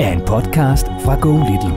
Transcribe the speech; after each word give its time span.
er 0.00 0.12
en 0.12 0.22
podcast 0.32 0.86
fra 1.04 1.14
Go 1.24 1.32
Little. 1.48 1.76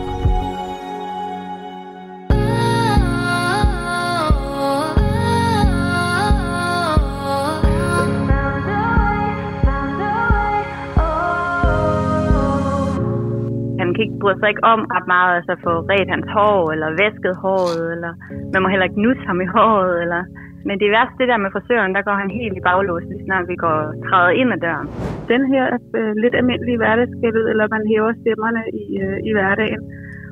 Han 13.80 13.94
kan 13.94 14.04
ikke 14.04 14.20
bryde 14.22 14.40
sig 14.40 14.50
ikke 14.50 14.64
om 14.64 14.80
ret 14.94 15.08
meget, 15.08 15.36
altså 15.36 15.56
få 15.64 15.72
ret 15.90 16.10
hans 16.10 16.28
hår, 16.36 16.72
eller 16.72 16.90
væsket 17.02 17.36
håret, 17.44 17.92
eller 17.94 18.12
man 18.54 18.62
må 18.62 18.68
heller 18.70 18.88
ikke 18.90 19.02
nusse 19.02 19.24
ham 19.28 19.42
i 19.42 19.46
håret, 19.46 20.02
eller... 20.02 20.24
Men 20.68 20.76
det 20.82 20.90
værste 20.96 21.20
det 21.20 21.28
der 21.32 21.44
med 21.44 21.54
frisøren, 21.56 21.96
der 21.96 22.02
går 22.08 22.16
han 22.22 22.30
helt 22.40 22.58
i 22.58 22.66
baglås, 22.70 23.04
lige 23.10 23.26
snart 23.26 23.46
vi 23.52 23.58
går 23.66 23.78
træder 24.08 24.34
ind 24.42 24.50
ad 24.56 24.60
døren. 24.66 24.88
Den 25.34 25.42
her 25.54 25.66
øh, 25.98 26.14
lidt 26.24 26.36
almindelige 26.40 26.78
hverdagsskældet, 26.82 27.46
eller 27.52 27.74
man 27.76 27.84
hæver 27.92 28.14
stemmerne 28.22 28.64
i, 28.84 28.86
øh, 29.04 29.18
i 29.30 29.32
hverdagen 29.36 29.82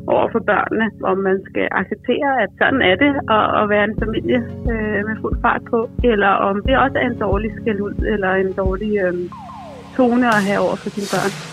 over 0.08 0.28
for 0.34 0.42
børnene, 0.52 0.88
hvor 1.00 1.16
man 1.28 1.38
skal 1.50 1.68
acceptere, 1.72 2.32
at 2.44 2.50
sådan 2.62 2.82
er 2.82 2.96
det, 3.04 3.12
at, 3.36 3.46
at 3.60 3.66
være 3.74 3.86
en 3.90 3.98
familie 4.04 4.40
øh, 4.72 5.00
med 5.08 5.16
fuld 5.22 5.38
fart 5.46 5.64
på, 5.74 5.80
eller 6.12 6.32
om 6.50 6.56
det 6.68 6.78
også 6.78 6.98
er 6.98 7.08
en 7.12 7.20
dårlig 7.28 7.52
skæld 7.60 7.82
ud, 7.88 7.96
eller 8.14 8.32
en 8.34 8.54
dårlig 8.64 8.92
øh, 9.06 9.14
tone 9.98 10.28
at 10.28 10.42
have 10.48 10.60
over 10.66 10.76
for 10.82 10.90
sine 10.96 11.10
børn. 11.14 11.53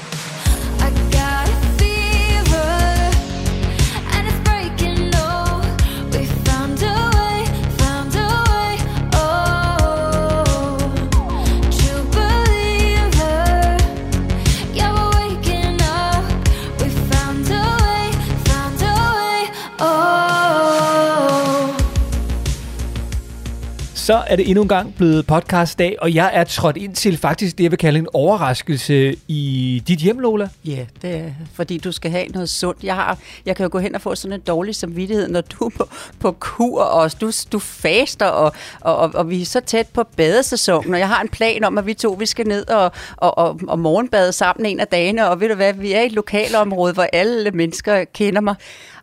Så 24.11 24.23
er 24.27 24.37
det 24.37 24.49
endnu 24.49 24.63
en 24.63 24.69
gang 24.69 24.95
blevet 24.95 25.27
podcastdag, 25.27 25.97
og 26.01 26.15
jeg 26.15 26.31
er 26.33 26.45
trådt 26.45 26.77
ind 26.77 26.95
til 26.95 27.17
faktisk 27.17 27.59
det, 27.59 27.65
jeg 27.65 27.71
vil 27.71 27.79
kalde 27.79 27.99
en 27.99 28.07
overraskelse 28.13 29.17
i 29.29 29.83
dit 29.89 29.99
hjem, 29.99 30.19
Lola. 30.19 30.49
Ja, 30.65 30.87
det 31.03 31.17
er 31.17 31.31
fordi 31.55 31.79
du 31.79 31.93
skal 31.93 32.11
have 32.11 32.27
noget 32.27 32.49
sundt. 32.51 32.85
Jeg, 32.85 32.95
har, 32.95 33.19
jeg 33.47 33.57
kan 33.57 33.65
jo 33.65 33.69
gå 33.73 33.79
hen 33.79 33.95
og 33.95 34.01
få 34.01 34.15
sådan 34.15 34.33
en 34.33 34.41
dårlig 34.41 34.75
samvittighed, 34.75 35.29
når 35.29 35.41
du 35.41 35.65
er 35.65 35.71
på, 35.71 35.89
på 36.21 36.33
kur, 36.33 36.83
og 36.83 37.21
du, 37.21 37.31
du 37.53 37.59
faster, 37.59 38.27
og, 38.27 38.53
og, 38.81 38.97
og, 38.97 39.11
og 39.15 39.31
vi 39.31 39.43
er 39.43 39.47
så 39.47 39.61
tæt 39.61 39.87
på 39.87 40.03
badesæsonen, 40.17 40.95
og 40.95 41.01
jeg 41.01 41.09
har 41.09 41.21
en 41.23 41.29
plan 41.29 41.65
om, 41.65 41.79
at 41.79 41.87
vi 41.87 41.95
to 41.95 42.17
vi 42.19 42.27
skal 42.27 42.47
ned 42.47 42.71
og, 42.71 42.93
og, 43.17 43.39
og, 43.39 43.61
og 43.69 43.79
morgenbade 43.79 44.33
sammen 44.33 44.67
en 44.67 44.81
af 44.81 44.87
dagene, 44.87 45.29
og 45.29 45.41
ved 45.41 45.49
du 45.49 45.55
hvad, 45.55 45.73
vi 45.73 45.93
er 45.93 46.01
i 46.01 46.07
et 46.07 46.13
lokalområde, 46.13 46.93
hvor 46.93 47.07
alle 47.13 47.51
mennesker 47.51 48.05
kender 48.15 48.41
mig. 48.41 48.55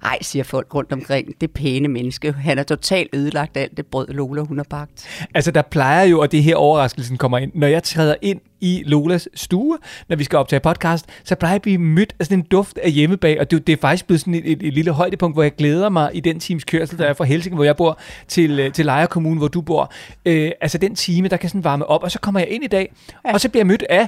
Ej, 0.04 0.18
siger 0.22 0.44
folk 0.44 0.74
rundt 0.74 0.92
omkring, 0.92 1.42
det 1.42 1.52
pæne 1.52 1.88
menneske. 1.88 2.32
Han 2.32 2.60
er 2.60 2.64
totalt 2.64 3.10
ødelagt 3.14 3.58
af 3.58 3.62
alt 3.62 3.78
det 3.78 3.86
brød, 3.86 4.08
Lola 4.08 4.42
hun 4.42 4.58
har 4.58 4.66
bagt. 4.70 5.26
Altså, 5.34 5.52
der 5.52 5.62
plejer 5.62 6.06
jo, 6.06 6.20
at 6.20 6.32
det 6.32 6.44
her 6.44 6.56
overraskelsen 6.56 7.18
kommer 7.18 7.38
ind, 7.38 7.52
når 7.56 7.68
jeg 7.68 7.84
træder 7.84 8.16
ind 8.22 8.40
i 8.62 8.84
Lolas 8.86 9.30
stue, 9.34 9.78
når 10.10 10.16
vi 10.16 10.24
skal 10.24 10.40
optage 10.40 10.60
podcast, 10.60 11.06
så 11.24 11.36
plejer 11.36 11.52
jeg 11.52 11.56
at 11.56 11.62
blive 11.62 11.78
mødt 11.78 12.16
af 12.20 12.26
sådan 12.26 12.40
en 12.40 12.46
duft 12.52 12.78
af 12.78 12.92
hjemmebag, 12.92 13.40
og 13.40 13.52
det, 13.52 13.68
det 13.68 13.74
er 13.74 13.78
faktisk 13.78 14.06
blevet 14.06 14.20
sådan 14.20 14.34
et, 14.34 14.52
et, 14.52 14.64
et 14.64 14.74
lille 14.74 14.92
højdepunkt, 14.92 15.36
hvor 15.36 15.44
jeg 15.44 15.56
glæder 15.56 15.90
mig 15.90 16.12
i 16.14 16.20
den 16.20 16.40
times 16.40 16.64
kørsel, 16.64 16.98
der 16.98 17.06
er 17.06 17.14
fra 17.14 17.24
Helsing, 17.26 17.56
hvor 17.56 17.64
jeg 17.64 17.78
bor, 17.78 18.00
til, 18.28 18.60
øh, 18.60 18.72
til 18.72 18.86
Lejre 18.86 19.08
Kommune, 19.08 19.38
hvor 19.38 19.48
du 19.48 19.62
bor. 19.62 19.92
Øh, 20.26 20.52
altså 20.62 20.78
den 20.78 20.96
time, 20.96 21.28
der 21.28 21.38
kan 21.38 21.50
sådan 21.50 21.64
varme 21.64 21.86
op, 21.86 22.04
og 22.04 22.12
så 22.12 22.20
kommer 22.20 22.40
jeg 22.40 22.50
ind 22.50 22.64
i 22.64 22.68
dag, 22.68 22.94
ja. 23.26 23.34
og 23.34 23.42
så 23.42 23.50
bliver 23.50 23.60
jeg 23.60 23.68
mødt 23.68 23.84
af 23.90 24.08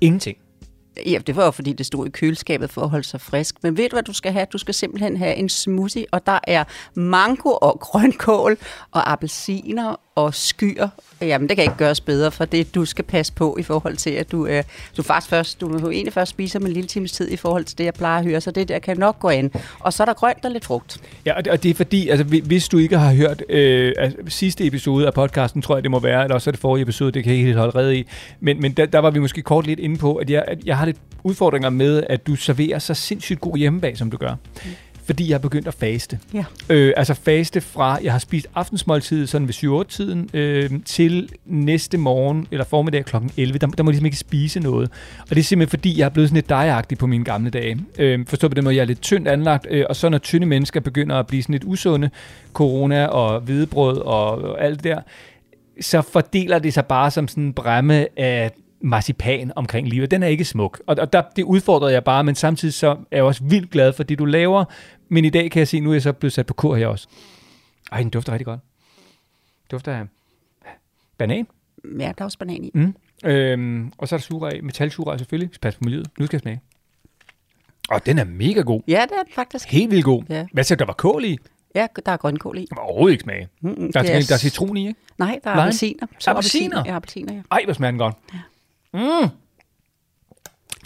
ingenting. 0.00 0.36
Ja, 1.06 1.18
det 1.26 1.36
var 1.36 1.44
jo 1.44 1.50
fordi, 1.50 1.72
det 1.72 1.86
stod 1.86 2.06
i 2.06 2.10
køleskabet 2.10 2.70
for 2.70 2.82
at 2.82 2.90
holde 2.90 3.04
sig 3.04 3.20
frisk. 3.20 3.62
Men 3.62 3.76
ved 3.76 3.88
du, 3.88 3.94
hvad 3.94 4.02
du 4.02 4.12
skal 4.12 4.32
have? 4.32 4.46
Du 4.52 4.58
skal 4.58 4.74
simpelthen 4.74 5.16
have 5.16 5.34
en 5.34 5.48
smoothie, 5.48 6.06
og 6.12 6.26
der 6.26 6.38
er 6.42 6.64
mango 6.94 7.50
og 7.50 7.80
grønkål 7.80 8.58
og 8.90 9.12
appelsiner 9.12 9.96
og 10.16 10.34
skyer. 10.34 10.88
Jamen, 11.20 11.48
det 11.48 11.56
kan 11.56 11.64
ikke 11.64 11.76
gøres 11.76 12.00
bedre, 12.00 12.30
for 12.30 12.44
det 12.44 12.74
du 12.74 12.84
skal 12.84 13.04
passe 13.04 13.32
på 13.32 13.56
i 13.60 13.62
forhold 13.62 13.96
til, 13.96 14.10
at 14.10 14.32
du, 14.32 14.46
øh, 14.46 14.62
du 14.96 15.02
faktisk 15.02 15.30
først, 15.30 15.60
du 15.60 15.78
jo 15.78 15.90
egentlig 15.90 16.12
først 16.12 16.30
spiser 16.30 16.58
med 16.58 16.66
en 16.66 16.72
lille 16.72 16.88
times 16.88 17.12
tid 17.12 17.30
i 17.30 17.36
forhold 17.36 17.64
til 17.64 17.78
det, 17.78 17.84
jeg 17.84 17.94
plejer 17.94 18.18
at 18.18 18.24
høre, 18.24 18.40
så 18.40 18.50
det 18.50 18.68
der 18.68 18.78
kan 18.78 18.98
nok 18.98 19.18
gå 19.18 19.28
an. 19.28 19.50
Og 19.80 19.92
så 19.92 20.02
er 20.02 20.04
der 20.04 20.12
grønt 20.14 20.44
og 20.44 20.50
lidt 20.50 20.64
frugt. 20.64 21.00
Ja, 21.26 21.36
og 21.36 21.44
det, 21.44 21.52
og 21.52 21.62
det 21.62 21.70
er 21.70 21.74
fordi, 21.74 22.08
altså, 22.08 22.24
hvi- 22.24 22.40
hvis 22.46 22.68
du 22.68 22.78
ikke 22.78 22.98
har 22.98 23.14
hørt 23.14 23.42
øh, 23.48 23.92
altså, 23.98 24.18
sidste 24.28 24.66
episode 24.66 25.06
af 25.06 25.14
podcasten, 25.14 25.62
tror 25.62 25.76
jeg, 25.76 25.82
det 25.82 25.90
må 25.90 25.98
være, 26.00 26.22
eller 26.22 26.34
også 26.34 26.50
er 26.50 26.52
det 26.52 26.60
forrige 26.60 26.82
episode, 26.82 27.12
det 27.12 27.22
kan 27.24 27.30
jeg 27.30 27.36
ikke 27.36 27.46
helt 27.46 27.58
holde 27.58 27.78
redde 27.78 27.98
i, 27.98 28.06
men, 28.40 28.60
men 28.60 28.72
der, 28.72 28.86
der 28.86 28.98
var 28.98 29.10
vi 29.10 29.18
måske 29.18 29.42
kort 29.42 29.66
lidt 29.66 29.80
inde 29.80 29.96
på, 29.98 30.14
at 30.14 30.30
jeg, 30.30 30.44
at 30.48 30.58
jeg 30.64 30.76
har 30.78 30.86
lidt 30.86 30.96
udfordringer 31.24 31.70
med, 31.70 32.02
at 32.08 32.26
du 32.26 32.36
serverer 32.36 32.78
så 32.78 32.94
sindssygt 32.94 33.40
god 33.40 33.56
hjemmebag, 33.56 33.98
som 33.98 34.10
du 34.10 34.16
gør. 34.16 34.34
Fordi 35.06 35.28
jeg 35.28 35.34
er 35.34 35.38
begyndt 35.38 35.68
at 35.68 35.74
faste. 35.74 36.18
Ja. 36.34 36.44
Øh, 36.68 36.92
altså 36.96 37.14
faste 37.14 37.60
fra, 37.60 37.98
jeg 38.02 38.12
har 38.12 38.18
spist 38.18 38.46
aftensmåltid 38.54 39.26
sådan 39.26 39.48
ved 39.48 39.54
7-8-tiden, 39.54 40.30
øh, 40.34 40.70
til 40.84 41.28
næste 41.44 41.98
morgen, 41.98 42.46
eller 42.50 42.64
formiddag 42.64 43.04
kl. 43.04 43.16
11, 43.36 43.58
der, 43.58 43.66
der 43.66 43.82
må 43.82 43.90
jeg 43.90 43.92
ligesom 43.92 44.06
ikke 44.06 44.16
spise 44.16 44.60
noget. 44.60 44.90
Og 45.20 45.30
det 45.30 45.38
er 45.38 45.42
simpelthen 45.42 45.70
fordi, 45.70 45.98
jeg 45.98 46.04
er 46.04 46.08
blevet 46.08 46.28
sådan 46.28 46.36
lidt 46.36 46.48
dejagtig 46.48 46.98
på 46.98 47.06
mine 47.06 47.24
gamle 47.24 47.50
dage. 47.50 47.78
Øh, 47.98 48.26
forstå 48.26 48.48
på 48.48 48.54
den 48.54 48.64
måde, 48.64 48.76
jeg 48.76 48.82
er 48.82 48.86
lidt 48.86 49.02
tyndt 49.02 49.28
anlagt, 49.28 49.66
øh, 49.70 49.84
og 49.88 49.96
så 49.96 50.08
når 50.08 50.18
tynde 50.18 50.46
mennesker 50.46 50.80
begynder 50.80 51.16
at 51.16 51.26
blive 51.26 51.42
sådan 51.42 51.52
lidt 51.52 51.64
usunde, 51.64 52.10
corona 52.52 53.06
og 53.06 53.40
hvedebrød 53.40 53.98
og, 53.98 54.42
og 54.42 54.64
alt 54.64 54.84
det 54.84 54.84
der, 54.84 55.00
så 55.80 56.02
fordeler 56.02 56.58
det 56.58 56.74
sig 56.74 56.86
bare 56.86 57.10
som 57.10 57.28
sådan 57.28 57.44
en 57.44 57.52
bræmme 57.52 58.18
af 58.18 58.50
marcipan 58.80 59.52
omkring 59.56 59.88
livet. 59.88 60.10
Den 60.10 60.22
er 60.22 60.26
ikke 60.26 60.44
smuk. 60.44 60.80
Og, 60.86 60.96
og 61.00 61.12
der, 61.12 61.22
det 61.36 61.42
udfordrede 61.42 61.92
jeg 61.92 62.04
bare, 62.04 62.24
men 62.24 62.34
samtidig 62.34 62.74
så 62.74 62.90
er 62.90 63.16
jeg 63.16 63.24
også 63.24 63.44
vildt 63.44 63.70
glad 63.70 63.92
for 63.92 64.02
det, 64.02 64.18
du 64.18 64.24
laver. 64.24 64.64
Men 65.08 65.24
i 65.24 65.30
dag 65.30 65.50
kan 65.50 65.58
jeg 65.60 65.68
se, 65.68 65.80
nu 65.80 65.90
er 65.90 65.94
jeg 65.94 66.02
så 66.02 66.12
blevet 66.12 66.32
sat 66.32 66.46
på 66.46 66.54
kur 66.54 66.76
her 66.76 66.86
også. 66.86 67.08
Ej, 67.92 68.00
den 68.00 68.10
dufter 68.10 68.32
rigtig 68.32 68.46
godt. 68.46 68.60
Dufter 69.70 69.92
af 69.96 70.04
banan. 71.18 71.46
Ja, 71.84 72.04
der 72.06 72.12
er 72.18 72.24
også 72.24 72.38
banan 72.38 72.64
i. 72.64 72.70
Mm. 72.74 72.94
Øhm, 73.24 73.92
og 73.98 74.08
så 74.08 74.14
er 74.14 74.18
der 74.18 74.22
sugerør, 74.22 74.62
metalsugerør 74.62 75.16
selvfølgelig. 75.16 75.50
Pas 75.62 75.74
på 75.74 75.80
miljøet. 75.84 76.10
Nu 76.18 76.26
skal 76.26 76.36
jeg 76.36 76.40
smage. 76.40 76.60
Og 77.90 78.06
den 78.06 78.18
er 78.18 78.24
mega 78.24 78.60
god. 78.60 78.80
Ja, 78.88 79.02
det 79.08 79.18
er 79.18 79.22
den 79.22 79.32
faktisk. 79.32 79.68
Helt 79.68 79.90
vildt 79.90 80.04
god. 80.04 80.22
Ja. 80.28 80.46
Hvad 80.52 80.64
siger 80.64 80.76
der 80.76 80.84
var 80.86 80.92
kål 80.92 81.24
i? 81.24 81.38
Ja, 81.74 81.86
der 82.06 82.12
er 82.12 82.16
grønkål 82.16 82.58
i. 82.58 82.66
Der 82.70 82.74
var 82.76 82.82
overhovedet 82.82 83.12
ikke 83.12 83.22
smage. 83.22 83.48
Mm, 83.60 83.92
Der 83.92 84.00
er, 84.00 84.04
gengæld- 84.04 84.28
der 84.28 84.34
er 84.34 84.38
citron 84.38 84.76
i, 84.76 84.88
ikke? 84.88 85.00
Nej, 85.18 85.38
der 85.44 85.50
er 85.50 85.54
appelsiner. 85.54 86.06
Appelsiner? 86.26 86.82
Ja, 86.86 86.96
appelsiner, 86.96 87.34
ja. 87.34 87.42
Ej, 87.50 87.60
hvor 87.64 87.72
smager 87.74 87.90
den 87.90 87.98
godt. 87.98 88.14
Mm. 88.94 89.28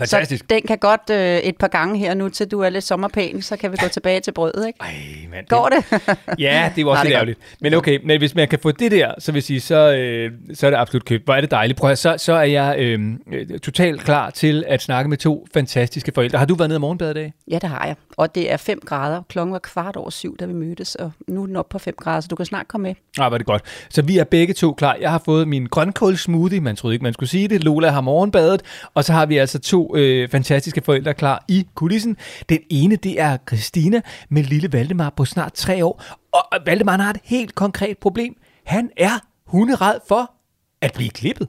Fantastisk. 0.01 0.45
Så 0.45 0.47
den 0.51 0.63
kan 0.69 0.79
godt 0.79 1.11
øh, 1.11 1.39
et 1.39 1.57
par 1.57 1.69
gange 1.69 1.99
her 1.99 2.15
nu, 2.15 2.29
til 2.29 2.47
du 2.51 2.61
er 2.61 2.69
lidt 2.69 2.85
sommerpæn, 2.85 3.43
så 3.43 3.57
kan 3.57 3.73
vi 3.73 3.77
gå 3.81 3.89
tilbage 3.89 4.21
til 4.21 4.33
brødet, 4.33 4.67
ikke? 4.67 4.79
Ej, 4.81 4.89
mand. 5.31 5.47
Går 5.47 5.69
det? 5.69 6.09
Ja, 6.39 6.73
det 6.77 6.85
var 6.87 6.91
også 6.91 6.99
Nej, 6.99 7.05
lidt 7.05 7.11
det 7.11 7.15
er 7.15 7.17
ærgerligt. 7.17 7.39
Men 7.61 7.75
okay, 7.75 7.99
men 8.05 8.19
hvis 8.19 8.35
man 8.35 8.49
kan 8.49 8.59
få 8.59 8.71
det 8.71 8.91
der, 8.93 9.13
så 9.19 9.33
vil 9.33 9.43
sige, 9.43 9.61
så, 9.61 9.95
øh, 9.95 10.31
så 10.55 10.67
er 10.67 10.71
det 10.71 10.77
absolut 10.79 11.05
købt. 11.05 11.25
Hvor 11.25 11.35
er 11.35 11.41
det 11.41 11.51
dejligt. 11.51 11.79
Prøv 11.79 11.91
at, 11.91 11.99
så, 11.99 12.15
så 12.19 12.33
er 12.33 12.43
jeg 12.43 12.77
øh, 12.79 13.01
øh, 13.33 13.59
totalt 13.59 14.01
klar 14.03 14.31
til 14.31 14.65
at 14.67 14.83
snakke 14.83 15.11
med 15.11 15.17
to 15.17 15.47
fantastiske 15.55 16.13
forældre. 16.15 16.39
Har 16.39 16.47
du 16.47 16.55
været 16.55 16.69
nede 16.69 16.77
og 16.77 16.81
morgenbade 16.81 17.11
i 17.11 17.15
dag? 17.15 17.33
Ja, 17.51 17.59
det 17.59 17.69
har 17.69 17.87
jeg. 17.87 17.97
Og 18.17 18.35
det 18.35 18.53
er 18.53 18.57
5 18.57 18.81
grader. 18.87 19.23
Klokken 19.29 19.53
var 19.53 19.59
kvart 19.59 19.97
over 19.97 20.11
syv, 20.11 20.37
da 20.37 20.47
vi 20.47 20.53
mødtes, 20.53 20.95
og 20.95 21.13
nu 21.29 21.43
er 21.43 21.47
den 21.47 21.57
oppe 21.57 21.73
på 21.73 21.79
5 21.79 21.95
grader, 21.99 22.21
så 22.21 22.29
du 22.29 22.37
kan 22.37 22.47
snart 22.47 22.69
komme 22.69 22.83
med. 22.89 22.95
Nej, 23.19 23.29
var 23.29 23.39
det 23.39 23.47
godt. 23.47 23.63
Så 23.91 24.03
vi 24.03 24.19
er 24.19 24.25
begge 24.25 24.55
to 24.55 24.73
klar. 24.73 24.97
Jeg 25.01 25.11
har 25.11 25.23
fået 25.25 25.49
min 25.49 25.67
grønkål 25.67 26.17
smoothie. 26.17 26.61
Man 26.61 26.77
troede 26.77 26.95
ikke, 26.95 27.03
man 27.03 27.13
skulle 27.13 27.31
sige 27.31 27.49
det. 27.49 27.65
Lola 27.65 27.89
har 27.89 28.01
morgenbadet. 28.01 28.63
Og 28.95 29.05
så 29.05 29.13
har 29.13 29.27
vi 29.27 29.37
altså 29.37 29.59
to 29.59 29.90
to 29.91 29.97
øh, 29.97 30.29
fantastiske 30.29 30.83
forældre 30.85 31.15
klar 31.15 31.45
i 31.49 31.67
kulissen. 31.75 32.17
Den 32.49 32.59
ene, 32.71 32.97
det 32.97 33.21
er 33.21 33.37
Christina 33.49 34.01
med 34.29 34.43
lille 34.43 34.73
Valdemar 34.73 35.11
på 35.11 35.25
snart 35.25 35.53
tre 35.53 35.85
år. 35.85 36.03
Og 36.33 36.45
Valdemar 36.67 36.97
har 36.97 37.11
et 37.11 37.21
helt 37.25 37.55
konkret 37.55 37.99
problem. 37.99 38.37
Han 38.65 38.91
er 38.97 39.19
hunderad 39.47 40.01
for 40.09 40.35
at 40.81 40.93
blive 40.93 41.11
klippet. 41.11 41.49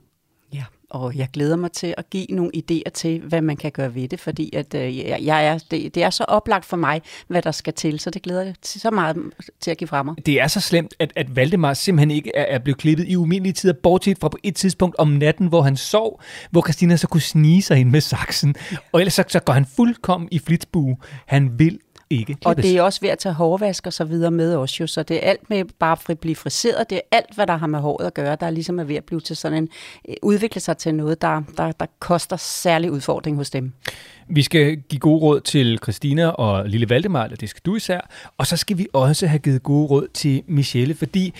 Og 0.91 1.15
jeg 1.15 1.27
glæder 1.33 1.55
mig 1.55 1.71
til 1.71 1.93
at 1.97 2.09
give 2.09 2.25
nogle 2.29 2.51
idéer 2.55 2.89
til, 2.93 3.21
hvad 3.21 3.41
man 3.41 3.57
kan 3.57 3.71
gøre 3.71 3.95
ved 3.95 4.07
det, 4.07 4.19
fordi 4.19 4.55
at, 4.55 4.73
øh, 4.73 4.97
jeg, 4.97 5.19
jeg 5.23 5.47
er, 5.47 5.57
det, 5.71 5.95
det 5.95 6.03
er 6.03 6.09
så 6.09 6.23
oplagt 6.23 6.65
for 6.65 6.77
mig, 6.77 7.01
hvad 7.27 7.41
der 7.41 7.51
skal 7.51 7.73
til, 7.73 7.99
så 7.99 8.09
det 8.09 8.21
glæder 8.21 8.41
jeg 8.41 8.55
til, 8.61 8.81
så 8.81 8.91
meget 8.91 9.17
til 9.59 9.71
at 9.71 9.77
give 9.77 9.87
fra 9.87 10.03
mig. 10.03 10.15
Det 10.25 10.41
er 10.41 10.47
så 10.47 10.59
slemt, 10.59 10.93
at, 10.99 11.13
at 11.15 11.35
Valdemar 11.35 11.73
simpelthen 11.73 12.11
ikke 12.11 12.31
er, 12.35 12.43
er 12.43 12.59
blevet 12.59 12.77
klippet 12.77 13.05
i 13.07 13.15
umindelige 13.15 13.53
tider, 13.53 13.73
bortset 13.83 14.17
fra 14.21 14.29
på 14.29 14.37
et 14.43 14.55
tidspunkt 14.55 14.95
om 14.99 15.07
natten, 15.07 15.47
hvor 15.47 15.61
han 15.61 15.77
sov, 15.77 16.21
hvor 16.51 16.61
Christina 16.61 16.97
så 16.97 17.07
kunne 17.07 17.21
snige 17.21 17.61
sig 17.61 17.77
ind 17.77 17.89
med 17.89 18.01
saksen. 18.01 18.55
Og 18.91 19.01
ellers 19.01 19.13
så, 19.13 19.23
så 19.27 19.39
går 19.39 19.53
han 19.53 19.65
fuldkommen 19.75 20.29
i 20.31 20.39
flitsbue. 20.39 20.97
Han 21.25 21.59
vil 21.59 21.79
ikke 22.11 22.25
klippes. 22.25 22.45
Og 22.45 22.57
det 22.57 22.77
er 22.77 22.81
også 22.81 23.01
ved 23.01 23.09
at 23.09 23.19
tage 23.19 23.33
hårvask 23.33 23.87
og 23.87 23.93
så 23.93 24.03
videre 24.03 24.31
med 24.31 24.55
os 24.55 24.79
jo, 24.79 24.87
så 24.87 25.03
det 25.03 25.25
er 25.25 25.29
alt 25.29 25.49
med 25.49 25.65
bare 25.79 25.97
at 26.09 26.19
blive 26.19 26.35
friseret, 26.35 26.89
det 26.89 26.95
er 26.95 27.01
alt, 27.17 27.35
hvad 27.35 27.47
der 27.47 27.57
har 27.57 27.67
med 27.67 27.79
håret 27.79 28.05
at 28.05 28.13
gøre, 28.13 28.37
der 28.39 28.45
er 28.45 28.49
ligesom 28.49 28.79
er 28.79 28.83
ved 28.83 28.95
at 28.95 29.03
blive 29.03 29.21
til 29.21 29.35
sådan 29.35 29.57
en, 29.57 29.69
øh, 30.09 30.15
udvikle 30.21 30.61
sig 30.61 30.77
til 30.77 30.95
noget, 30.95 31.21
der, 31.21 31.41
der, 31.57 31.71
der 31.71 31.85
koster 31.99 32.37
særlig 32.37 32.91
udfordring 32.91 33.37
hos 33.37 33.49
dem. 33.49 33.73
Vi 34.29 34.41
skal 34.41 34.77
give 34.77 34.99
gode 34.99 35.21
råd 35.21 35.41
til 35.41 35.79
Christina 35.83 36.27
og 36.27 36.69
Lille 36.69 36.89
Valdemar, 36.89 37.23
eller 37.23 37.37
det 37.37 37.49
skal 37.49 37.61
du 37.65 37.75
især. 37.75 38.09
Og 38.37 38.47
så 38.47 38.57
skal 38.57 38.77
vi 38.77 38.87
også 38.93 39.27
have 39.27 39.39
givet 39.39 39.63
gode 39.63 39.87
råd 39.87 40.07
til 40.13 40.43
Michelle, 40.47 40.95
fordi 40.95 41.33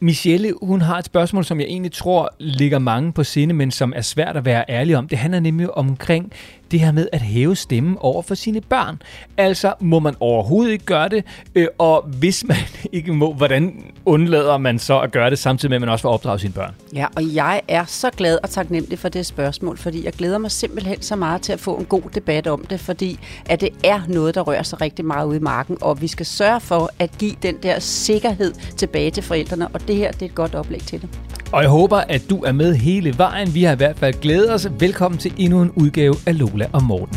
Michelle, 0.00 0.52
hun 0.62 0.80
har 0.80 0.98
et 0.98 1.04
spørgsmål, 1.04 1.44
som 1.44 1.60
jeg 1.60 1.66
egentlig 1.66 1.92
tror 1.92 2.30
ligger 2.38 2.78
mange 2.78 3.12
på 3.12 3.24
sinde, 3.24 3.54
men 3.54 3.70
som 3.70 3.92
er 3.96 4.00
svært 4.00 4.36
at 4.36 4.44
være 4.44 4.64
ærlig 4.68 4.96
om. 4.96 5.08
Det 5.08 5.18
handler 5.18 5.40
nemlig 5.40 5.76
omkring 5.76 6.32
det 6.70 6.80
her 6.80 6.92
med 6.92 7.08
at 7.12 7.20
hæve 7.20 7.56
stemmen 7.56 7.96
over 8.00 8.22
for 8.22 8.34
sine 8.34 8.60
børn. 8.60 9.02
Altså, 9.36 9.74
må 9.80 9.98
man 9.98 10.14
overhovedet 10.20 10.72
ikke 10.72 10.84
gøre 10.84 11.08
det? 11.08 11.24
Øh, 11.54 11.66
og 11.78 12.02
hvis 12.02 12.44
man 12.44 12.56
ikke 12.92 13.12
må, 13.12 13.32
hvordan 13.32 13.84
undlader 14.04 14.58
man 14.58 14.78
så 14.78 15.00
at 15.00 15.12
gøre 15.12 15.30
det, 15.30 15.38
samtidig 15.38 15.70
med, 15.70 15.76
at 15.76 15.80
man 15.80 15.88
også 15.88 16.02
får 16.02 16.10
opdraget 16.10 16.40
sine 16.40 16.52
børn? 16.52 16.74
Ja, 16.94 17.06
og 17.16 17.34
jeg 17.34 17.60
er 17.68 17.84
så 17.84 18.10
glad 18.10 18.38
og 18.42 18.50
taknemmelig 18.50 18.98
for 18.98 19.08
det 19.08 19.26
spørgsmål, 19.26 19.76
fordi 19.76 20.04
jeg 20.04 20.12
glæder 20.12 20.38
mig 20.38 20.50
simpelthen 20.50 21.02
så 21.02 21.16
meget 21.16 21.42
til 21.42 21.52
at 21.52 21.60
få 21.60 21.76
en 21.76 21.84
god 21.84 22.02
debat 22.14 22.46
om 22.46 22.64
det, 22.64 22.80
fordi 22.80 23.18
at 23.46 23.60
det 23.60 23.70
er 23.84 24.00
noget, 24.08 24.34
der 24.34 24.40
rører 24.40 24.62
sig 24.62 24.80
rigtig 24.80 25.04
meget 25.04 25.26
ude 25.26 25.36
i 25.36 25.40
marken, 25.40 25.78
og 25.80 26.00
vi 26.00 26.06
skal 26.06 26.26
sørge 26.26 26.60
for 26.60 26.90
at 26.98 27.10
give 27.18 27.34
den 27.42 27.56
der 27.62 27.78
sikkerhed 27.78 28.52
tilbage 28.76 29.10
til 29.10 29.22
forældrene, 29.22 29.68
og 29.68 29.88
det 29.88 29.96
her 29.96 30.12
det 30.12 30.22
er 30.22 30.26
et 30.26 30.34
godt 30.34 30.54
oplæg 30.54 30.80
til 30.80 31.00
det. 31.00 31.08
Og 31.52 31.62
jeg 31.62 31.70
håber, 31.70 31.96
at 31.96 32.22
du 32.30 32.42
er 32.42 32.52
med 32.52 32.74
hele 32.74 33.18
vejen. 33.18 33.54
Vi 33.54 33.62
har 33.62 33.72
i 33.72 33.76
hvert 33.76 33.98
fald 33.98 34.14
glædet 34.20 34.54
os. 34.54 34.68
Velkommen 34.80 35.18
til 35.18 35.34
endnu 35.38 35.62
en 35.62 35.70
udgave 35.76 36.14
af 36.26 36.38
Lola 36.38 36.66
og 36.72 36.82
Morten. 36.82 37.16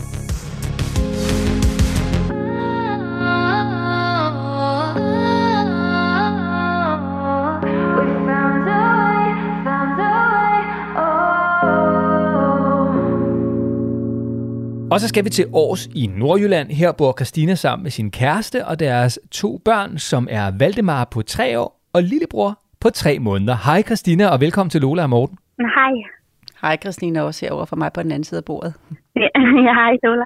Og 14.91 14.99
så 14.99 15.07
skal 15.07 15.25
vi 15.25 15.29
til 15.29 15.45
Års 15.53 15.87
i 15.95 16.07
Nordjylland. 16.07 16.69
Her 16.71 16.91
bor 16.91 17.13
Christina 17.17 17.55
sammen 17.55 17.83
med 17.83 17.91
sin 17.91 18.11
kæreste 18.11 18.65
og 18.65 18.79
deres 18.79 19.19
to 19.31 19.61
børn, 19.65 19.97
som 19.97 20.27
er 20.31 20.51
Valdemar 20.59 21.05
på 21.05 21.21
tre 21.21 21.59
år 21.59 21.81
og 21.93 22.03
lillebror 22.03 22.60
på 22.81 22.89
tre 22.89 23.19
måneder. 23.19 23.55
Hej 23.65 23.81
Christina, 23.81 24.27
og 24.27 24.39
velkommen 24.41 24.69
til 24.69 24.81
Lola 24.81 25.03
og 25.03 25.09
Morten. 25.09 25.37
Hej. 25.59 25.93
Hej 26.61 26.77
Christina, 26.77 27.21
også 27.21 27.45
herovre 27.45 27.67
for 27.67 27.75
mig 27.75 27.93
på 27.93 28.03
den 28.03 28.11
anden 28.11 28.23
side 28.23 28.37
af 28.37 28.45
bordet. 28.45 28.73
Ja, 29.15 29.29
ja 29.67 29.73
hej, 29.81 29.93
Lola. 30.03 30.23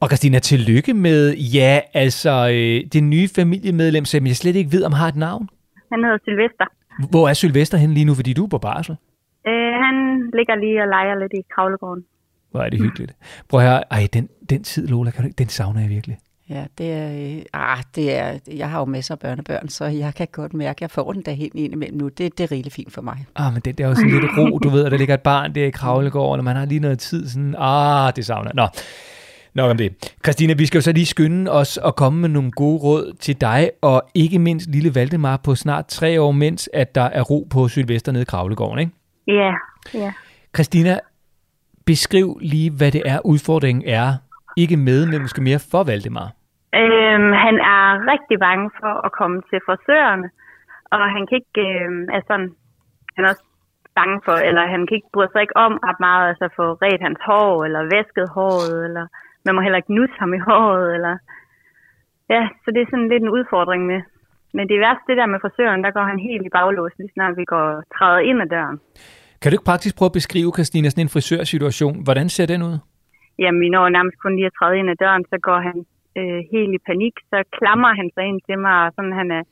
Og 0.00 0.08
Christina, 0.08 0.38
tillykke 0.38 0.94
med, 0.94 1.34
ja, 1.36 1.80
altså 1.94 2.30
øh, 2.30 2.90
det 2.92 3.02
nye 3.02 3.28
familiemedlem, 3.36 4.04
som 4.04 4.26
jeg 4.26 4.36
slet 4.36 4.56
ikke 4.56 4.72
ved, 4.72 4.84
om 4.84 4.92
har 4.92 5.08
et 5.08 5.16
navn. 5.16 5.48
Han 5.92 6.04
hedder 6.04 6.18
Sylvester. 6.24 6.66
Hvor 7.10 7.28
er 7.28 7.34
Sylvester 7.34 7.78
hen 7.78 7.90
lige 7.90 8.04
nu, 8.04 8.14
fordi 8.14 8.32
du 8.32 8.44
er 8.44 8.48
på 8.48 8.58
barsel? 8.58 8.96
Øh, 9.46 9.72
han 9.84 9.94
ligger 10.38 10.54
lige 10.54 10.82
og 10.82 10.88
leger 10.88 11.14
lidt 11.22 11.32
i 11.32 11.42
kravlegården. 11.54 12.04
Hvor 12.50 12.60
er 12.60 12.68
det 12.68 12.80
hyggeligt. 12.80 13.12
Prøv 13.48 13.60
at 13.60 13.66
høre, 13.66 13.82
ej, 13.90 14.08
den, 14.12 14.28
den 14.50 14.62
tid, 14.62 14.88
Lola, 14.88 15.10
kan 15.10 15.24
du, 15.24 15.30
den 15.38 15.48
savner 15.48 15.80
jeg 15.80 15.90
virkelig. 15.90 16.16
Ja, 16.50 16.64
det 16.78 16.92
er, 16.92 17.36
øh, 17.36 17.42
ah, 17.52 17.82
det 17.94 18.16
er, 18.16 18.38
jeg 18.54 18.70
har 18.70 18.78
jo 18.78 18.84
masser 18.84 19.14
af 19.14 19.18
børnebørn, 19.18 19.68
så 19.68 19.84
jeg 19.84 20.14
kan 20.14 20.28
godt 20.32 20.54
mærke, 20.54 20.76
at 20.76 20.80
jeg 20.80 20.90
får 20.90 21.12
den 21.12 21.22
der 21.22 21.32
helt 21.32 21.54
ind 21.54 21.72
imellem 21.72 21.98
nu. 21.98 22.08
Det, 22.08 22.38
det 22.38 22.44
er 22.44 22.52
rigtig 22.52 22.72
fint 22.72 22.92
for 22.92 23.02
mig. 23.02 23.26
Ah, 23.36 23.52
men 23.52 23.62
det, 23.62 23.78
det 23.78 23.84
er 23.84 23.88
jo 23.88 23.94
sådan 23.94 24.10
lidt 24.10 24.24
ro, 24.38 24.58
du 24.58 24.68
ved, 24.68 24.84
og 24.84 24.90
der 24.90 24.96
ligger 24.96 25.14
et 25.14 25.20
barn 25.20 25.54
der 25.54 25.64
i 25.64 25.70
kravlegården, 25.70 26.40
og 26.40 26.44
man 26.44 26.56
har 26.56 26.64
lige 26.64 26.80
noget 26.80 26.98
tid, 26.98 27.28
sådan, 27.28 27.54
ah, 27.58 28.12
det 28.16 28.26
savner. 28.26 28.50
Nå, 28.54 28.66
nok 29.54 29.70
om 29.70 29.76
det. 29.76 30.14
Christina, 30.24 30.52
vi 30.52 30.66
skal 30.66 30.78
jo 30.78 30.82
så 30.82 30.92
lige 30.92 31.06
skynde 31.06 31.50
os 31.50 31.78
at 31.84 31.96
komme 31.96 32.20
med 32.20 32.28
nogle 32.28 32.50
gode 32.50 32.78
råd 32.78 33.16
til 33.20 33.40
dig, 33.40 33.70
og 33.82 34.02
ikke 34.14 34.38
mindst 34.38 34.70
lille 34.70 34.94
Valdemar 34.94 35.36
på 35.36 35.54
snart 35.54 35.86
tre 35.86 36.20
år, 36.20 36.32
mens 36.32 36.68
at 36.72 36.94
der 36.94 37.02
er 37.02 37.22
ro 37.22 37.46
på 37.50 37.68
Sylvester 37.68 38.12
nede 38.12 38.22
i 38.22 38.24
kravlegården, 38.24 38.78
ikke? 38.78 38.92
Ja, 39.26 39.52
ja. 39.94 40.12
Christina, 40.54 40.98
beskriv 41.84 42.38
lige, 42.42 42.70
hvad 42.70 42.92
det 42.92 43.02
er, 43.04 43.26
udfordringen 43.26 43.84
er. 43.86 44.14
Ikke 44.62 44.76
med, 44.88 45.00
men 45.10 45.22
måske 45.24 45.42
mere 45.48 45.60
for 45.70 45.82
Valdemar. 45.90 46.28
Øhm, 46.82 47.32
han 47.44 47.56
er 47.76 47.86
rigtig 48.12 48.36
bange 48.46 48.66
for 48.80 48.94
at 49.06 49.10
komme 49.18 49.38
til 49.50 49.58
frisørerne, 49.66 50.28
og 50.92 50.98
han 51.14 51.22
kan 51.26 51.36
ikke, 51.40 51.62
øhm, 51.66 52.04
altså, 52.16 52.32
han 53.14 53.22
er 53.24 53.30
også 53.32 53.44
bange 53.98 54.16
for, 54.26 54.36
eller 54.48 54.62
han 54.74 54.82
kan 54.86 54.96
ikke 54.98 55.14
bryde 55.14 55.30
sig 55.32 55.42
ikke 55.42 55.56
om 55.66 55.72
ret 55.88 56.00
meget, 56.06 56.24
altså 56.30 56.46
få 56.58 56.66
ret 56.84 57.02
hans 57.06 57.20
hår, 57.28 57.64
eller 57.66 57.90
væsket 57.94 58.28
håret, 58.36 58.76
eller 58.86 59.04
man 59.44 59.54
må 59.54 59.60
heller 59.60 59.80
ikke 59.80 59.96
nusse 59.98 60.16
ham 60.22 60.34
i 60.38 60.40
håret, 60.48 60.86
eller 60.96 61.14
ja, 62.34 62.42
så 62.62 62.68
det 62.74 62.80
er 62.82 62.90
sådan 62.90 63.10
lidt 63.12 63.22
en 63.22 63.34
udfordring 63.38 63.82
med. 63.92 64.00
Men 64.56 64.64
det 64.70 64.78
værste, 64.84 65.08
det 65.08 65.16
der 65.20 65.26
med 65.32 65.38
frisøren, 65.44 65.84
der 65.84 65.90
går 65.96 66.04
han 66.10 66.18
helt 66.28 66.46
i 66.46 66.54
baglås, 66.58 66.92
lige 66.98 67.14
snart 67.14 67.36
vi 67.40 67.44
går 67.54 67.66
træder 67.96 68.20
ind 68.28 68.42
ad 68.44 68.48
døren. 68.54 68.78
Kan 69.40 69.50
du 69.50 69.54
ikke 69.54 69.70
praktisk 69.72 69.96
prøve 69.98 70.12
at 70.12 70.18
beskrive, 70.20 70.50
Christina, 70.56 70.88
sådan 70.88 71.04
en 71.04 71.14
frisørsituation? 71.14 71.96
Hvordan 72.06 72.28
ser 72.28 72.46
den 72.46 72.62
ud? 72.62 72.76
Jamen, 73.42 73.60
vi 73.64 73.68
når 73.68 73.88
nærmest 73.96 74.18
kun 74.22 74.36
lige 74.36 74.50
at 74.50 74.56
træde 74.58 74.78
ind 74.78 74.90
ad 74.90 75.00
døren, 75.04 75.24
så 75.32 75.36
går 75.48 75.58
han 75.68 75.76
øh, 76.20 76.40
helt 76.52 76.72
i 76.78 76.86
panik, 76.88 77.14
så 77.30 77.38
klamrer 77.56 77.94
han 78.00 78.08
sig 78.14 78.24
ind 78.30 78.40
til 78.48 78.58
mig, 78.64 78.76
og 78.84 78.90
sådan, 78.96 79.16
han 79.20 79.28
er, 79.38 79.42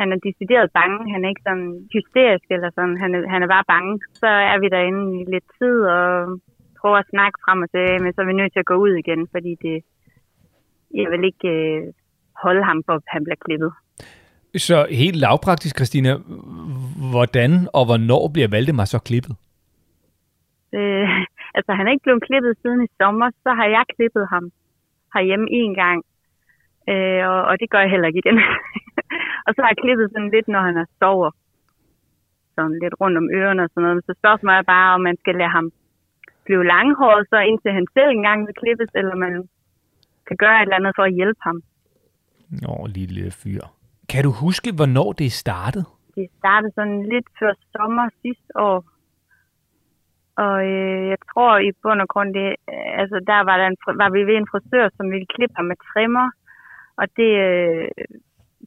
han 0.00 0.08
er 0.14 0.18
decideret 0.26 0.68
bange. 0.78 0.98
Han 1.12 1.20
er 1.24 1.28
ikke 1.28 1.46
sådan 1.48 1.70
hysterisk 1.94 2.46
eller 2.54 2.70
sådan, 2.76 2.96
han 3.02 3.10
er, 3.16 3.20
han 3.34 3.42
er 3.42 3.50
bare 3.54 3.70
bange. 3.74 3.92
Så 4.22 4.28
er 4.52 4.58
vi 4.62 4.68
derinde 4.74 5.04
i 5.20 5.22
lidt 5.34 5.48
tid 5.58 5.76
og 5.96 6.06
prøver 6.80 6.98
at 7.00 7.10
snakke 7.14 7.36
frem 7.44 7.62
og 7.64 7.68
tilbage, 7.70 8.02
men 8.02 8.12
så 8.12 8.20
er 8.20 8.28
vi 8.30 8.40
nødt 8.40 8.52
til 8.52 8.64
at 8.64 8.70
gå 8.72 8.76
ud 8.84 8.92
igen, 9.02 9.20
fordi 9.34 9.52
det, 9.64 9.76
jeg 11.00 11.08
vil 11.12 11.24
ikke 11.30 11.48
øh, 11.58 11.82
holde 12.44 12.64
ham 12.64 12.78
for, 12.86 12.94
at 13.00 13.02
han 13.14 13.24
bliver 13.24 13.40
klippet. 13.44 13.72
Så 14.56 14.86
helt 14.90 15.16
lavpraktisk, 15.16 15.74
Christina, 15.78 16.12
hvordan 17.12 17.50
og 17.76 17.84
hvornår 17.88 18.30
bliver 18.34 18.48
Valdemar 18.48 18.84
så 18.84 18.98
klippet? 19.08 19.34
Øh, 20.74 21.08
altså, 21.56 21.70
han 21.72 21.86
er 21.86 21.92
ikke 21.92 22.06
blevet 22.06 22.26
klippet 22.28 22.52
siden 22.62 22.80
i 22.84 22.94
sommer, 23.00 23.28
så 23.44 23.50
har 23.58 23.66
jeg 23.76 23.84
klippet 23.94 24.24
ham 24.34 24.44
herhjemme 25.14 25.46
en 25.60 25.74
gang, 25.82 25.98
øh, 26.90 27.22
og, 27.32 27.40
og 27.48 27.54
det 27.60 27.70
gør 27.70 27.80
jeg 27.80 27.90
heller 27.90 28.08
ikke 28.08 28.22
igen. 28.24 28.38
og 29.46 29.50
så 29.52 29.58
har 29.62 29.70
jeg 29.72 29.82
klippet 29.84 30.06
sådan 30.12 30.30
lidt, 30.36 30.48
når 30.48 30.62
han 30.68 30.76
er 30.76 30.86
sover. 30.98 31.30
Sådan 32.56 32.78
lidt 32.82 32.94
rundt 33.00 33.16
om 33.22 33.28
ørerne 33.38 33.62
og 33.62 33.70
sådan 33.70 33.82
noget. 33.88 34.04
Så 34.06 34.12
spørgsmålet 34.20 34.58
er 34.58 34.72
bare, 34.76 34.94
om 34.94 35.00
man 35.08 35.16
skal 35.22 35.34
lade 35.34 35.54
ham 35.58 35.66
blive 36.44 36.64
langhåret, 36.74 37.26
så 37.30 37.36
indtil 37.50 37.72
han 37.78 37.86
selv 37.96 38.10
engang 38.10 38.46
vil 38.46 38.54
klippes, 38.62 38.90
eller 38.94 39.14
man 39.14 39.48
kan 40.26 40.36
gøre 40.36 40.56
et 40.56 40.62
eller 40.62 40.76
andet 40.76 40.92
for 40.96 41.02
at 41.02 41.14
hjælpe 41.18 41.40
ham. 41.48 41.62
Åh, 42.68 42.86
lille 42.98 43.30
fyr. 43.30 43.62
Kan 44.08 44.24
du 44.24 44.30
huske, 44.44 44.68
hvornår 44.78 45.12
det 45.12 45.32
startede? 45.32 45.84
Det 46.14 46.26
startede 46.38 46.72
sådan 46.74 47.02
lidt 47.12 47.28
før 47.38 47.52
sommer 47.72 48.08
sidste 48.22 48.50
år. 48.56 48.91
Og 50.36 50.56
øh, 50.66 51.08
jeg 51.12 51.18
tror 51.30 51.58
i 51.58 51.70
bund 51.82 52.00
og 52.00 52.08
grund, 52.08 52.34
det, 52.34 52.56
altså 53.00 53.16
der 53.26 53.40
var, 53.48 53.56
der 53.56 53.66
en, 53.66 53.76
var 54.02 54.10
vi 54.16 54.22
ved 54.28 54.36
en 54.36 54.50
frisør, 54.52 54.88
som 54.96 55.10
ville 55.10 55.32
klippe 55.34 55.54
ham 55.56 55.66
med 55.70 55.76
trimmer. 55.92 56.26
Og 57.00 57.06
det, 57.16 57.30
øh, 57.46 57.88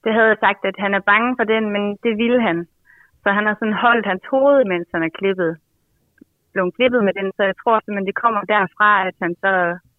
det 0.04 0.12
havde 0.14 0.32
jeg 0.32 0.44
sagt, 0.46 0.62
at 0.66 0.78
han 0.84 0.94
er 0.94 1.10
bange 1.12 1.32
for 1.40 1.46
den, 1.54 1.64
men 1.76 1.84
det 2.04 2.14
ville 2.22 2.42
han. 2.42 2.58
Så 3.24 3.30
han 3.38 3.46
har 3.46 3.56
sådan 3.60 3.82
holdt 3.86 4.06
hans 4.06 4.24
hoved, 4.32 4.66
mens 4.72 4.88
han 4.94 5.04
er 5.04 5.14
klippet. 5.20 5.52
Blevet 6.54 6.76
klippet 6.76 7.04
med 7.04 7.14
den, 7.20 7.28
så 7.38 7.44
jeg 7.44 7.56
tror 7.62 7.80
simpelthen, 7.80 8.08
det 8.12 8.22
kommer 8.24 8.42
derfra, 8.42 9.08
at 9.08 9.16
han 9.22 9.36
så 9.44 9.52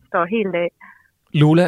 står 0.08 0.24
helt 0.24 0.54
af. 0.54 0.68
Lola, 1.34 1.66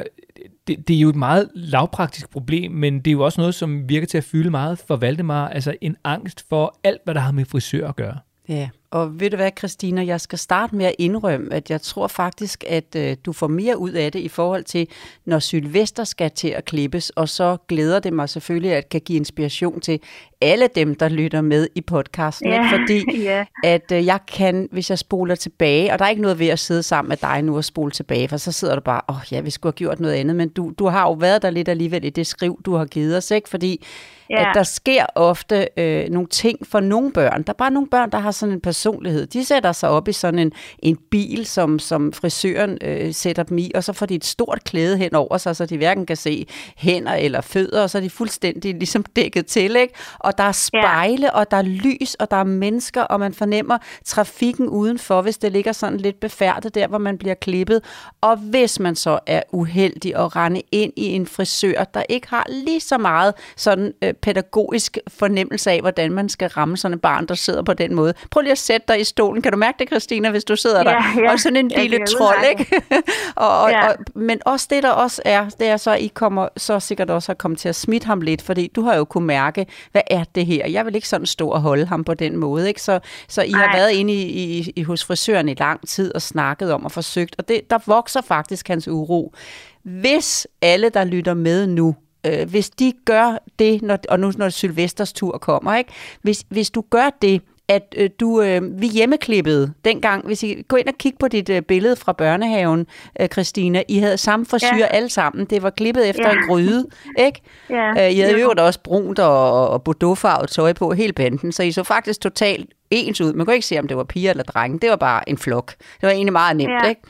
det, 0.66 0.88
det 0.88 0.96
er 0.96 1.00
jo 1.00 1.08
et 1.08 1.22
meget 1.28 1.50
lavpraktisk 1.54 2.32
problem, 2.32 2.72
men 2.72 2.92
det 3.00 3.06
er 3.06 3.12
jo 3.12 3.20
også 3.20 3.40
noget, 3.40 3.54
som 3.54 3.88
virker 3.88 4.06
til 4.06 4.18
at 4.18 4.28
fylde 4.32 4.50
meget 4.50 4.84
for 4.88 4.96
Valdemar. 4.96 5.48
Altså 5.48 5.76
en 5.80 5.96
angst 6.04 6.48
for 6.48 6.74
alt, 6.84 7.00
hvad 7.04 7.14
der 7.14 7.20
har 7.20 7.32
med 7.32 7.44
frisør 7.44 7.88
at 7.88 7.96
gøre. 7.96 8.18
Ja, 8.48 8.68
Og 8.90 9.20
ved 9.20 9.30
du 9.30 9.36
hvad, 9.36 9.50
Christina, 9.58 10.06
jeg 10.06 10.20
skal 10.20 10.38
starte 10.38 10.76
med 10.76 10.86
at 10.86 10.94
indrømme, 10.98 11.54
at 11.54 11.70
jeg 11.70 11.82
tror 11.82 12.06
faktisk, 12.06 12.64
at 12.66 12.96
øh, 12.96 13.16
du 13.26 13.32
får 13.32 13.46
mere 13.46 13.78
ud 13.78 13.90
af 13.90 14.12
det 14.12 14.20
i 14.20 14.28
forhold 14.28 14.64
til, 14.64 14.88
når 15.24 15.38
Sylvester 15.38 16.04
skal 16.04 16.30
til 16.30 16.48
at 16.48 16.64
klippes, 16.64 17.10
og 17.10 17.28
så 17.28 17.56
glæder 17.68 18.00
det 18.00 18.12
mig 18.12 18.28
selvfølgelig, 18.28 18.72
at 18.72 18.88
kan 18.88 19.00
give 19.00 19.16
inspiration 19.16 19.80
til 19.80 20.00
alle 20.40 20.68
dem, 20.74 20.94
der 20.94 21.08
lytter 21.08 21.40
med 21.40 21.68
i 21.74 21.80
podcasten. 21.80 22.52
Ikke? 22.52 22.64
Fordi 22.70 23.04
ja. 23.30 23.44
at 23.64 23.92
øh, 23.92 24.06
jeg 24.06 24.18
kan, 24.28 24.68
hvis 24.72 24.90
jeg 24.90 24.98
spoler 24.98 25.34
tilbage, 25.34 25.92
og 25.92 25.98
der 25.98 26.04
er 26.04 26.08
ikke 26.08 26.22
noget 26.22 26.38
ved 26.38 26.48
at 26.48 26.58
sidde 26.58 26.82
sammen 26.82 27.08
med 27.08 27.16
dig 27.16 27.42
nu 27.42 27.56
og 27.56 27.64
spole 27.64 27.90
tilbage, 27.90 28.28
for 28.28 28.36
så 28.36 28.52
sidder 28.52 28.74
du 28.74 28.80
bare, 28.80 29.00
åh 29.08 29.16
oh, 29.16 29.22
ja, 29.32 29.40
vi 29.40 29.50
skulle 29.50 29.70
have 29.72 29.78
gjort 29.78 30.00
noget 30.00 30.14
andet, 30.14 30.36
men 30.36 30.48
du, 30.48 30.72
du 30.78 30.86
har 30.86 31.02
jo 31.02 31.12
været 31.12 31.42
der 31.42 31.50
lidt 31.50 31.68
alligevel 31.68 32.04
i 32.04 32.10
det 32.10 32.26
skriv, 32.26 32.60
du 32.64 32.74
har 32.74 32.84
givet 32.84 33.16
os, 33.16 33.30
ikke? 33.30 33.48
Fordi 33.48 33.84
Ja. 34.30 34.48
at 34.48 34.54
der 34.54 34.62
sker 34.62 35.06
ofte 35.14 35.68
øh, 35.76 36.08
nogle 36.10 36.28
ting 36.28 36.66
for 36.66 36.80
nogle 36.80 37.12
børn. 37.12 37.42
Der 37.42 37.52
er 37.52 37.56
bare 37.56 37.70
nogle 37.70 37.88
børn, 37.88 38.10
der 38.10 38.18
har 38.18 38.30
sådan 38.30 38.54
en 38.54 38.60
personlighed. 38.60 39.26
De 39.26 39.44
sætter 39.44 39.72
sig 39.72 39.88
op 39.88 40.08
i 40.08 40.12
sådan 40.12 40.38
en, 40.38 40.52
en 40.78 40.98
bil, 41.10 41.46
som, 41.46 41.78
som 41.78 42.12
frisøren 42.12 42.78
øh, 42.84 43.14
sætter 43.14 43.42
dem 43.42 43.58
i, 43.58 43.72
og 43.74 43.84
så 43.84 43.92
får 43.92 44.06
de 44.06 44.14
et 44.14 44.24
stort 44.24 44.64
klæde 44.64 44.96
hen 44.96 45.14
over 45.14 45.36
sig, 45.38 45.56
så 45.56 45.66
de 45.66 45.76
hverken 45.76 46.06
kan 46.06 46.16
se 46.16 46.46
hænder 46.76 47.12
eller 47.12 47.40
fødder, 47.40 47.82
og 47.82 47.90
så 47.90 47.98
er 47.98 48.02
de 48.02 48.10
fuldstændig 48.10 48.74
ligesom 48.74 49.04
dækket 49.16 49.46
til, 49.46 49.76
ikke? 49.76 49.94
Og 50.18 50.38
der 50.38 50.44
er 50.44 50.52
spejle, 50.52 51.26
ja. 51.26 51.38
og 51.38 51.50
der 51.50 51.56
er 51.56 51.62
lys, 51.62 52.14
og 52.14 52.30
der 52.30 52.36
er 52.36 52.44
mennesker, 52.44 53.02
og 53.02 53.20
man 53.20 53.34
fornemmer 53.34 53.78
trafikken 54.04 54.68
udenfor, 54.68 55.22
hvis 55.22 55.38
det 55.38 55.52
ligger 55.52 55.72
sådan 55.72 55.98
lidt 55.98 56.20
befærdet 56.20 56.74
der, 56.74 56.86
hvor 56.86 56.98
man 56.98 57.18
bliver 57.18 57.34
klippet. 57.34 57.84
Og 58.20 58.36
hvis 58.36 58.80
man 58.80 58.96
så 58.96 59.18
er 59.26 59.42
uheldig 59.52 60.16
at 60.16 60.36
rende 60.36 60.62
ind 60.72 60.92
i 60.96 61.04
en 61.04 61.26
frisør, 61.26 61.84
der 61.84 62.02
ikke 62.08 62.28
har 62.28 62.46
lige 62.48 62.80
så 62.80 62.98
meget 62.98 63.34
sådan 63.56 63.92
øh, 64.02 64.14
pædagogisk 64.22 64.98
fornemmelse 65.08 65.70
af, 65.70 65.80
hvordan 65.80 66.12
man 66.12 66.28
skal 66.28 66.48
ramme 66.48 66.76
sådan 66.76 66.94
et 66.94 67.00
barn, 67.00 67.26
der 67.26 67.34
sidder 67.34 67.62
på 67.62 67.74
den 67.74 67.94
måde. 67.94 68.14
Prøv 68.30 68.40
lige 68.40 68.52
at 68.52 68.58
sætte 68.58 68.84
dig 68.88 69.00
i 69.00 69.04
stolen. 69.04 69.42
Kan 69.42 69.52
du 69.52 69.58
mærke 69.58 69.76
det, 69.78 69.88
Christina, 69.88 70.30
hvis 70.30 70.44
du 70.44 70.56
sidder 70.56 70.82
der? 70.82 70.90
Ja, 70.90 71.22
ja. 71.22 71.32
Og 71.32 71.40
sådan 71.40 71.56
en 71.56 71.68
lille 71.68 72.06
trold, 72.06 72.44
ikke? 72.50 72.82
og, 73.36 73.60
og, 73.60 73.70
Ja. 73.70 73.88
og, 73.88 73.94
men 74.14 74.40
også 74.46 74.66
det, 74.70 74.82
der 74.82 74.90
også 74.90 75.22
er, 75.24 75.48
det 75.48 75.66
er 75.68 75.76
så, 75.76 75.90
at 75.90 76.00
I 76.00 76.06
kommer 76.14 76.48
så 76.56 76.80
sikkert 76.80 77.10
også 77.10 77.32
at 77.32 77.38
komme 77.38 77.56
til 77.56 77.68
at 77.68 77.74
smitte 77.76 78.06
ham 78.06 78.20
lidt, 78.20 78.42
fordi 78.42 78.70
du 78.76 78.82
har 78.82 78.96
jo 78.96 79.04
kunne 79.04 79.26
mærke, 79.26 79.66
hvad 79.92 80.02
er 80.10 80.24
det 80.34 80.46
her? 80.46 80.66
Jeg 80.66 80.86
vil 80.86 80.94
ikke 80.94 81.08
sådan 81.08 81.26
stå 81.26 81.48
og 81.48 81.60
holde 81.60 81.86
ham 81.86 82.04
på 82.04 82.14
den 82.14 82.36
måde, 82.36 82.68
ikke? 82.68 82.82
Så, 82.82 83.00
så 83.28 83.42
I 83.42 83.50
har 83.50 83.66
Nej. 83.66 83.76
været 83.76 83.90
inde 83.90 84.12
i, 84.12 84.22
i, 84.58 84.72
i, 84.76 84.82
hos 84.82 85.04
frisøren 85.04 85.48
i 85.48 85.54
lang 85.54 85.88
tid 85.88 86.14
og 86.14 86.22
snakket 86.22 86.72
om 86.72 86.84
og 86.84 86.92
forsøgt, 86.92 87.34
og 87.38 87.48
det, 87.48 87.70
der 87.70 87.78
vokser 87.86 88.20
faktisk 88.20 88.68
hans 88.68 88.88
uro. 88.88 89.34
Hvis 89.82 90.46
alle, 90.62 90.88
der 90.88 91.04
lytter 91.04 91.34
med 91.34 91.66
nu, 91.66 91.96
øh, 92.28 92.50
hvis 92.50 92.70
de 92.70 92.92
gør 93.04 93.38
det, 93.58 93.82
når, 93.82 93.98
og 94.08 94.20
nu 94.20 94.32
når 94.36 94.48
Sylvesters 94.48 95.12
tur 95.12 95.38
kommer, 95.38 95.74
ikke? 95.76 95.90
Hvis, 96.22 96.44
hvis 96.48 96.70
du 96.70 96.84
gør 96.90 97.10
det, 97.22 97.42
at 97.70 97.94
øh, 97.96 98.10
du, 98.20 98.42
øh, 98.42 98.80
vi 98.80 98.86
hjemmeklippede 98.86 99.72
dengang, 99.84 100.26
hvis 100.26 100.42
I 100.42 100.62
går 100.68 100.76
ind 100.76 100.88
og 100.88 100.94
kigger 100.98 101.16
på 101.20 101.28
dit 101.28 101.48
øh, 101.48 101.62
billede 101.62 101.96
fra 101.96 102.12
børnehaven, 102.12 102.86
øh, 103.20 103.28
Christina, 103.28 103.82
I 103.88 103.98
havde 103.98 104.16
samme 104.18 104.46
frisyr 104.46 104.66
ja. 104.68 104.76
Ja. 104.76 104.86
alle 104.86 105.08
sammen. 105.08 105.44
Det 105.44 105.62
var 105.62 105.70
klippet 105.70 106.08
efter 106.10 106.28
Ja. 106.28 106.32
en 106.34 106.38
gryde, 106.48 106.86
ikke? 107.18 107.40
Ja. 107.70 108.06
Øh, 108.06 108.12
I 108.12 108.18
havde 108.18 108.32
Jo. 108.40 108.52
jo 108.58 108.64
også 108.64 108.80
brunt 108.84 109.18
og, 109.18 109.68
og 109.70 109.82
bordeauxfarvet 109.82 110.50
tøj 110.50 110.72
på, 110.72 110.92
hele 110.92 111.12
banden, 111.12 111.52
så 111.52 111.62
I 111.62 111.72
så 111.72 111.82
faktisk 111.82 112.20
totalt 112.20 112.66
ens 112.90 113.20
ud. 113.20 113.32
Man 113.32 113.46
kunne 113.46 113.54
ikke 113.54 113.66
se, 113.66 113.78
om 113.78 113.88
det 113.88 113.96
var 113.96 114.04
piger 114.04 114.30
eller 114.30 114.44
drenge. 114.44 114.78
Det 114.78 114.90
var 114.90 114.96
bare 114.96 115.28
en 115.28 115.38
flok. 115.38 115.74
Det 115.78 116.02
var 116.02 116.10
egentlig 116.10 116.32
meget 116.32 116.56
nemt, 116.56 116.72
Ja. 116.84 116.88
ikke? 116.88 117.00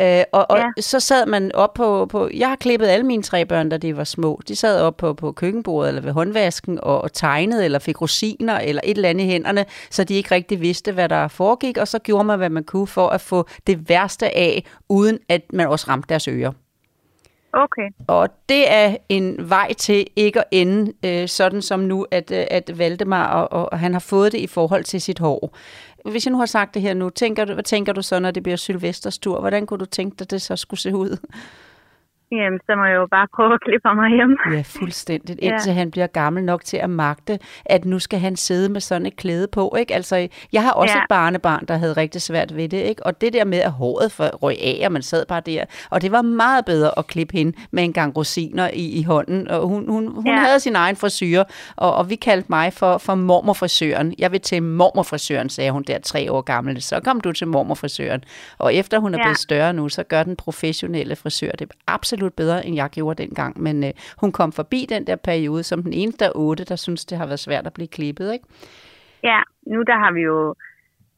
Øh, 0.00 0.22
og 0.32 0.50
og 0.50 0.58
Ja. 0.58 0.64
så 0.80 1.00
sad 1.00 1.26
man 1.26 1.50
op 1.54 1.74
på, 1.74 2.06
på... 2.06 2.30
Jeg 2.34 2.48
har 2.48 2.56
klippet 2.56 2.86
alle 2.86 3.06
mine 3.06 3.22
tre 3.22 3.46
børn, 3.46 3.68
da 3.68 3.76
de 3.76 3.96
var 3.96 4.04
små. 4.04 4.40
De 4.48 4.56
sad 4.56 4.80
op 4.80 4.96
på, 4.96 5.14
på 5.14 5.32
køkkenbordet 5.32 5.88
eller 5.88 6.02
ved 6.02 6.12
håndvasken 6.12 6.78
og, 6.82 7.00
og 7.02 7.12
tegnede 7.12 7.64
eller 7.64 7.78
fik 7.78 8.00
rosiner 8.00 8.58
eller 8.58 8.82
et 8.84 8.96
eller 8.96 9.08
andet 9.08 9.24
i 9.24 9.26
hænderne, 9.28 9.64
så 9.90 10.04
de 10.04 10.14
ikke 10.14 10.34
rigtig 10.34 10.60
vidste, 10.60 10.92
hvad 10.92 11.08
der 11.08 11.28
foregik. 11.28 11.78
Og 11.78 11.88
så 11.88 11.98
gjorde 11.98 12.24
man, 12.24 12.38
hvad 12.38 12.50
man 12.50 12.64
kunne 12.64 12.86
for 12.86 13.08
at 13.08 13.20
få 13.20 13.46
det 13.66 13.88
værste 13.88 14.36
af, 14.36 14.64
uden 14.88 15.18
at 15.28 15.42
man 15.52 15.68
også 15.68 15.86
ramte 15.88 16.08
deres 16.08 16.28
ører. 16.28 16.52
Okay. 17.52 17.88
Og 18.08 18.28
det 18.48 18.72
er 18.72 18.96
en 19.08 19.36
vej 19.50 19.72
til 19.72 20.06
ikke 20.16 20.38
at 20.40 20.44
ende 20.50 20.92
øh, 21.04 21.28
sådan 21.28 21.62
som 21.62 21.80
nu, 21.80 22.06
at, 22.10 22.30
øh, 22.30 22.46
at 22.50 22.78
Valdemar, 22.78 23.32
og, 23.32 23.72
og 23.72 23.78
han 23.78 23.92
har 23.92 24.00
fået 24.00 24.32
det 24.32 24.38
i 24.38 24.46
forhold 24.46 24.84
til 24.84 25.00
sit 25.00 25.18
hår. 25.18 25.56
Hvis 26.10 26.26
jeg 26.26 26.32
nu 26.32 26.38
har 26.38 26.46
sagt 26.46 26.74
det 26.74 26.82
her 26.82 26.94
nu, 26.94 27.10
tænker 27.10 27.44
du, 27.44 27.52
hvad 27.52 27.64
tænker 27.64 27.92
du 27.92 28.02
så, 28.02 28.18
når 28.18 28.30
det 28.30 28.42
bliver 28.42 28.56
Sylvesters 28.56 29.18
tur? 29.18 29.40
Hvordan 29.40 29.66
kunne 29.66 29.78
du 29.78 29.84
tænke 29.84 30.16
dig, 30.18 30.30
det 30.30 30.42
så 30.42 30.56
skulle 30.56 30.80
se 30.80 30.94
ud? 30.94 31.16
Jamen, 32.32 32.60
så 32.66 32.74
må 32.76 32.84
jeg 32.84 32.94
jo 32.96 33.06
bare 33.10 33.26
prøve 33.36 33.54
at 33.54 33.60
klippe 33.60 33.94
mig 33.94 34.10
hjem. 34.10 34.36
Ja, 34.52 34.62
fuldstændigt. 34.80 35.38
Ja. 35.42 35.52
Indtil 35.52 35.72
han 35.72 35.90
bliver 35.90 36.06
gammel 36.06 36.44
nok 36.44 36.64
til 36.64 36.76
at 36.76 36.90
magte, 36.90 37.38
at 37.64 37.84
nu 37.84 37.98
skal 37.98 38.18
han 38.18 38.36
sidde 38.36 38.68
med 38.68 38.80
sådan 38.80 39.06
et 39.06 39.16
klæde 39.16 39.48
på. 39.48 39.74
Ikke? 39.78 39.94
Altså, 39.94 40.28
jeg 40.52 40.62
har 40.62 40.72
også 40.72 40.94
Ja. 40.96 41.02
et 41.02 41.08
barnebarn, 41.08 41.64
der 41.66 41.76
havde 41.76 41.92
rigtig 41.92 42.22
svært 42.22 42.56
ved 42.56 42.68
det. 42.68 42.76
Ikke? 42.82 43.06
Og 43.06 43.20
det 43.20 43.32
der 43.32 43.44
med, 43.44 43.58
at 43.58 43.70
håret 43.72 44.12
for 44.12 44.24
røg 44.24 44.56
af, 44.62 44.82
og 44.86 44.92
man 44.92 45.02
sad 45.02 45.26
bare 45.26 45.40
der. 45.46 45.64
Og 45.90 46.02
det 46.02 46.12
var 46.12 46.22
meget 46.22 46.64
bedre 46.64 46.98
at 46.98 47.06
klippe 47.06 47.32
hende 47.36 47.52
med 47.70 47.84
en 47.84 47.92
gang 47.92 48.16
rosiner 48.16 48.70
i, 48.72 48.98
i 48.98 49.02
hånden. 49.02 49.48
Og 49.48 49.68
hun, 49.68 49.88
hun, 49.88 50.06
hun 50.14 50.26
Ja. 50.26 50.36
havde 50.36 50.60
sin 50.60 50.76
egen 50.76 50.96
frisyr, 50.96 51.42
og, 51.76 51.94
og 51.94 52.10
vi 52.10 52.14
kaldte 52.16 52.46
mig 52.50 52.72
for, 52.72 52.98
for 52.98 53.14
mormorfrisøren. 53.14 54.14
Jeg 54.18 54.32
vil 54.32 54.40
til 54.40 54.62
mormorfrisøren, 54.62 55.48
sagde 55.48 55.70
hun 55.70 55.82
der 55.82 55.98
tre 55.98 56.32
år 56.32 56.40
gammel. 56.40 56.82
Så 56.82 57.00
kom 57.04 57.20
du 57.20 57.32
til 57.32 57.46
mormorfrisøren. 57.46 58.24
Og 58.58 58.74
efter 58.74 58.98
hun 58.98 59.14
er 59.14 59.18
Ja. 59.18 59.24
blevet 59.24 59.38
større 59.38 59.72
nu, 59.72 59.88
så 59.88 60.02
gør 60.02 60.22
den 60.22 60.36
professionelle 60.36 61.16
frisør 61.16 61.50
det 61.50 61.72
absolut 61.86 62.15
bedre, 62.36 62.66
end 62.66 62.76
jeg 62.76 62.90
gjorde 62.90 63.22
dengang. 63.22 63.62
Men 63.62 63.84
øh, 63.84 63.92
hun 64.20 64.32
kom 64.32 64.52
forbi 64.52 64.86
den 64.88 65.06
der 65.06 65.16
periode 65.16 65.62
som 65.62 65.82
den 65.82 65.92
eneste 65.92 66.24
af 66.24 66.32
otte, 66.34 66.64
der 66.64 66.76
synes, 66.76 67.04
det 67.04 67.18
har 67.18 67.26
været 67.26 67.46
svært 67.46 67.66
at 67.66 67.74
blive 67.74 67.88
klippet. 67.88 68.32
Ikke? 68.32 68.46
Ja, 69.22 69.40
nu 69.66 69.82
der 69.82 69.98
har 70.04 70.12
vi 70.12 70.20
jo 70.20 70.54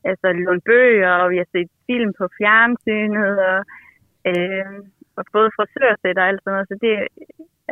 altså, 0.05 0.27
lånt 0.33 0.65
bøger, 0.65 1.13
og 1.23 1.31
vi 1.31 1.37
har 1.37 1.49
set 1.53 1.71
film 1.87 2.13
på 2.19 2.25
fjernsynet, 2.39 3.35
og, 3.51 3.59
øh, 4.31 4.75
og 5.17 5.25
både 5.33 5.51
frisørsæt 5.57 6.19
og 6.19 6.29
alt 6.29 6.41
sådan 6.41 6.53
noget, 6.53 6.69
så 6.69 6.77
det 6.85 6.93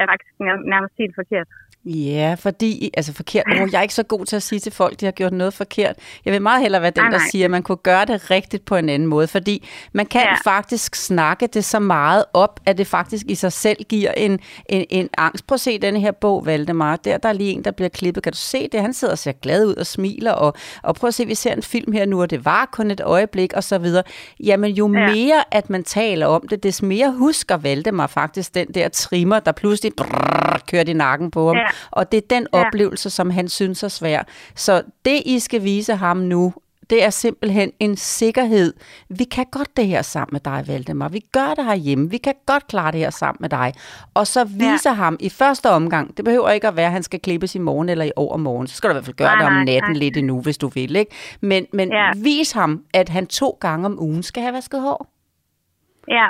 er 0.00 0.06
faktisk 0.12 0.32
nærmest 0.72 0.94
helt 0.98 1.14
forkert. 1.14 1.48
Ja, 1.88 2.36
fordi, 2.38 2.90
altså 2.96 3.12
forkert, 3.12 3.44
oh, 3.46 3.68
jeg 3.72 3.78
er 3.78 3.82
ikke 3.82 3.94
så 3.94 4.02
god 4.02 4.26
til 4.26 4.36
at 4.36 4.42
sige 4.42 4.58
til 4.58 4.72
folk, 4.72 5.00
de 5.00 5.04
har 5.04 5.12
gjort 5.12 5.32
noget 5.32 5.54
forkert. 5.54 5.96
Jeg 6.24 6.32
vil 6.32 6.42
meget 6.42 6.62
hellere 6.62 6.82
være 6.82 6.90
den, 6.90 7.02
Nej, 7.02 7.10
der 7.10 7.18
nej. 7.18 7.26
siger, 7.30 7.44
at 7.44 7.50
man 7.50 7.62
kunne 7.62 7.76
gøre 7.76 8.04
det 8.04 8.30
rigtigt 8.30 8.64
på 8.64 8.76
en 8.76 8.88
anden 8.88 9.08
måde, 9.08 9.26
fordi 9.28 9.68
man 9.92 10.06
kan 10.06 10.20
Ja. 10.20 10.50
faktisk 10.50 10.94
snakke 10.94 11.46
det 11.46 11.64
så 11.64 11.78
meget 11.78 12.24
op, 12.32 12.60
at 12.66 12.78
det 12.78 12.86
faktisk 12.86 13.26
i 13.28 13.34
sig 13.34 13.52
selv 13.52 13.76
giver 13.88 14.12
en, 14.12 14.40
en, 14.68 14.84
en 14.90 15.08
angst. 15.18 15.46
Prøv 15.46 15.54
at 15.54 15.60
se 15.60 15.78
denne 15.78 16.00
her 16.00 16.12
bog, 16.12 16.46
Valdemar. 16.46 16.96
Der, 16.96 17.16
der 17.18 17.28
er 17.28 17.32
lige 17.32 17.50
en, 17.52 17.64
der 17.64 17.70
bliver 17.70 17.88
klippet. 17.88 18.22
Kan 18.22 18.32
du 18.32 18.38
se 18.38 18.68
det? 18.72 18.80
Han 18.80 18.92
sidder 18.94 19.12
og 19.12 19.18
ser 19.18 19.32
glad 19.32 19.66
ud 19.66 19.74
og 19.74 19.86
smiler, 19.86 20.32
og, 20.32 20.54
og 20.82 20.94
prøv 20.94 21.08
at 21.08 21.14
se, 21.14 21.26
vi 21.26 21.34
ser 21.34 21.52
en 21.52 21.62
film 21.62 21.92
her 21.92 22.06
nu, 22.06 22.20
og 22.22 22.30
det 22.30 22.44
var 22.44 22.68
kun 22.72 22.90
et 22.90 23.00
øjeblik, 23.00 23.52
og 23.52 23.64
så 23.64 23.78
videre. 23.78 24.02
Jamen, 24.40 24.70
jo 24.72 24.92
Ja. 24.94 25.12
mere, 25.14 25.44
at 25.50 25.70
man 25.70 25.84
taler 25.84 26.26
om 26.26 26.48
det, 26.48 26.62
des 26.62 26.82
mere 26.82 27.12
husker 27.12 27.56
Valdemar 27.56 28.06
faktisk 28.06 28.54
den 28.54 28.66
der 28.74 28.88
trimmer, 28.88 29.40
der 29.40 29.52
pludselig 29.52 29.92
brrr, 29.96 30.58
kørte 30.70 30.90
i 30.90 30.94
nakken 30.94 31.30
på 31.30 31.46
ham. 31.46 31.56
Ja. 31.56 31.62
Og 31.90 32.12
det 32.12 32.18
er 32.18 32.26
den 32.30 32.46
Ja. 32.52 32.66
oplevelse, 32.66 33.10
som 33.10 33.30
han 33.30 33.48
synes 33.48 33.82
er 33.82 33.88
svær. 33.88 34.22
Så 34.54 34.82
det, 35.04 35.22
I 35.26 35.38
skal 35.38 35.62
vise 35.64 35.94
ham 35.94 36.16
nu, 36.16 36.54
det 36.90 37.04
er 37.04 37.10
simpelthen 37.10 37.72
en 37.80 37.96
sikkerhed. 37.96 38.74
Vi 39.08 39.24
kan 39.24 39.46
godt 39.50 39.76
det 39.76 39.86
her 39.86 40.02
sammen 40.02 40.28
med 40.34 40.40
dig, 40.40 40.64
Valdemar. 40.66 41.08
Vi 41.08 41.20
gør 41.32 41.54
det 41.54 41.64
herhjemme. 41.64 42.10
Vi 42.10 42.16
kan 42.18 42.34
godt 42.46 42.66
klare 42.66 42.92
det 42.92 43.00
her 43.00 43.10
sammen 43.10 43.36
med 43.40 43.48
dig. 43.48 43.74
Og 44.14 44.26
så 44.26 44.44
viser 44.44 44.90
ja. 44.90 44.92
ham 44.94 45.16
i 45.20 45.28
første 45.28 45.70
omgang, 45.70 46.16
det 46.16 46.24
behøver 46.24 46.50
ikke 46.50 46.68
at 46.68 46.76
være, 46.76 46.86
at 46.86 46.92
han 46.92 47.02
skal 47.02 47.20
klippes 47.20 47.54
i 47.54 47.58
morgen 47.58 47.88
eller 47.88 48.04
i 48.04 48.12
overmorgen. 48.16 48.66
Så 48.66 48.76
skal 48.76 48.88
du 48.90 48.92
i 48.92 48.94
hvert 48.94 49.04
fald 49.04 49.16
gøre 49.16 49.28
Nej, 49.28 49.36
det 49.38 49.46
om 49.46 49.52
nej, 49.52 49.64
natten 49.64 49.90
nej. 49.92 49.98
lidt 49.98 50.16
endnu, 50.16 50.40
hvis 50.40 50.58
du 50.58 50.68
vil. 50.68 50.96
Ikke? 50.96 51.12
Men, 51.40 51.66
men 51.72 51.88
Ja. 51.92 52.10
vis 52.16 52.52
ham, 52.52 52.84
at 52.94 53.08
han 53.08 53.26
to 53.26 53.58
gange 53.60 53.86
om 53.86 54.00
ugen 54.02 54.22
skal 54.22 54.42
have 54.42 54.52
vasket 54.52 54.80
hår. 54.80 55.06
Ja, 56.08 56.28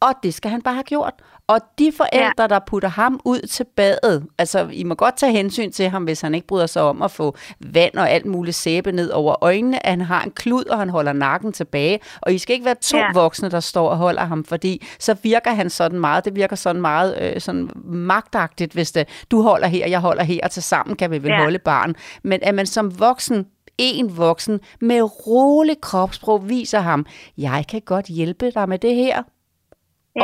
Og 0.00 0.12
det 0.22 0.34
skal 0.34 0.50
han 0.50 0.62
bare 0.62 0.74
have 0.74 0.84
gjort. 0.84 1.14
Og 1.48 1.60
de 1.78 1.92
forældre, 1.96 2.42
ja. 2.42 2.46
der 2.46 2.58
putter 2.66 2.88
ham 2.88 3.20
ud 3.24 3.40
til 3.40 3.66
badet, 3.76 4.26
altså 4.38 4.68
I 4.72 4.84
må 4.84 4.94
godt 4.94 5.16
tage 5.16 5.32
hensyn 5.32 5.72
til 5.72 5.88
ham, 5.88 6.04
hvis 6.04 6.20
han 6.20 6.34
ikke 6.34 6.46
bryder 6.46 6.66
sig 6.66 6.82
om 6.82 7.02
at 7.02 7.10
få 7.10 7.36
vand 7.60 7.94
og 7.94 8.10
alt 8.10 8.26
muligt 8.26 8.56
sæbe 8.56 8.92
ned 8.92 9.10
over 9.10 9.44
øjnene, 9.44 9.86
at 9.86 9.90
han 9.92 10.00
har 10.00 10.22
en 10.22 10.30
klud, 10.30 10.64
og 10.64 10.78
han 10.78 10.88
holder 10.88 11.12
nakken 11.12 11.52
tilbage. 11.52 12.00
Og 12.20 12.34
I 12.34 12.38
skal 12.38 12.54
ikke 12.54 12.64
være 12.64 12.74
to 12.82 12.96
ja. 12.96 13.12
Voksne, 13.14 13.50
der 13.50 13.60
står 13.60 13.88
og 13.88 13.96
holder 13.96 14.24
ham, 14.24 14.44
fordi 14.44 14.86
så 14.98 15.16
virker 15.22 15.50
han 15.50 15.70
sådan 15.70 15.98
meget, 16.00 16.24
det 16.24 16.36
virker 16.36 16.56
sådan 16.56 16.80
meget 16.82 17.18
øh, 17.20 17.40
sådan 17.40 17.70
magtagtigt, 17.84 18.72
hvis 18.72 18.92
det, 18.92 19.08
du 19.30 19.42
holder 19.42 19.66
her, 19.66 19.86
jeg 19.88 20.00
holder 20.00 20.22
her, 20.22 20.40
og 20.42 20.50
til 20.50 20.62
sammen 20.62 20.96
kan 20.96 21.10
vi 21.10 21.22
vel 21.22 21.30
Ja. 21.30 21.42
holde 21.42 21.58
barn. 21.58 21.94
Men 22.22 22.40
at 22.42 22.54
man 22.54 22.66
som 22.66 23.00
voksen 23.00 23.46
en 23.78 24.16
voksen 24.16 24.60
med 24.80 25.26
rolig 25.26 25.80
kropssprog 25.80 26.48
viser 26.48 26.80
ham, 26.80 27.06
jeg 27.38 27.64
kan 27.68 27.80
godt 27.86 28.06
hjælpe 28.06 28.50
dig 28.50 28.68
med 28.68 28.78
det 28.78 28.94
her. 28.94 29.22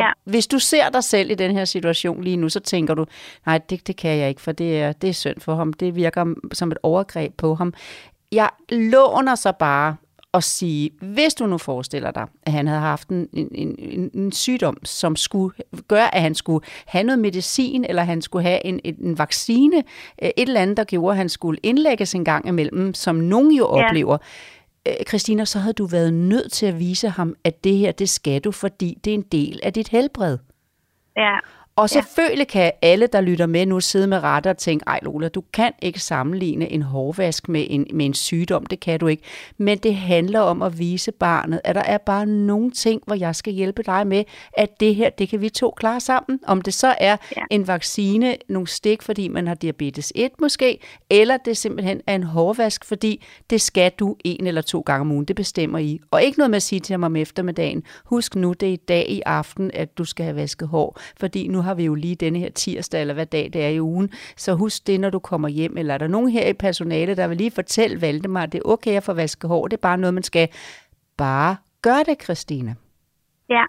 Ja, 0.00 0.06
Og 0.08 0.14
hvis 0.24 0.46
du 0.46 0.58
ser 0.58 0.88
dig 0.88 1.04
selv 1.04 1.30
i 1.30 1.34
den 1.34 1.56
her 1.56 1.64
situation 1.64 2.24
lige 2.24 2.36
nu, 2.36 2.48
så 2.48 2.60
tænker 2.60 2.94
du, 2.94 3.06
nej, 3.46 3.58
det, 3.70 3.86
det 3.86 3.96
kan 3.96 4.18
jeg 4.18 4.28
ikke, 4.28 4.40
for 4.40 4.52
det 4.52 4.80
er, 4.82 4.92
det 4.92 5.08
er 5.10 5.14
synd 5.14 5.40
for 5.40 5.54
ham. 5.54 5.72
Det 5.72 5.96
virker 5.96 6.34
som 6.52 6.72
et 6.72 6.78
overgreb 6.82 7.32
på 7.36 7.54
ham. 7.54 7.74
Jeg 8.32 8.48
låner 8.68 9.34
så 9.34 9.52
bare 9.58 9.96
at 10.34 10.44
sige, 10.44 10.90
hvis 11.00 11.34
du 11.34 11.46
nu 11.46 11.58
forestiller 11.58 12.10
dig, 12.10 12.26
at 12.42 12.52
han 12.52 12.66
havde 12.66 12.80
haft 12.80 13.08
en, 13.08 13.28
en, 13.32 13.48
en, 13.78 14.10
en 14.14 14.32
sygdom, 14.32 14.76
som 14.84 15.16
skulle 15.16 15.54
gøre, 15.88 16.14
at 16.14 16.22
han 16.22 16.34
skulle 16.34 16.66
have 16.86 17.04
noget 17.04 17.18
medicin, 17.18 17.84
eller 17.84 18.02
han 18.02 18.22
skulle 18.22 18.42
have 18.42 18.66
en, 18.66 18.80
en, 18.84 18.94
en 19.00 19.18
vaccine, 19.18 19.76
øh, 20.22 20.28
et 20.36 20.48
eller 20.48 20.60
andet, 20.60 20.76
der 20.76 20.84
gjorde, 20.84 21.10
at 21.12 21.16
han 21.16 21.28
skulle 21.28 21.60
indlægges 21.62 22.14
en 22.14 22.24
gang 22.24 22.48
imellem, 22.48 22.94
som 22.94 23.16
nogen 23.16 23.52
jo 23.52 23.76
Ja. 23.78 23.86
oplever, 23.86 24.18
Øh, 24.88 24.94
Christina, 25.08 25.44
så 25.44 25.58
havde 25.58 25.74
du 25.74 25.86
været 25.86 26.14
nødt 26.14 26.52
til 26.52 26.66
at 26.66 26.78
vise 26.78 27.08
ham, 27.08 27.34
at 27.44 27.64
det 27.64 27.76
her, 27.76 27.92
det 27.92 28.08
skal 28.08 28.40
du, 28.40 28.52
fordi 28.52 28.98
det 29.04 29.10
er 29.10 29.14
en 29.14 29.22
del 29.22 29.60
af 29.62 29.72
dit 29.72 29.88
helbred. 29.88 30.38
Ja. 31.16 31.38
Og 31.76 31.90
selvfølgelig 31.90 32.48
kan 32.48 32.72
alle, 32.82 33.06
der 33.06 33.20
lytter 33.20 33.46
med 33.46 33.66
nu, 33.66 33.80
sidde 33.80 34.06
med 34.06 34.18
rette 34.22 34.50
og 34.50 34.58
tænke, 34.58 34.84
ej 34.86 34.98
Lola, 35.02 35.28
du 35.28 35.42
kan 35.52 35.72
ikke 35.82 36.00
sammenligne 36.00 36.72
en 36.72 36.82
hårvask 36.82 37.48
med 37.48 37.66
en, 37.70 37.86
med 37.94 38.06
en 38.06 38.14
sygdom, 38.14 38.66
det 38.66 38.80
kan 38.80 39.00
du 39.00 39.06
ikke. 39.06 39.22
Men 39.58 39.78
det 39.78 39.94
handler 39.96 40.40
om 40.40 40.62
at 40.62 40.78
vise 40.78 41.12
barnet, 41.12 41.60
at 41.64 41.74
der 41.74 41.80
er 41.82 41.98
bare 41.98 42.26
nogle 42.26 42.70
ting, 42.70 43.02
hvor 43.06 43.14
jeg 43.16 43.36
skal 43.36 43.52
hjælpe 43.52 43.82
dig 43.82 44.06
med, 44.06 44.24
at 44.58 44.80
det 44.80 44.94
her, 44.94 45.10
det 45.10 45.28
kan 45.28 45.40
vi 45.40 45.48
to 45.48 45.70
klare 45.70 46.00
sammen. 46.00 46.40
Om 46.46 46.62
det 46.62 46.74
så 46.74 46.94
er 47.00 47.16
Ja. 47.36 47.42
en 47.50 47.66
vaccine, 47.68 48.36
nogle 48.48 48.68
stik, 48.68 49.02
fordi 49.02 49.28
man 49.28 49.46
har 49.46 49.54
diabetes 49.54 50.12
1 50.14 50.30
måske, 50.40 50.78
eller 51.10 51.36
det 51.36 51.56
simpelthen 51.56 52.00
er 52.06 52.14
en 52.14 52.22
hårvask, 52.22 52.84
fordi 52.84 53.24
det 53.50 53.60
skal 53.60 53.92
du 53.98 54.16
en 54.24 54.46
eller 54.46 54.62
to 54.62 54.80
gange 54.80 55.00
om 55.00 55.10
ugen, 55.12 55.24
det 55.24 55.36
bestemmer 55.36 55.78
I. 55.78 56.00
Og 56.10 56.22
ikke 56.22 56.38
noget 56.38 56.50
med 56.50 56.56
at 56.56 56.62
sige 56.62 56.80
til 56.80 56.92
ham 56.92 57.02
om 57.04 57.16
eftermiddagen, 57.16 57.82
husk 58.04 58.34
nu, 58.36 58.52
det 58.52 58.68
er 58.68 58.72
i 58.72 58.76
dag 58.76 59.08
i 59.08 59.22
aften, 59.26 59.70
at 59.74 59.98
du 59.98 60.04
skal 60.04 60.24
have 60.24 60.36
vasket 60.36 60.68
hår, 60.68 60.98
fordi 61.20 61.48
nu 61.48 61.63
har 61.64 61.74
vi 61.74 61.84
jo 61.84 61.94
lige 61.94 62.14
denne 62.14 62.38
her 62.38 62.50
tirsdag, 62.50 63.00
eller 63.00 63.14
hvad 63.14 63.26
dag 63.26 63.50
det 63.52 63.64
er 63.64 63.68
i 63.68 63.80
ugen, 63.80 64.10
så 64.36 64.54
husk 64.54 64.86
det, 64.86 65.00
når 65.00 65.10
du 65.10 65.18
kommer 65.18 65.48
hjem, 65.48 65.76
eller 65.76 65.94
er 65.94 65.98
der 65.98 66.06
nogen 66.06 66.30
her 66.30 66.48
i 66.48 66.52
personale, 66.52 67.16
der 67.16 67.26
vil 67.26 67.36
lige 67.36 67.50
fortælle 67.50 68.00
Valdemar, 68.00 68.42
at 68.42 68.52
det 68.52 68.58
er 68.58 68.68
okay 68.68 68.96
at 68.96 69.02
få 69.02 69.12
vasket 69.12 69.48
hår, 69.48 69.68
det 69.68 69.76
er 69.76 69.80
bare 69.80 69.98
noget, 69.98 70.14
man 70.14 70.22
skal 70.22 70.48
bare 71.16 71.56
gøre 71.82 72.04
det, 72.06 72.22
Christine. 72.22 72.76
Ja. 73.50 73.64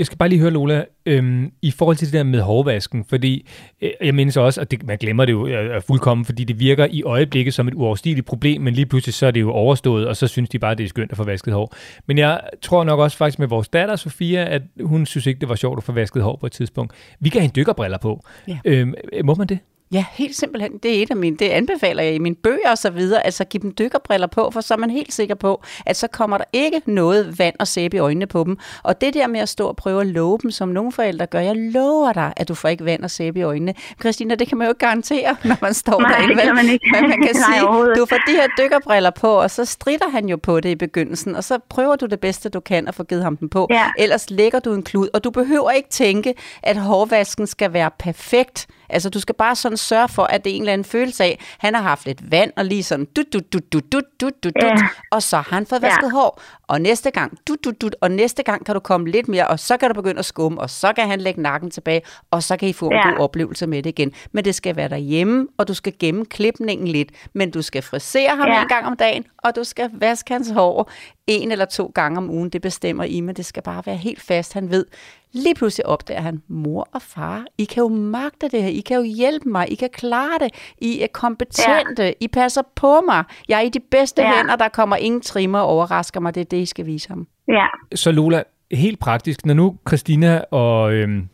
Jeg 0.00 0.06
skal 0.06 0.18
bare 0.18 0.28
lige 0.28 0.40
høre, 0.40 0.50
Lola, 0.50 0.84
øhm, 1.06 1.52
i 1.62 1.70
forhold 1.70 1.96
til 1.96 2.06
det 2.06 2.12
der 2.12 2.22
med 2.22 2.40
hårvasken, 2.40 3.04
fordi 3.08 3.48
øh, 3.82 3.90
jeg 4.00 4.14
mindes 4.14 4.36
også, 4.36 4.60
at 4.60 4.70
det, 4.70 4.86
man 4.86 4.98
glemmer 4.98 5.24
det 5.24 5.32
jo 5.32 5.46
øh, 5.46 5.82
fuldkommen, 5.82 6.24
fordi 6.24 6.44
det 6.44 6.60
virker 6.60 6.86
i 6.90 7.02
øjeblikket 7.02 7.54
som 7.54 7.68
et 7.68 7.74
uoverstigeligt 7.74 8.26
problem, 8.26 8.62
men 8.62 8.74
lige 8.74 8.86
pludselig 8.86 9.14
så 9.14 9.26
er 9.26 9.30
det 9.30 9.40
jo 9.40 9.50
overstået, 9.50 10.08
og 10.08 10.16
så 10.16 10.26
synes 10.26 10.48
de 10.48 10.58
bare, 10.58 10.74
det 10.74 10.84
er 10.84 10.88
skønt 10.88 11.10
at 11.10 11.16
få 11.16 11.24
vasket 11.24 11.54
hår. 11.54 11.74
Men 12.06 12.18
jeg 12.18 12.40
tror 12.62 12.84
nok 12.84 13.00
også 13.00 13.16
faktisk 13.16 13.38
med 13.38 13.48
vores 13.48 13.68
datter, 13.68 13.96
Sofia, 13.96 14.44
at 14.54 14.62
hun 14.82 15.06
synes 15.06 15.26
ikke, 15.26 15.40
det 15.40 15.48
var 15.48 15.54
sjovt 15.54 15.78
at 15.78 15.84
få 15.84 15.92
vasket 15.92 16.22
hår 16.22 16.36
på 16.36 16.46
et 16.46 16.52
tidspunkt. 16.52 16.92
Vi 17.20 17.28
kan 17.28 17.40
have 17.40 17.50
dykkerbriller 17.56 17.98
på. 17.98 18.24
Ja. 18.48 18.58
Øhm, 18.64 18.94
må 19.24 19.34
man 19.34 19.46
det? 19.46 19.58
Ja, 19.92 20.04
helt 20.12 20.36
simpelthen. 20.36 20.78
Det 20.82 20.98
er 20.98 21.02
et 21.02 21.10
af 21.10 21.16
mine, 21.16 21.36
det 21.36 21.48
anbefaler 21.48 22.02
jeg 22.02 22.14
i 22.14 22.18
mine 22.18 22.34
bøger 22.34 22.70
og 22.70 22.78
så 22.78 22.90
videre. 22.90 23.26
Altså 23.26 23.44
giv 23.44 23.60
dem 23.60 23.72
dykkerbriller 23.78 24.26
på, 24.26 24.50
for 24.52 24.60
så 24.60 24.74
er 24.74 24.78
man 24.78 24.90
helt 24.90 25.12
sikker 25.14 25.34
på, 25.34 25.62
at 25.86 25.96
så 25.96 26.06
kommer 26.08 26.38
der 26.38 26.44
ikke 26.52 26.80
noget 26.86 27.38
vand 27.38 27.54
og 27.58 27.68
sæbe 27.68 27.96
i 27.96 28.00
øjnene 28.00 28.26
på 28.26 28.44
dem. 28.44 28.58
Og 28.82 29.00
det 29.00 29.14
der 29.14 29.26
med 29.26 29.40
at 29.40 29.48
stå 29.48 29.66
og 29.68 29.76
prøve 29.76 30.00
at 30.00 30.06
love 30.06 30.38
dem, 30.42 30.50
som 30.50 30.68
nogle 30.68 30.92
forældre 30.92 31.26
gør, 31.26 31.40
jeg 31.40 31.56
lover 31.56 32.12
dig, 32.12 32.32
at 32.36 32.48
du 32.48 32.54
får 32.54 32.68
ikke 32.68 32.84
vand 32.84 33.04
og 33.04 33.10
sæbe 33.10 33.38
i 33.38 33.42
øjnene. 33.42 33.74
Christina, 34.00 34.34
det 34.34 34.48
kan 34.48 34.58
man 34.58 34.66
jo 34.66 34.70
ikke 34.70 34.78
garantere, 34.78 35.36
når 35.44 35.56
man 35.62 35.74
står 35.74 36.00
Nej, 36.00 36.10
derinde. 36.12 36.34
det 36.34 36.42
kan 36.42 36.54
man 36.54 36.68
ikke. 36.68 36.86
Men 36.92 37.02
man 37.10 37.22
kan 37.22 37.34
Nej, 37.48 37.58
sige, 37.58 37.94
du 38.00 38.06
får 38.06 38.16
de 38.26 38.32
her 38.32 38.48
dykkerbriller 38.58 39.10
på, 39.10 39.28
og 39.32 39.50
så 39.50 39.64
strider 39.64 40.10
han 40.10 40.28
jo 40.28 40.36
på 40.36 40.60
det 40.60 40.68
i 40.68 40.74
begyndelsen, 40.74 41.36
og 41.36 41.44
så 41.44 41.58
prøver 41.68 41.96
du 41.96 42.06
det 42.06 42.20
bedste, 42.20 42.48
du 42.48 42.60
kan 42.60 42.88
at 42.88 42.94
få 42.94 43.04
givet 43.04 43.22
ham 43.22 43.36
den 43.36 43.48
på. 43.48 43.66
Ja. 43.70 43.86
Ellers 43.98 44.30
lægger 44.30 44.60
du 44.60 44.74
en 44.74 44.82
klud, 44.82 45.08
og 45.14 45.24
du 45.24 45.30
behøver 45.30 45.70
ikke 45.70 45.88
tænke, 45.88 46.34
at 46.62 46.76
hårvasken 46.76 47.46
skal 47.46 47.72
være 47.72 47.90
perfekt. 47.98 48.66
Altså, 48.92 49.10
du 49.10 49.20
skal 49.20 49.34
bare 49.34 49.56
sådan 49.56 49.76
sørge 49.76 50.08
for, 50.08 50.22
at 50.22 50.44
det 50.44 50.50
er 50.52 50.54
en 50.56 50.62
eller 50.62 50.72
anden 50.72 50.84
følelse 50.84 51.24
af, 51.24 51.38
han 51.58 51.74
har 51.74 51.82
haft 51.82 52.06
lidt 52.06 52.30
vand, 52.30 52.52
og 52.56 52.64
lige 52.64 52.82
sådan, 52.82 53.04
dut, 53.16 53.26
dut, 53.32 53.52
dut, 53.52 53.62
dut, 53.72 54.04
dut, 54.20 54.32
dut, 54.44 54.52
Ja. 54.62 54.68
dut, 54.68 54.80
og 55.10 55.22
så 55.22 55.36
har 55.36 55.46
han 55.54 55.66
fået 55.66 55.82
vasket 55.82 56.02
Ja. 56.02 56.10
hår. 56.10 56.40
Og 56.68 56.80
næste 56.80 57.10
gang, 57.10 57.38
dut, 57.48 57.58
dut, 57.64 57.80
dut, 57.80 57.96
og 58.00 58.10
næste 58.10 58.42
gang 58.42 58.66
kan 58.66 58.74
du 58.74 58.80
komme 58.80 59.08
lidt 59.10 59.28
mere, 59.28 59.46
og 59.48 59.58
så 59.60 59.76
kan 59.76 59.88
du 59.88 59.94
begynde 59.94 60.18
at 60.18 60.24
skumme, 60.24 60.60
og 60.60 60.70
så 60.70 60.92
kan 60.92 61.08
han 61.08 61.20
lægge 61.20 61.42
nakken 61.42 61.70
tilbage, 61.70 62.02
og 62.30 62.42
så 62.42 62.56
kan 62.56 62.68
I 62.68 62.72
få 62.72 62.86
en 62.86 62.92
Ja. 62.92 63.08
god 63.10 63.18
oplevelse 63.18 63.66
med 63.66 63.82
det 63.82 63.90
igen. 63.90 64.12
Men 64.32 64.44
det 64.44 64.54
skal 64.54 64.76
være 64.76 64.88
derhjemme, 64.88 65.46
og 65.58 65.68
du 65.68 65.74
skal 65.74 65.92
gemme 65.98 66.24
klipningen 66.26 66.88
lidt, 66.88 67.08
men 67.34 67.50
du 67.50 67.62
skal 67.62 67.82
frisere 67.82 68.28
ham 68.36 68.48
Ja. 68.48 68.62
en 68.62 68.68
gang 68.68 68.86
om 68.86 68.96
dagen, 68.96 69.24
og 69.38 69.56
du 69.56 69.64
skal 69.64 69.90
vaske 69.92 70.32
hans 70.32 70.50
hår 70.50 70.90
en 71.26 71.52
eller 71.52 71.64
to 71.64 71.92
gange 71.94 72.18
om 72.18 72.30
ugen. 72.30 72.50
Det 72.50 72.62
bestemmer 72.62 73.04
I, 73.04 73.20
men 73.20 73.36
det 73.36 73.46
skal 73.46 73.62
bare 73.62 73.82
være 73.86 73.96
helt 73.96 74.20
fast. 74.22 74.52
Han 74.52 74.70
ved, 74.70 74.86
lige 75.32 75.54
pludselig 75.54 75.86
opdager 75.86 76.20
han, 76.20 76.42
mor 76.48 76.88
og 76.92 77.02
far, 77.02 77.44
I 77.58 77.64
kan 77.64 77.80
jo 77.82 77.88
magte 77.88 78.48
det 78.48 78.62
her, 78.62 78.68
I 78.70 78.80
kan 78.80 78.96
jo 78.96 79.02
hjælpe 79.02 79.48
mig, 79.48 79.72
I 79.72 79.74
kan 79.74 79.88
klare 79.92 80.38
det, 80.40 80.74
I 80.78 81.00
er 81.00 81.06
kompetente, 81.12 82.02
ja. 82.02 82.12
I 82.20 82.28
passer 82.28 82.62
på 82.74 83.00
mig, 83.00 83.24
jeg 83.48 83.56
er 83.56 83.62
i 83.62 83.68
de 83.68 83.80
bedste 83.90 84.22
ja. 84.22 84.36
Hænder, 84.36 84.56
der 84.56 84.68
kommer 84.68 84.96
ingen 84.96 85.20
trimmer 85.20 85.58
og 85.58 85.66
overrasker 85.66 86.20
mig, 86.20 86.34
det 86.34 86.40
er 86.40 86.44
det, 86.44 86.56
I 86.56 86.66
skal 86.66 86.86
vise 86.86 87.08
ham. 87.08 87.26
Ja. 87.48 87.66
Så 87.94 88.12
Lola, 88.12 88.42
helt 88.72 88.98
praktisk, 88.98 89.46
når 89.46 89.54
nu 89.54 89.76
Christina 89.88 90.44
og 90.50 90.92
øhm, 90.92 91.28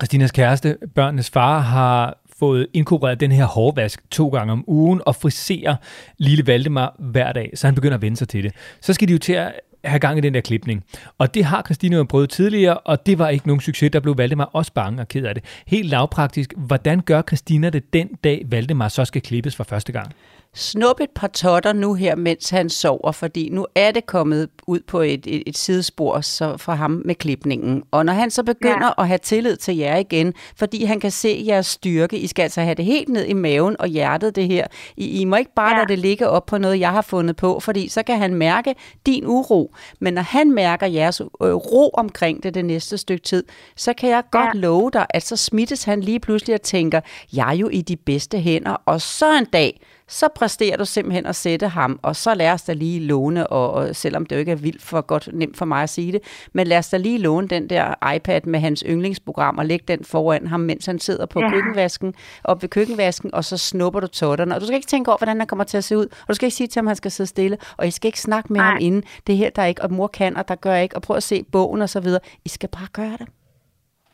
Christinas 0.00 0.32
kæreste, 0.32 0.76
børnenes 0.94 1.30
far, 1.30 1.58
har 1.58 2.18
fået 2.38 2.66
inkorporeret 2.74 3.20
den 3.20 3.32
her 3.32 3.44
hårvask 3.44 4.10
to 4.10 4.28
gange 4.28 4.52
om 4.52 4.64
ugen 4.66 5.00
og 5.06 5.16
friserer 5.16 5.76
lille 6.18 6.46
Valdemar 6.46 6.96
hver 6.98 7.32
dag, 7.32 7.50
så 7.54 7.66
han 7.66 7.74
begynder 7.74 7.96
at 7.96 8.02
vende 8.02 8.16
sig 8.16 8.28
til 8.28 8.44
det. 8.44 8.52
Så 8.80 8.92
skal 8.92 9.08
de 9.08 9.12
jo 9.12 9.18
til 9.18 9.32
at 9.32 9.52
have 9.84 9.98
gang 9.98 10.18
i 10.18 10.20
den 10.20 10.34
der 10.34 10.40
klipning. 10.40 10.84
Og 11.18 11.34
det 11.34 11.44
har 11.44 11.62
Christina 11.62 11.96
jo 11.96 12.04
prøvet 12.04 12.30
tidligere, 12.30 12.78
og 12.78 13.06
det 13.06 13.18
var 13.18 13.28
ikke 13.28 13.46
nogen 13.46 13.60
succes. 13.60 13.90
Der 13.90 14.00
blev 14.00 14.18
Valdemar 14.18 14.50
også 14.52 14.72
bange 14.72 15.00
og 15.00 15.08
ked 15.08 15.24
af 15.24 15.34
det. 15.34 15.44
Helt 15.66 15.88
lavpraktisk, 15.88 16.54
hvordan 16.56 17.00
gør 17.00 17.22
Christina 17.22 17.70
det 17.70 17.92
den 17.92 18.08
dag, 18.24 18.42
Valdemar 18.50 18.88
så 18.88 19.04
skal 19.04 19.22
klippes 19.22 19.56
for 19.56 19.64
første 19.64 19.92
gang? 19.92 20.12
Snup 20.58 21.00
et 21.00 21.10
par 21.14 21.26
totter 21.26 21.72
nu 21.72 21.94
her, 21.94 22.16
mens 22.16 22.50
han 22.50 22.68
sover, 22.68 23.12
fordi 23.12 23.48
nu 23.48 23.66
er 23.74 23.90
det 23.90 24.06
kommet 24.06 24.48
ud 24.66 24.80
på 24.86 25.00
et, 25.00 25.26
et, 25.26 25.42
et 25.46 25.56
sidespor 25.56 26.20
så 26.20 26.56
for 26.56 26.72
ham 26.72 27.02
med 27.04 27.14
klipningen. 27.14 27.82
Og 27.90 28.04
når 28.04 28.12
han 28.12 28.30
så 28.30 28.42
begynder 28.42 28.86
ja. 28.86 29.02
at 29.02 29.08
have 29.08 29.18
tillid 29.18 29.56
til 29.56 29.76
jer 29.76 29.96
igen, 29.96 30.34
fordi 30.56 30.84
han 30.84 31.00
kan 31.00 31.10
se 31.10 31.44
jeres 31.46 31.66
styrke, 31.66 32.18
I 32.18 32.26
skal 32.26 32.42
altså 32.42 32.60
have 32.60 32.74
det 32.74 32.84
helt 32.84 33.08
ned 33.08 33.24
i 33.24 33.32
maven 33.32 33.76
og 33.78 33.86
hjertet 33.86 34.36
det 34.36 34.46
her. 34.46 34.66
I, 34.96 35.20
I 35.20 35.24
må 35.24 35.36
ikke 35.36 35.54
bare 35.56 35.70
ja. 35.70 35.76
Lade 35.76 35.88
det 35.88 35.98
ligge 35.98 36.28
op 36.28 36.46
på 36.46 36.58
noget, 36.58 36.80
jeg 36.80 36.90
har 36.90 37.02
fundet 37.02 37.36
på, 37.36 37.60
fordi 37.60 37.88
så 37.88 38.02
kan 38.02 38.18
han 38.18 38.34
mærke 38.34 38.74
din 39.06 39.26
uro. 39.26 39.74
Men 40.00 40.14
når 40.14 40.22
han 40.22 40.50
mærker 40.50 40.86
jeres 40.86 41.20
øh, 41.20 41.54
ro 41.54 41.90
omkring 41.90 42.42
det 42.42 42.54
det 42.54 42.64
næste 42.64 42.98
stykke 42.98 43.22
tid, 43.22 43.44
så 43.76 43.92
kan 43.92 44.10
jeg 44.10 44.22
godt. 44.30 44.54
Ja. 44.54 44.60
love 44.60 44.90
dig, 44.92 45.06
at 45.10 45.26
så 45.26 45.36
smittes 45.36 45.84
han 45.84 46.00
lige 46.00 46.20
pludselig 46.20 46.54
og 46.54 46.62
tænker, 46.62 47.00
jeg 47.32 47.48
er 47.48 47.56
jo 47.56 47.68
i 47.68 47.80
de 47.80 47.96
bedste 47.96 48.38
hænder, 48.38 48.76
og 48.86 49.00
så 49.00 49.38
en 49.38 49.44
dag, 49.44 49.80
så 50.08 50.28
præsterer 50.34 50.76
du 50.76 50.84
simpelthen 50.84 51.26
at 51.26 51.36
sætte 51.36 51.68
ham, 51.68 51.98
og 52.02 52.16
så 52.16 52.34
lad 52.34 52.50
os 52.50 52.62
da 52.62 52.72
lige 52.72 53.00
låne, 53.00 53.46
og, 53.46 53.72
og 53.72 53.96
selvom 53.96 54.26
det 54.26 54.36
jo 54.36 54.40
ikke 54.40 54.52
er 54.52 54.56
vildt 54.56 54.82
for 54.82 55.00
godt 55.00 55.28
nemt 55.32 55.56
for 55.56 55.64
mig 55.64 55.82
at 55.82 55.90
sige 55.90 56.12
det, 56.12 56.48
men 56.52 56.66
lad 56.66 56.78
os 56.78 56.88
da 56.88 56.96
lige 56.96 57.18
låne 57.18 57.48
den 57.48 57.70
der 57.70 58.12
iPad 58.14 58.40
med 58.44 58.60
hans 58.60 58.84
yndlingsprogram, 58.86 59.58
og 59.58 59.66
lægge 59.66 59.84
den 59.88 60.04
foran 60.04 60.46
ham, 60.46 60.60
mens 60.60 60.86
han 60.86 60.98
sidder 60.98 61.26
på 61.26 61.40
ja. 61.40 61.50
Køkkenvasken, 61.50 62.14
op 62.44 62.62
ved 62.62 62.68
køkkenvasken, 62.68 63.34
og 63.34 63.44
så 63.44 63.56
snupper 63.56 64.00
du 64.00 64.06
totterne, 64.06 64.54
og 64.54 64.60
du 64.60 64.66
skal 64.66 64.76
ikke 64.76 64.86
tænke 64.86 65.10
over, 65.10 65.18
hvordan 65.18 65.38
han 65.38 65.46
kommer 65.46 65.64
til 65.64 65.76
at 65.76 65.84
se 65.84 65.96
ud, 65.98 66.06
og 66.06 66.28
du 66.28 66.34
skal 66.34 66.46
ikke 66.46 66.56
sige 66.56 66.66
til 66.66 66.80
ham, 66.80 66.86
at 66.86 66.90
han 66.90 66.96
skal 66.96 67.10
sidde 67.10 67.28
stille, 67.28 67.58
og 67.76 67.86
I 67.86 67.90
skal 67.90 68.08
ikke 68.08 68.20
snakke 68.20 68.52
med 68.52 68.60
Nej. 68.60 68.70
ham 68.70 68.78
inden, 68.80 69.02
det 69.26 69.36
her 69.36 69.50
der 69.50 69.62
er 69.62 69.66
ikke, 69.66 69.82
og 69.82 69.92
mor 69.92 70.06
kan, 70.06 70.36
og 70.36 70.48
der 70.48 70.54
gør 70.54 70.76
ikke, 70.76 70.96
og 70.96 71.02
prøv 71.02 71.16
at 71.16 71.22
se 71.22 71.44
bogen 71.52 71.82
og 71.82 71.88
så 71.88 72.00
videre, 72.00 72.20
I 72.44 72.48
skal 72.48 72.68
bare 72.68 72.88
gøre 72.92 73.16
det. 73.18 73.28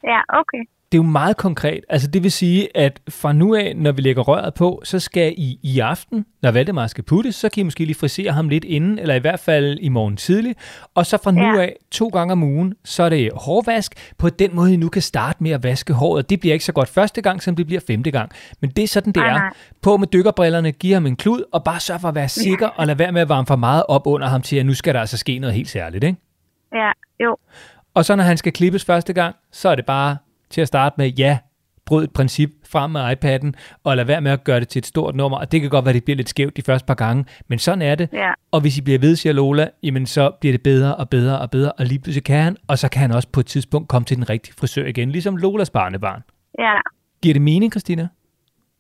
Ja, 0.05 0.21
okay. 0.29 0.65
Det 0.93 0.99
er 0.99 1.03
jo 1.03 1.09
meget 1.09 1.37
konkret. 1.37 1.85
Altså 1.89 2.09
det 2.09 2.23
vil 2.23 2.33
sige, 2.33 2.77
at 2.77 3.01
fra 3.09 3.33
nu 3.33 3.55
af, 3.55 3.73
når 3.77 3.93
vi 3.93 4.03
lægger 4.03 4.23
røret 4.23 4.55
på, 4.55 4.81
så 4.85 4.99
skal 4.99 5.35
I 5.37 5.59
i 5.63 5.79
aften, 5.79 6.27
når 6.43 6.51
Valdemar 6.51 6.87
skal 6.87 7.05
puttes, 7.05 7.35
så 7.35 7.49
kan 7.49 7.61
I 7.61 7.65
måske 7.65 7.85
lige 7.85 7.95
frisere 7.95 8.33
ham 8.33 8.49
lidt 8.49 8.65
inden, 8.65 8.99
eller 8.99 9.15
i 9.15 9.19
hvert 9.19 9.41
fald 9.41 9.79
i 9.81 9.89
morgen 9.89 10.17
tidlig. 10.17 10.55
Og 10.95 11.07
så 11.07 11.19
fra 11.25 11.31
nu 11.31 11.41
Ja. 11.43 11.61
af, 11.63 11.77
to 11.91 12.09
gange 12.09 12.33
om 12.33 12.43
ugen, 12.43 12.75
så 12.85 13.03
er 13.03 13.09
det 13.09 13.31
hårvask. 13.37 14.13
På 14.19 14.29
den 14.29 14.55
måde, 14.57 14.75
I 14.75 14.77
nu 14.77 14.89
kan 14.89 15.03
starte 15.03 15.43
med 15.43 15.51
at 15.51 15.63
vaske 15.63 15.93
håret. 15.93 16.31
Det 16.31 16.41
bliver 16.41 16.53
ikke 16.53 16.65
så 16.65 16.73
godt 16.73 16.89
første 16.89 17.23
gang, 17.23 17.43
som 17.43 17.57
det 17.57 17.67
bliver 17.67 17.81
femte 17.87 18.11
gang. 18.11 18.31
Men 18.61 18.71
det 18.71 18.85
er 18.85 18.89
sådan, 18.89 19.13
det 19.13 19.21
Nej, 19.23 19.37
er. 19.37 19.41
På 19.83 19.97
med 19.97 20.07
dykkerbrillerne, 20.07 20.73
giv 20.73 20.95
ham 20.95 21.07
en 21.07 21.17
klud, 21.17 21.43
og 21.53 21.65
bare 21.65 21.81
sørg 21.81 22.01
for 22.01 22.09
at 22.09 22.15
være 22.15 22.29
sikker, 22.29 22.69
og 22.69 22.87
lad 22.87 22.95
være 22.95 23.13
med 23.13 23.21
at 23.21 23.29
varme 23.29 23.47
for 23.47 23.57
meget 23.57 23.83
op 23.89 24.07
under 24.07 24.27
ham 24.29 24.43
til, 24.43 24.57
at 24.57 24.67
nu 24.67 24.75
skal 24.75 24.95
der 24.95 25.01
altså 25.01 25.17
ske 25.17 25.39
noget 25.39 25.55
helt 25.55 25.69
særligt, 25.69 26.05
ikke? 26.05 26.19
Ja, 26.75 26.91
jo. 27.25 27.37
Og 27.95 28.05
så 28.05 28.17
når 28.17 28.25
han 28.25 28.37
skal 28.37 28.53
klippes 28.53 28.85
første 28.85 29.13
gang, 29.13 29.37
så 29.53 29.69
er 29.69 29.75
det 29.75 29.87
bare 29.87 30.17
til 30.53 30.61
at 30.61 30.69
starte 30.69 30.95
med, 30.99 31.09
ja, 31.09 31.39
bryd 31.87 32.05
et 32.05 32.13
princip 32.13 32.51
frem 32.73 32.91
med 32.91 33.01
iPad'en, 33.01 33.51
og 33.85 33.97
lad 33.97 34.05
være 34.05 34.21
med 34.21 34.31
at 34.31 34.45
gøre 34.45 34.61
det 34.61 34.69
til 34.69 34.79
et 34.79 34.87
stort 34.87 35.15
nummer. 35.15 35.39
Og 35.39 35.53
det 35.53 35.61
kan 35.61 35.71
godt 35.71 35.85
være, 35.85 35.91
at 35.91 35.95
det 35.95 36.05
bliver 36.05 36.17
lidt 36.17 36.29
skævt 36.29 36.57
de 36.57 36.63
første 36.63 36.87
par 36.87 36.95
gange, 36.95 37.25
men 37.49 37.59
sådan 37.59 37.83
er 37.83 37.95
det. 37.95 38.09
Ja. 38.13 38.33
Og 38.53 38.61
hvis 38.61 38.79
I 38.79 38.83
bliver 38.83 38.99
ved, 38.99 39.17
siger 39.17 39.33
Lola, 39.33 39.69
jamen 39.83 40.07
så 40.07 40.31
bliver 40.41 40.53
det 40.53 40.63
bedre 40.63 40.97
og 40.97 41.11
bedre 41.11 41.39
og 41.39 41.51
bedre, 41.51 41.73
og 41.73 41.85
lige 41.87 42.01
pludselig 42.03 42.25
kan 42.25 42.43
han, 42.43 42.57
og 42.69 42.79
så 42.79 42.91
kan 42.93 43.01
han 43.01 43.13
også 43.13 43.29
på 43.33 43.41
et 43.41 43.47
tidspunkt 43.47 43.89
komme 43.89 44.05
til 44.05 44.17
den 44.17 44.31
rigtige 44.31 44.55
frisør 44.61 44.87
igen, 44.87 45.11
ligesom 45.11 45.37
Lolas 45.37 45.71
barnebarn. 45.71 46.23
Ja. 46.59 46.77
Giver 47.23 47.35
det 47.35 47.43
mening, 47.43 47.73
Christina? 47.73 48.09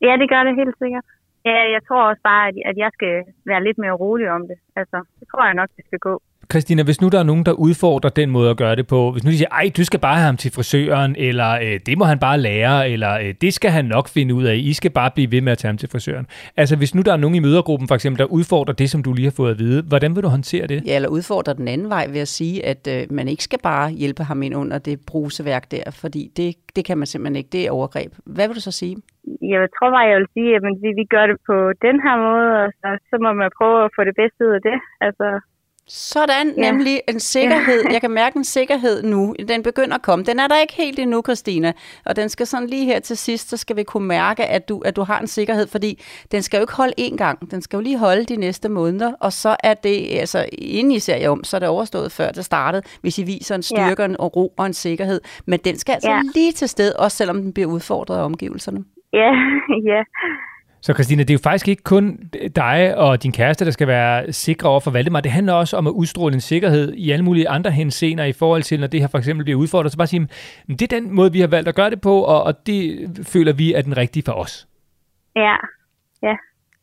Ja, 0.01 0.13
det 0.21 0.29
gør 0.33 0.43
det 0.45 0.55
helt 0.57 0.77
sikkert. 0.83 1.05
Ja, 1.45 1.61
jeg 1.75 1.81
tror 1.89 2.03
også 2.11 2.23
bare, 2.31 2.49
at 2.49 2.55
at 2.71 2.77
jeg 2.77 2.91
skal 2.97 3.15
være 3.51 3.65
lidt 3.65 3.79
mere 3.79 3.93
rolig 4.05 4.31
om 4.31 4.43
det. 4.51 4.59
Altså, 4.77 4.99
det 5.21 5.27
tror 5.31 5.45
jeg 5.45 5.55
nok, 5.55 5.69
det 5.77 5.85
skal 5.89 5.99
gå. 5.99 6.23
Christina, 6.51 6.83
hvis 6.83 7.01
nu 7.01 7.09
der 7.09 7.19
er 7.19 7.23
nogen, 7.23 7.47
der 7.47 7.53
udfordrer 7.53 8.11
den 8.11 8.31
måde 8.31 8.51
at 8.51 8.57
gøre 8.57 8.77
det 8.77 8.87
på, 8.87 9.13
hvis 9.13 9.25
nu 9.25 9.31
de 9.31 9.37
siger, 9.37 9.49
ej, 9.49 9.71
du 9.77 9.85
skal 9.85 10.01
bare 10.01 10.15
have 10.15 10.27
ham 10.27 10.37
til 10.37 10.53
frisøren, 10.53 11.15
eller 11.19 11.51
øh, 11.51 11.81
det 11.87 11.99
må 11.99 12.05
han 12.05 12.19
bare 12.19 12.39
lære, 12.39 12.91
eller 12.91 13.13
øh, 13.19 13.35
det 13.41 13.55
skal 13.55 13.71
han 13.71 13.85
nok 13.85 14.09
finde 14.09 14.35
ud 14.35 14.45
af, 14.45 14.55
I 14.55 14.73
skal 14.73 14.91
bare 14.91 15.11
blive 15.15 15.31
ved 15.31 15.41
med 15.41 15.53
at 15.53 15.59
tage 15.59 15.71
ham 15.71 15.79
til 15.79 15.89
frisøren. 15.89 16.27
Altså, 16.57 16.77
hvis 16.77 16.95
nu 16.95 17.03
der 17.03 17.13
er 17.13 17.17
nogen 17.17 17.37
i 17.37 17.39
mødergruppen, 17.39 17.89
for 17.89 17.95
eksempel, 17.95 18.19
der 18.19 18.25
udfordrer 18.25 18.75
det, 18.75 18.91
som 18.91 19.03
du 19.03 19.13
lige 19.13 19.25
har 19.25 19.35
fået 19.37 19.51
at 19.51 19.59
vide, 19.59 19.83
hvordan 19.83 20.17
vil 20.17 20.23
du 20.23 20.29
håndtere 20.29 20.67
det? 20.67 20.83
Ja, 20.87 20.97
eller 20.97 21.09
udfordre 21.09 21.55
den 21.55 21.69
anden 21.69 21.89
vej 21.89 22.07
ved 22.07 22.21
at 22.21 22.29
sige, 22.29 22.67
at 22.67 22.89
øh, 22.95 23.03
man 23.11 23.29
ikke 23.29 23.45
skal 23.45 23.59
bare 23.63 23.91
hjælpe 23.91 24.23
ham 24.23 24.43
ind 24.43 24.55
under 24.57 24.79
det 24.79 25.01
bruseværk 25.07 25.71
der, 25.71 25.91
fordi 26.03 26.23
det, 26.37 26.55
det 26.77 26.85
kan 26.85 26.99
man 26.99 27.07
simpelthen 27.07 27.37
ikke. 27.37 27.51
Det 27.53 27.67
er 27.67 27.71
overgreb. 27.71 28.13
Hvad 28.27 28.47
vil 28.49 28.57
du 28.57 28.61
så 28.61 28.71
sige? 28.71 28.97
Jeg 29.43 29.69
tror 29.77 29.91
bare, 29.91 30.07
jeg 30.11 30.19
vil 30.19 30.33
sige, 30.37 30.51
at 30.57 30.63
vi, 30.83 30.89
vi 31.01 31.05
gør 31.15 31.27
det 31.27 31.37
på 31.51 31.57
den 31.87 31.97
her 32.05 32.17
måde, 32.29 32.49
og 32.63 32.69
så, 32.81 32.89
så 33.11 33.17
må 33.25 33.31
man 33.33 33.51
prøve 33.59 33.85
at 33.85 33.91
få 33.97 34.05
det 34.09 34.15
bedste 34.23 34.41
ud 34.47 34.53
af 34.59 34.63
det. 34.69 34.77
Altså, 35.07 35.29
Sådan, 35.89 36.55
Ja. 36.57 36.71
nemlig 36.73 37.01
en 37.09 37.21
sikkerhed. 37.21 37.83
Jeg 37.93 38.01
kan 38.01 38.11
mærke 38.11 38.37
en 38.37 38.45
sikkerhed 38.45 39.03
nu. 39.03 39.35
Den 39.49 39.63
begynder 39.63 39.95
at 39.95 40.03
komme. 40.03 40.25
Den 40.25 40.39
er 40.41 40.47
der 40.49 40.61
ikke 40.61 40.75
helt 40.75 40.99
endnu, 40.99 41.23
Christina. 41.23 41.73
Og 42.07 42.17
den 42.17 42.29
skal 42.29 42.47
sådan 42.47 42.67
lige 42.67 42.85
her 42.85 43.01
til 43.01 43.17
sidst, 43.17 43.49
så 43.51 43.57
skal 43.57 43.77
vi 43.77 43.83
kunne 43.83 44.09
mærke, 44.09 44.45
at 44.47 44.69
du, 44.69 44.79
at 44.85 44.97
du 44.97 45.03
har 45.03 45.19
en 45.21 45.27
sikkerhed, 45.27 45.67
fordi 45.67 46.03
den 46.33 46.43
skal 46.43 46.59
jo 46.59 46.63
ikke 46.63 46.73
holde 46.73 46.93
én 47.01 47.17
gang. 47.17 47.51
Den 47.51 47.63
skal 47.63 47.77
jo 47.77 47.81
lige 47.83 47.99
holde 47.99 48.25
de 48.25 48.37
næste 48.37 48.69
måneder, 48.69 49.13
og 49.21 49.33
så 49.33 49.57
er 49.65 49.75
det, 49.75 50.07
altså 50.21 50.47
inden 50.59 50.93
I 50.93 50.99
ser 50.99 51.17
jer 51.17 51.31
om, 51.31 51.45
så 51.45 51.57
er 51.57 51.59
det 51.59 51.69
overstået 51.69 52.13
før 52.13 52.31
det 52.31 52.45
startede, 52.45 52.83
hvis 53.01 53.19
I 53.19 53.23
viser 53.23 53.55
en 53.55 53.63
Ja. 53.77 53.91
styrke, 53.93 54.17
og 54.21 54.37
ro 54.37 54.53
og 54.59 54.67
en 54.67 54.75
sikkerhed. 54.75 55.21
Men 55.47 55.61
den 55.65 55.79
skal 55.79 55.93
altså 55.93 56.11
Ja. 56.11 56.21
lige 56.35 56.53
til 56.53 56.69
sted, 56.69 56.93
også 56.95 57.17
selvom 57.17 57.43
den 57.43 57.53
bliver 57.53 57.69
udfordret 57.69 58.19
af 58.19 58.23
omgivelserne. 58.25 58.85
Ja, 59.13 59.31
ja. 59.93 60.03
Så 60.83 60.93
Christina, 60.93 61.23
det 61.23 61.31
er 61.31 61.35
jo 61.35 61.39
faktisk 61.43 61.69
ikke 61.69 61.83
kun 61.83 62.31
dig 62.57 62.97
og 62.97 63.23
din 63.23 63.33
kæreste, 63.33 63.65
der 63.65 63.71
skal 63.71 63.87
være 63.87 64.33
sikre 64.33 64.69
over 64.69 64.81
for 64.81 64.91
Valdemar. 64.91 65.21
Det 65.21 65.33
handler 65.33 65.53
også 65.53 65.77
om 65.77 65.87
at 65.87 65.91
udstråle 65.91 66.35
en 66.35 66.41
sikkerhed 66.41 66.93
i 66.93 67.11
alle 67.11 67.25
mulige 67.25 67.49
andre 67.49 67.71
henseender 67.71 68.25
i 68.25 68.33
forhold 68.33 68.63
til, 68.63 68.81
når 68.81 68.87
det 68.87 69.01
her 69.01 69.07
for 69.07 69.19
eksempel 69.19 69.45
bliver 69.45 69.59
udfordret. 69.59 69.93
Så 69.93 69.99
bare 69.99 70.07
sige, 70.07 70.29
"Men 70.67 70.77
det 70.77 70.93
er 70.93 71.01
den 71.01 71.15
måde, 71.15 71.33
vi 71.33 71.41
har 71.41 71.47
valgt 71.47 71.69
at 71.69 71.75
gøre 71.75 71.91
det 71.91 72.01
på, 72.01 72.23
og, 72.23 72.43
og 72.43 72.67
det 72.67 73.09
føler 73.23 73.53
vi 73.53 73.75
er 73.75 73.83
den 73.83 73.97
rigtige 73.97 74.23
for 74.23 74.33
os. 74.33 74.69
Ja, 75.37 75.57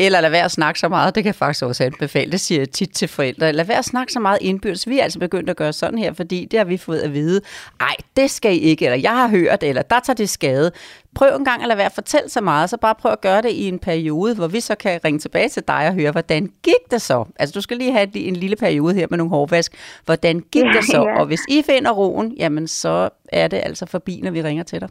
eller 0.01 0.21
lad 0.21 0.29
være 0.29 0.43
at 0.45 0.51
snakke 0.51 0.79
så 0.79 0.89
meget. 0.89 1.15
Det 1.15 1.23
kan 1.23 1.27
jeg 1.27 1.35
faktisk 1.35 1.65
også 1.65 1.83
anbefale. 1.83 2.31
Det 2.31 2.39
siger 2.39 2.62
jeg 2.62 2.69
tit 2.69 2.89
til 2.91 3.07
forældre. 3.07 3.51
Lad 3.53 3.65
være 3.65 3.77
at 3.77 3.85
snakke 3.85 4.13
så 4.13 4.19
meget 4.19 4.38
indbyrdes. 4.41 4.88
Vi 4.89 4.99
er 4.99 5.03
altså 5.03 5.19
begyndt 5.19 5.49
at 5.49 5.55
gøre 5.57 5.73
sådan 5.73 5.99
her, 5.99 6.13
fordi 6.13 6.45
det 6.51 6.57
har 6.59 6.65
vi 6.65 6.77
fået 6.77 6.99
at 6.99 7.13
vide. 7.13 7.41
Ej, 7.79 7.95
det 8.17 8.31
skal 8.31 8.53
I 8.55 8.57
ikke, 8.57 8.85
eller 8.85 8.97
jeg 8.97 9.12
har 9.12 9.27
hørt, 9.27 9.63
eller 9.63 9.81
der 9.81 9.99
tager 9.99 10.15
det 10.15 10.29
skade. 10.29 10.71
Prøv 11.15 11.35
en 11.35 11.45
gang 11.45 11.62
at 11.62 11.67
lade 11.67 11.77
være 11.77 11.85
at 11.85 11.91
fortælle 11.91 12.29
så 12.29 12.41
meget, 12.41 12.69
så 12.69 12.77
bare 12.77 12.95
prøv 12.95 13.12
at 13.12 13.21
gøre 13.21 13.41
det 13.41 13.49
i 13.51 13.67
en 13.67 13.79
periode, 13.79 14.35
hvor 14.35 14.47
vi 14.47 14.59
så 14.59 14.75
kan 14.75 14.99
ringe 15.05 15.19
tilbage 15.19 15.49
til 15.49 15.63
dig 15.67 15.88
og 15.88 15.93
høre, 15.93 16.12
hvordan 16.12 16.51
gik 16.63 16.91
det 16.91 17.01
så? 17.01 17.25
Altså, 17.39 17.53
du 17.53 17.62
skal 17.62 17.77
lige 17.77 17.91
have 17.91 18.17
en 18.17 18.35
lille 18.35 18.55
periode 18.55 18.93
her 18.95 19.07
med 19.09 19.17
nogle 19.17 19.29
hårvask. 19.29 19.73
Hvordan 20.05 20.39
gik 20.51 20.63
Ja, 20.63 20.71
det 20.77 20.85
så? 20.85 20.97
ja. 21.07 21.19
Og 21.19 21.25
hvis 21.25 21.41
I 21.49 21.62
finder 21.65 21.91
roen, 21.91 22.31
jamen 22.38 22.67
så 22.67 23.09
er 23.33 23.47
det 23.47 23.62
altså 23.63 23.85
forbi, 23.85 24.19
når 24.23 24.31
vi 24.31 24.41
ringer 24.43 24.63
til 24.63 24.81
dig. 24.81 24.89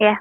ja. 0.00 0.14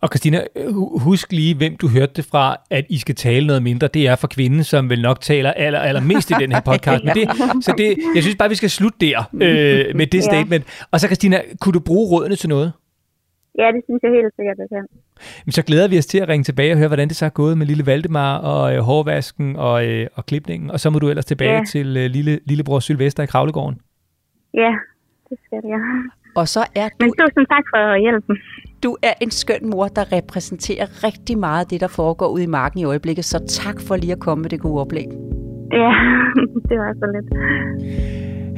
Og 0.00 0.08
Christina, 0.08 0.44
hu- 0.70 0.98
husk 0.98 1.32
lige, 1.32 1.54
hvem 1.54 1.76
du 1.76 1.88
hørte 1.88 2.12
det 2.16 2.24
fra, 2.24 2.56
at 2.70 2.84
I 2.88 2.98
skal 2.98 3.14
tale 3.14 3.46
noget 3.46 3.62
mindre. 3.62 3.86
Det 3.88 4.06
er 4.08 4.16
for 4.16 4.26
kvinden, 4.28 4.64
som 4.64 4.90
vel 4.90 5.02
nok 5.02 5.20
taler 5.20 5.52
aller, 5.52 5.78
allermest 5.80 6.30
i 6.30 6.34
den 6.40 6.52
her 6.52 6.60
podcast. 6.72 7.04
Men 7.04 7.14
det, 7.14 7.28
så 7.64 7.74
det, 7.78 7.96
jeg 8.14 8.22
synes 8.22 8.36
bare, 8.36 8.48
vi 8.48 8.54
skal 8.54 8.70
slutte 8.70 8.98
der 9.06 9.18
øh, 9.34 9.96
med 9.96 10.06
det 10.06 10.18
Ja. 10.18 10.20
statement. 10.22 10.86
Og 10.90 11.00
så 11.00 11.06
Christina, 11.06 11.40
kunne 11.60 11.72
du 11.72 11.80
bruge 11.80 12.08
rådene 12.10 12.36
til 12.36 12.48
noget? 12.48 12.72
Ja, 13.58 13.66
det 13.74 13.82
synes 13.84 14.00
jeg 14.02 14.10
helt 14.10 14.32
sikkert, 14.36 14.56
jeg 14.58 14.68
kan. 14.68 14.86
Jamen, 15.44 15.52
så 15.52 15.62
glæder 15.62 15.88
vi 15.88 15.98
os 15.98 16.06
til 16.06 16.18
at 16.18 16.28
ringe 16.28 16.44
tilbage 16.44 16.72
og 16.72 16.78
høre, 16.78 16.88
hvordan 16.88 17.08
det 17.08 17.16
så 17.16 17.24
er 17.24 17.28
gået 17.28 17.58
med 17.58 17.66
lille 17.66 17.86
Valdemar 17.86 18.36
og 18.38 18.74
øh, 18.74 18.80
hårvasken 18.80 19.56
og, 19.56 19.86
øh, 19.86 20.06
og 20.14 20.26
klipningen. 20.26 20.70
Og 20.70 20.80
så 20.80 20.90
må 20.90 20.98
du 20.98 21.08
ellers 21.08 21.24
tilbage 21.24 21.52
Ja. 21.52 21.64
til 21.68 21.96
øh, 21.96 22.06
lille, 22.10 22.40
lillebror 22.46 22.80
Sylvester 22.80 23.22
i 23.22 23.26
Kravlegården. 23.26 23.78
Ja, 24.54 24.72
det 25.30 25.38
skal 25.46 25.60
jeg. 25.64 25.80
Og 26.36 26.48
så 26.48 26.60
er 26.74 26.88
Men 27.00 27.08
du 27.08 27.14
tusind 27.20 27.46
tak 27.54 27.64
for 27.72 28.00
hjælpen. 28.00 28.36
Du 28.84 28.96
er 29.02 29.12
en 29.20 29.30
skøn 29.30 29.70
mor, 29.70 29.88
der 29.88 30.12
repræsenterer 30.12 30.86
rigtig 31.04 31.38
meget 31.38 31.60
af 31.60 31.66
det, 31.66 31.80
der 31.80 31.86
foregår 31.86 32.28
ude 32.28 32.42
i 32.42 32.46
marken 32.46 32.80
i 32.80 32.84
øjeblikket. 32.84 33.24
Så 33.24 33.38
tak 33.48 33.80
for 33.88 33.96
lige 33.96 34.12
at 34.12 34.18
komme 34.18 34.42
med 34.42 34.50
det 34.50 34.60
gode 34.60 34.80
oplæg. 34.80 35.06
Ja, 35.72 35.90
det 36.68 36.76
var 36.82 36.92
så 37.00 37.06
lidt. 37.14 37.28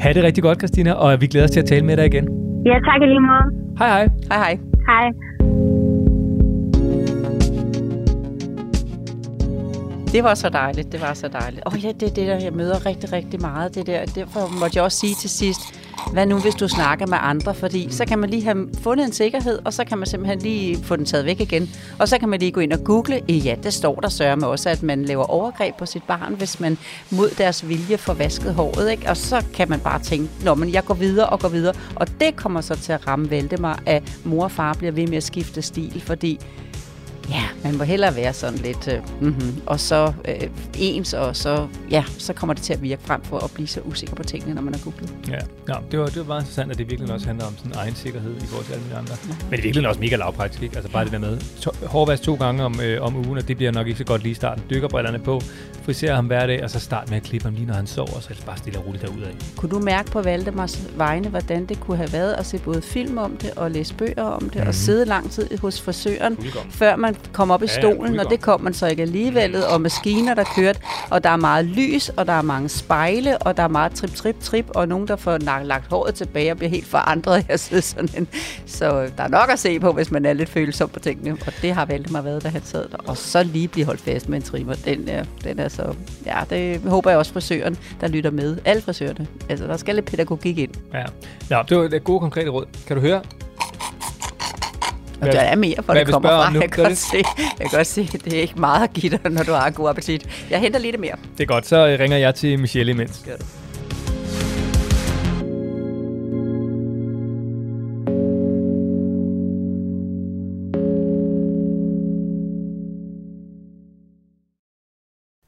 Ha' 0.01 0.13
det 0.13 0.25
rigtig 0.25 0.43
godt, 0.43 0.59
Christina, 0.59 0.93
og 0.93 1.21
vi 1.21 1.27
glæder 1.27 1.45
os 1.45 1.51
til 1.51 1.61
at 1.61 1.67
tale 1.67 1.85
med 1.85 1.97
dig 1.97 2.07
igen. 2.07 2.25
Ja, 2.67 2.73
tak 2.73 3.03
i 3.03 3.07
lige 3.07 3.21
måde. 3.21 3.47
Hej 3.79 3.89
hej. 3.89 4.09
Hej 4.31 4.39
hej. 4.39 4.59
Hej. 4.89 5.07
Det 10.13 10.25
var 10.25 10.35
så 10.35 10.49
dejligt, 10.49 10.93
det 10.93 11.01
var 11.01 11.15
så 11.15 11.29
dejligt. 11.29 11.63
Åh 11.67 11.73
oh, 11.73 11.85
ja, 11.85 11.89
det 11.89 12.03
er 12.11 12.15
det 12.15 12.27
der, 12.27 12.39
jeg 12.45 12.53
møder 12.53 12.87
rigtig, 12.87 13.13
rigtig 13.13 13.41
meget. 13.41 13.75
Det 13.75 13.87
der. 13.87 14.05
Derfor 14.15 14.61
måtte 14.61 14.77
jeg 14.77 14.85
også 14.85 14.99
sige 14.99 15.15
til 15.15 15.31
sidst, 15.31 15.86
hvad 16.13 16.27
nu 16.27 16.39
hvis 16.39 16.55
du 16.55 16.69
snakker 16.69 17.07
med 17.07 17.19
andre? 17.21 17.55
Fordi 17.55 17.89
så 17.91 18.05
kan 18.05 18.19
man 18.19 18.31
lige 18.31 18.45
have 18.45 18.69
fundet 18.83 19.07
en 19.07 19.13
sikkerhed, 19.13 19.59
og 19.65 19.73
så 19.73 19.85
kan 19.85 19.99
man 19.99 20.07
simpelthen 20.07 20.39
lige 20.39 20.85
få 20.85 20.97
den 20.97 21.05
taget 21.05 21.25
væk 21.25 21.41
igen. 21.41 21.71
Og 21.99 22.09
så 22.09 22.19
kan 22.19 22.29
man 22.29 22.41
lige 22.41 22.53
gå 22.53 22.61
ind 22.61 22.73
og 22.73 22.85
google. 22.85 23.23
Ja, 23.29 23.55
det 23.63 23.75
står 23.75 23.95
der 24.01 24.09
sørme 24.09 24.41
med 24.41 24.49
også, 24.49 24.69
at 24.69 24.83
man 24.83 25.05
laver 25.05 25.25
overgreb 25.25 25.75
på 25.75 25.87
sit 25.87 26.03
barn, 26.03 26.35
hvis 26.35 26.61
man 26.61 26.79
mod 27.11 27.31
deres 27.31 27.69
vilje 27.69 27.99
får 27.99 28.15
vasket 28.15 28.55
håret. 28.55 28.91
Ikke? 28.91 29.09
Og 29.09 29.17
så 29.17 29.45
kan 29.55 29.69
man 29.69 29.81
bare 29.81 30.03
tænke, 30.03 30.29
Nå, 30.45 30.55
men 30.55 30.73
jeg 30.73 30.85
går 30.85 30.95
videre 30.95 31.29
og 31.29 31.41
går 31.41 31.49
videre. 31.49 31.75
Og 31.95 32.07
det 32.21 32.37
kommer 32.37 32.61
så 32.61 32.75
til 32.75 32.93
at 32.93 33.07
ramme 33.07 33.31
Valdemar, 33.31 33.83
at 33.87 34.19
mor 34.25 34.45
og 34.45 34.51
far 34.51 34.75
bliver 34.75 34.93
ved 34.93 35.07
med 35.07 35.17
at 35.17 35.23
skifte 35.23 35.63
stil, 35.63 36.03
fordi 36.07 36.41
Ja, 37.31 37.43
man 37.65 37.77
må 37.77 37.85
hellere 37.85 38.17
være 38.17 38.33
sådan 38.33 38.59
lidt, 38.59 38.89
øh, 38.89 38.99
mm-hmm. 39.21 39.63
og 39.67 39.81
så 39.81 40.13
øh, 40.29 40.49
ens, 40.79 41.13
og 41.13 41.37
så, 41.37 41.69
ja, 41.91 42.05
så 42.19 42.33
kommer 42.33 42.55
det 42.55 42.63
til 42.63 42.73
at 42.73 42.83
virke 42.83 43.03
frem 43.03 43.23
for 43.23 43.39
at 43.39 43.51
blive 43.55 43.67
så 43.67 43.81
usikker 43.85 44.15
på 44.17 44.23
tingene, 44.23 44.55
når 44.55 44.63
man 44.63 44.75
er 44.75 44.79
googlet. 44.79 45.15
Ja, 45.29 45.39
Nå, 45.69 45.75
det, 45.91 45.99
var, 45.99 46.07
det 46.07 46.19
var 46.19 46.25
meget 46.25 46.41
interessant, 46.41 46.71
at 46.73 46.79
det 46.79 46.91
virkelig 46.91 47.13
også 47.15 47.27
handler 47.27 47.47
om 47.47 47.57
sådan 47.57 47.73
egen 47.77 47.95
sikkerhed 47.95 48.37
i 48.37 48.47
forhold 48.47 48.67
til 48.67 48.73
alle 48.73 48.83
mulige 48.83 48.99
andre. 48.99 49.15
Men 49.27 49.51
det 49.51 49.59
er 49.59 49.63
virkelig 49.63 49.89
også 49.89 50.01
mega 50.01 50.17
lavpraktisk, 50.17 50.63
ikke? 50.63 50.77
Altså 50.77 50.91
bare 50.93 51.05
det 51.05 51.13
der 51.13 51.19
med 51.19 51.39
to, 51.61 51.71
hårvask 51.87 52.23
to 52.23 52.35
gange 52.35 52.65
om, 52.65 52.81
øh, 52.81 53.03
om 53.03 53.17
ugen, 53.17 53.39
og 53.39 53.49
det 53.49 53.57
bliver 53.57 53.73
nok 53.73 53.87
ikke 53.87 53.99
så 53.99 54.05
godt 54.05 54.23
lige 54.23 54.33
i 54.33 54.35
starten. 54.35 54.65
Dykkerbrillerne 54.71 55.19
på, 55.19 55.41
friserer 55.85 56.15
ham 56.15 56.27
hver 56.27 56.47
dag, 56.47 56.65
og 56.65 56.71
så 56.71 56.81
start 56.81 57.11
med 57.11 57.17
at 57.17 57.23
klippe 57.23 57.45
ham 57.45 57.55
lige 57.55 57.67
når 57.67 57.75
han 57.75 57.87
sover, 57.87 58.15
og 58.17 58.23
så 58.23 58.35
bare 58.47 58.57
stille 58.59 58.79
og 58.79 58.87
roligt 58.87 59.03
derudad. 59.05 59.29
Kunne 59.57 59.71
du 59.71 59.79
mærke 59.79 60.11
på 60.11 60.23
Valdemars 60.23 60.83
vegne, 60.97 61.29
hvordan 61.29 61.67
det 61.67 61.81
kunne 61.81 61.97
have 61.97 62.13
været 62.13 62.33
at 62.33 62.47
se 62.47 62.59
både 62.59 62.83
film 62.83 63.19
om 63.19 63.37
det, 63.37 63.51
og 63.57 63.71
læse 63.71 63.95
bøger 63.95 64.23
om 64.23 64.41
det, 64.41 64.47
mm-hmm. 64.49 64.61
Mhm. 64.61 64.69
og 64.69 64.75
sidde 64.75 65.05
lang 65.05 65.31
tid 65.31 65.59
hos 65.59 65.83
frisøren, 65.83 66.39
før 66.71 66.97
man 66.97 67.16
kom 67.33 67.51
op 67.51 67.63
i 67.63 67.67
Ja, 67.67 67.73
ja, 67.73 67.81
stolen, 67.81 68.21
og 68.21 68.31
det 68.31 68.41
kom 68.41 68.61
man 68.61 68.75
så 68.75 68.87
ikke 68.87 69.03
alligevel, 69.03 69.65
og 69.65 69.81
maskiner, 69.81 70.35
der 70.35 70.45
kørte, 70.57 70.81
og 71.11 71.25
der 71.25 71.31
er 71.31 71.37
meget 71.37 71.65
lys, 71.65 72.09
og 72.09 72.27
der 72.27 72.33
er 72.33 72.43
mange 72.43 72.69
spejle, 72.69 73.39
og 73.39 73.57
der 73.57 73.63
er 73.63 73.69
meget 73.69 73.93
trip, 73.93 74.15
trip, 74.15 74.41
trip, 74.41 74.67
og 74.75 74.89
nogen, 74.89 75.09
der 75.09 75.17
får 75.17 75.39
lagt, 75.39 75.87
håret 75.91 76.15
tilbage 76.15 76.51
og 76.51 76.57
bliver 76.57 76.71
helt 76.71 76.87
forandret 76.87 77.37
af 77.37 77.45
at 77.49 77.61
sidde 77.61 77.83
sådan 77.83 78.11
en. 78.17 78.29
Så 78.67 79.11
der 79.17 79.25
er 79.25 79.29
nok 79.29 79.51
at 79.53 79.59
se 79.59 79.81
på, 79.81 79.93
hvis 79.93 80.11
man 80.11 80.27
er 80.27 80.33
lidt 80.33 80.49
følsom 80.49 80.89
på 80.89 80.99
tingene, 81.01 81.37
og 81.47 81.53
det 81.63 81.75
har 81.75 81.85
Valdemar 81.85 82.21
været, 82.21 82.43
da 82.43 82.49
han 82.49 82.63
sad 82.65 82.89
der. 82.89 82.97
Og 83.07 83.17
så 83.17 83.43
lige 83.43 83.69
blive 83.69 83.87
holdt 83.87 84.01
fast 84.01 84.29
med 84.29 84.37
en 84.37 84.43
trimmer, 84.43 84.75
den 84.75 85.09
er, 85.09 85.25
den 85.45 85.59
er 85.59 85.69
så, 85.69 85.95
ja, 86.27 86.39
det 86.51 86.81
håber 86.81 87.11
jeg 87.11 87.19
også 87.19 87.33
frisøren, 87.33 87.77
der 88.01 88.09
lytter 88.09 88.31
med. 88.31 88.59
Alle 88.65 88.83
frisørerne. 88.83 89.27
Altså, 89.49 89.67
der 89.67 89.77
skal 89.77 89.95
lidt 89.95 90.07
pædagogik 90.07 90.59
ind. 90.59 90.71
Ja. 90.95 91.05
Nå, 91.51 91.63
det 91.69 91.77
var 91.77 91.85
et 91.85 92.05
gode 92.05 92.21
konkrete 92.21 92.51
råd. 92.51 92.67
Kan 92.87 92.97
du 92.97 93.03
høre? 93.03 93.23
Hvad- 95.19 95.33
der 95.33 95.41
er 95.41 95.57
mere, 95.57 95.75
hvad 95.87 95.95
det 95.97 96.07
kommer 96.13 96.29
fra. 96.29 96.53
nu, 96.53 96.61
Jeg 96.61 96.71
kan, 96.71 96.83
godt 96.85 96.91
det? 96.91 96.99
se, 96.99 97.17
jeg 97.39 97.71
kan 97.71 97.79
godt 97.79 97.87
se, 97.87 98.09
det 98.25 98.33
er 98.33 98.41
ikke 98.41 98.61
meget 98.61 98.83
at 98.85 98.93
give 98.93 99.11
dig, 99.19 99.31
når 99.31 99.43
du 99.43 99.53
har 99.53 99.71
god 99.71 99.89
appetit. 99.89 100.47
Jeg 100.51 100.61
henter 100.61 100.81
lige 100.81 100.93
det 100.93 101.01
mere. 101.01 101.15
Det 101.39 101.43
er 101.43 101.47
godt, 101.49 101.67
så 101.67 101.87
øh, 101.89 101.99
ringer 102.01 102.17
jeg 102.19 102.35
til 102.35 102.59
Michelle 102.59 102.93
imens. 102.93 103.19
Det. 103.19 103.47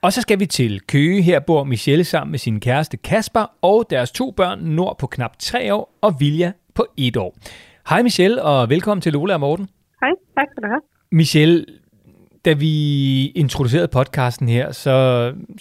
Og 0.03 0.13
så 0.13 0.21
skal 0.23 0.39
vi 0.41 0.47
til 0.47 0.81
Køge. 0.81 1.23
Her 1.23 1.41
bor 1.41 1.65
Michelle 1.65 2.05
sammen 2.05 2.31
med 2.31 2.39
sin 2.39 2.61
kæreste 2.61 2.97
Kasper 2.97 3.47
og 3.63 3.87
deres 3.91 4.11
to 4.11 4.31
børn 4.31 4.59
nord 4.59 4.99
på 4.99 5.07
knap 5.07 5.39
tre 5.39 5.75
år 5.75 5.99
og 6.01 6.21
Vilja 6.21 6.53
på 6.75 6.87
et 6.97 7.17
år. 7.17 7.37
Hej 7.89 8.03
Michelle, 8.03 8.43
og 8.43 8.71
velkommen 8.71 9.03
til 9.03 9.13
Lola 9.13 9.35
og 9.35 9.41
Morten. 9.41 9.69
Hej, 10.01 10.11
tak 10.37 10.47
skal 10.51 10.63
du 10.63 10.69
have. 10.69 10.81
Michelle, 11.13 11.65
da 12.45 12.53
vi 12.53 13.27
introducerede 13.27 13.89
podcasten 13.89 14.49
her, 14.49 14.73
så 14.73 14.93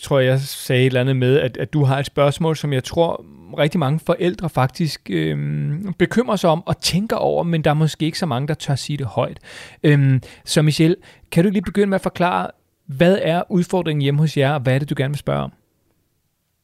tror 0.03 0.19
jeg, 0.19 0.29
jeg 0.29 0.39
sagde 0.39 0.81
et 0.81 0.85
eller 0.85 1.01
andet 1.01 1.15
med, 1.15 1.39
at, 1.39 1.57
at 1.57 1.73
du 1.73 1.83
har 1.83 1.99
et 1.99 2.05
spørgsmål, 2.05 2.55
som 2.55 2.73
jeg 2.73 2.83
tror 2.83 3.25
rigtig 3.57 3.79
mange 3.79 3.99
forældre 3.99 4.49
faktisk 4.49 5.09
øhm, 5.09 5.93
bekymrer 5.99 6.35
sig 6.35 6.49
om 6.49 6.63
og 6.67 6.77
tænker 6.81 7.15
over, 7.15 7.43
men 7.43 7.63
der 7.63 7.69
er 7.69 7.75
måske 7.75 8.05
ikke 8.05 8.19
så 8.19 8.25
mange, 8.25 8.47
der 8.47 8.53
tør 8.53 8.75
sige 8.75 8.97
det 8.97 9.05
højt. 9.05 9.39
Øhm, 9.83 10.21
så 10.45 10.61
Michelle, 10.61 10.95
kan 11.31 11.43
du 11.43 11.49
lige 11.49 11.61
begynde 11.61 11.87
med 11.87 11.95
at 11.95 12.01
forklare, 12.01 12.51
hvad 12.85 13.19
er 13.21 13.43
udfordringen 13.49 14.01
hjemme 14.01 14.19
hos 14.19 14.37
jer, 14.37 14.53
og 14.53 14.59
hvad 14.59 14.75
er 14.75 14.79
det, 14.79 14.89
du 14.89 14.95
gerne 14.97 15.11
vil 15.11 15.19
spørge 15.19 15.43
om? 15.43 15.51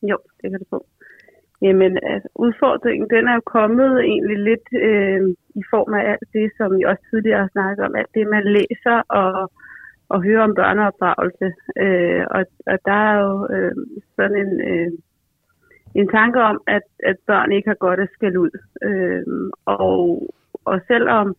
Jo, 0.09 0.17
det 0.41 0.51
kan 0.51 0.59
du 0.59 0.65
få. 0.69 0.85
Jamen, 1.63 1.93
altså, 2.03 2.29
udfordringen, 2.35 3.09
den 3.09 3.27
er 3.27 3.33
jo 3.33 3.41
kommet 3.57 3.91
egentlig 3.99 4.39
lidt 4.49 4.67
øh, 4.89 5.21
i 5.61 5.63
form 5.73 5.93
af 5.93 6.03
alt 6.11 6.27
det, 6.33 6.51
som 6.57 6.77
vi 6.77 6.83
også 6.83 7.03
tidligere 7.09 7.39
har 7.39 7.49
snakket 7.51 7.85
om, 7.85 7.95
alt 7.95 8.13
det, 8.15 8.27
man 8.27 8.43
læser 8.57 8.97
og, 9.21 9.51
og 10.09 10.23
hører 10.23 10.43
om 10.43 10.55
børneopdragelse. 10.55 11.47
Øh, 11.83 12.23
og, 12.35 12.43
og 12.71 12.77
der 12.85 12.99
er 13.09 13.15
jo 13.25 13.47
øh, 13.55 13.75
sådan 14.15 14.37
en, 14.43 14.51
øh, 14.71 14.91
en 15.95 16.07
tanke 16.07 16.39
om, 16.41 16.61
at, 16.67 16.87
at 17.03 17.17
børn 17.27 17.51
ikke 17.51 17.69
har 17.69 17.85
godt 17.87 17.99
at 17.99 18.13
skælde 18.13 18.39
ud. 18.39 18.53
Øh, 18.87 19.23
og, 19.65 19.97
og 20.65 20.81
selvom 20.87 21.35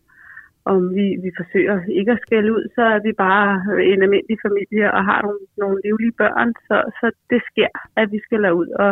om 0.65 0.95
vi, 0.95 1.07
vi 1.23 1.31
forsøger 1.39 1.77
ikke 1.99 2.11
at 2.11 2.23
skælde 2.25 2.53
ud, 2.53 2.63
så 2.75 2.81
er 2.81 2.99
vi 3.07 3.11
bare 3.11 3.49
en 3.91 4.03
almindelig 4.03 4.37
familie 4.47 4.93
og 4.93 5.05
har 5.05 5.21
nogle, 5.21 5.39
nogle 5.57 5.81
livlige 5.85 6.17
børn, 6.23 6.53
så, 6.67 6.77
så 6.99 7.11
det 7.29 7.41
sker, 7.51 7.71
at 7.95 8.11
vi 8.11 8.19
skælder 8.25 8.51
ud. 8.51 8.67
Og, 8.67 8.91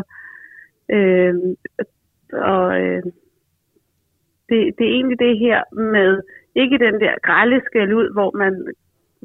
øh, 0.95 1.33
og 2.33 2.81
øh, 2.81 3.03
det, 4.49 4.59
det 4.77 4.85
er 4.87 4.95
egentlig 4.97 5.19
det 5.19 5.39
her 5.39 5.59
med, 5.75 6.21
ikke 6.55 6.77
den 6.77 6.95
der 7.01 7.13
grælde 7.23 7.61
skæld 7.65 7.93
ud, 7.93 8.13
hvor 8.13 8.31
man 8.37 8.53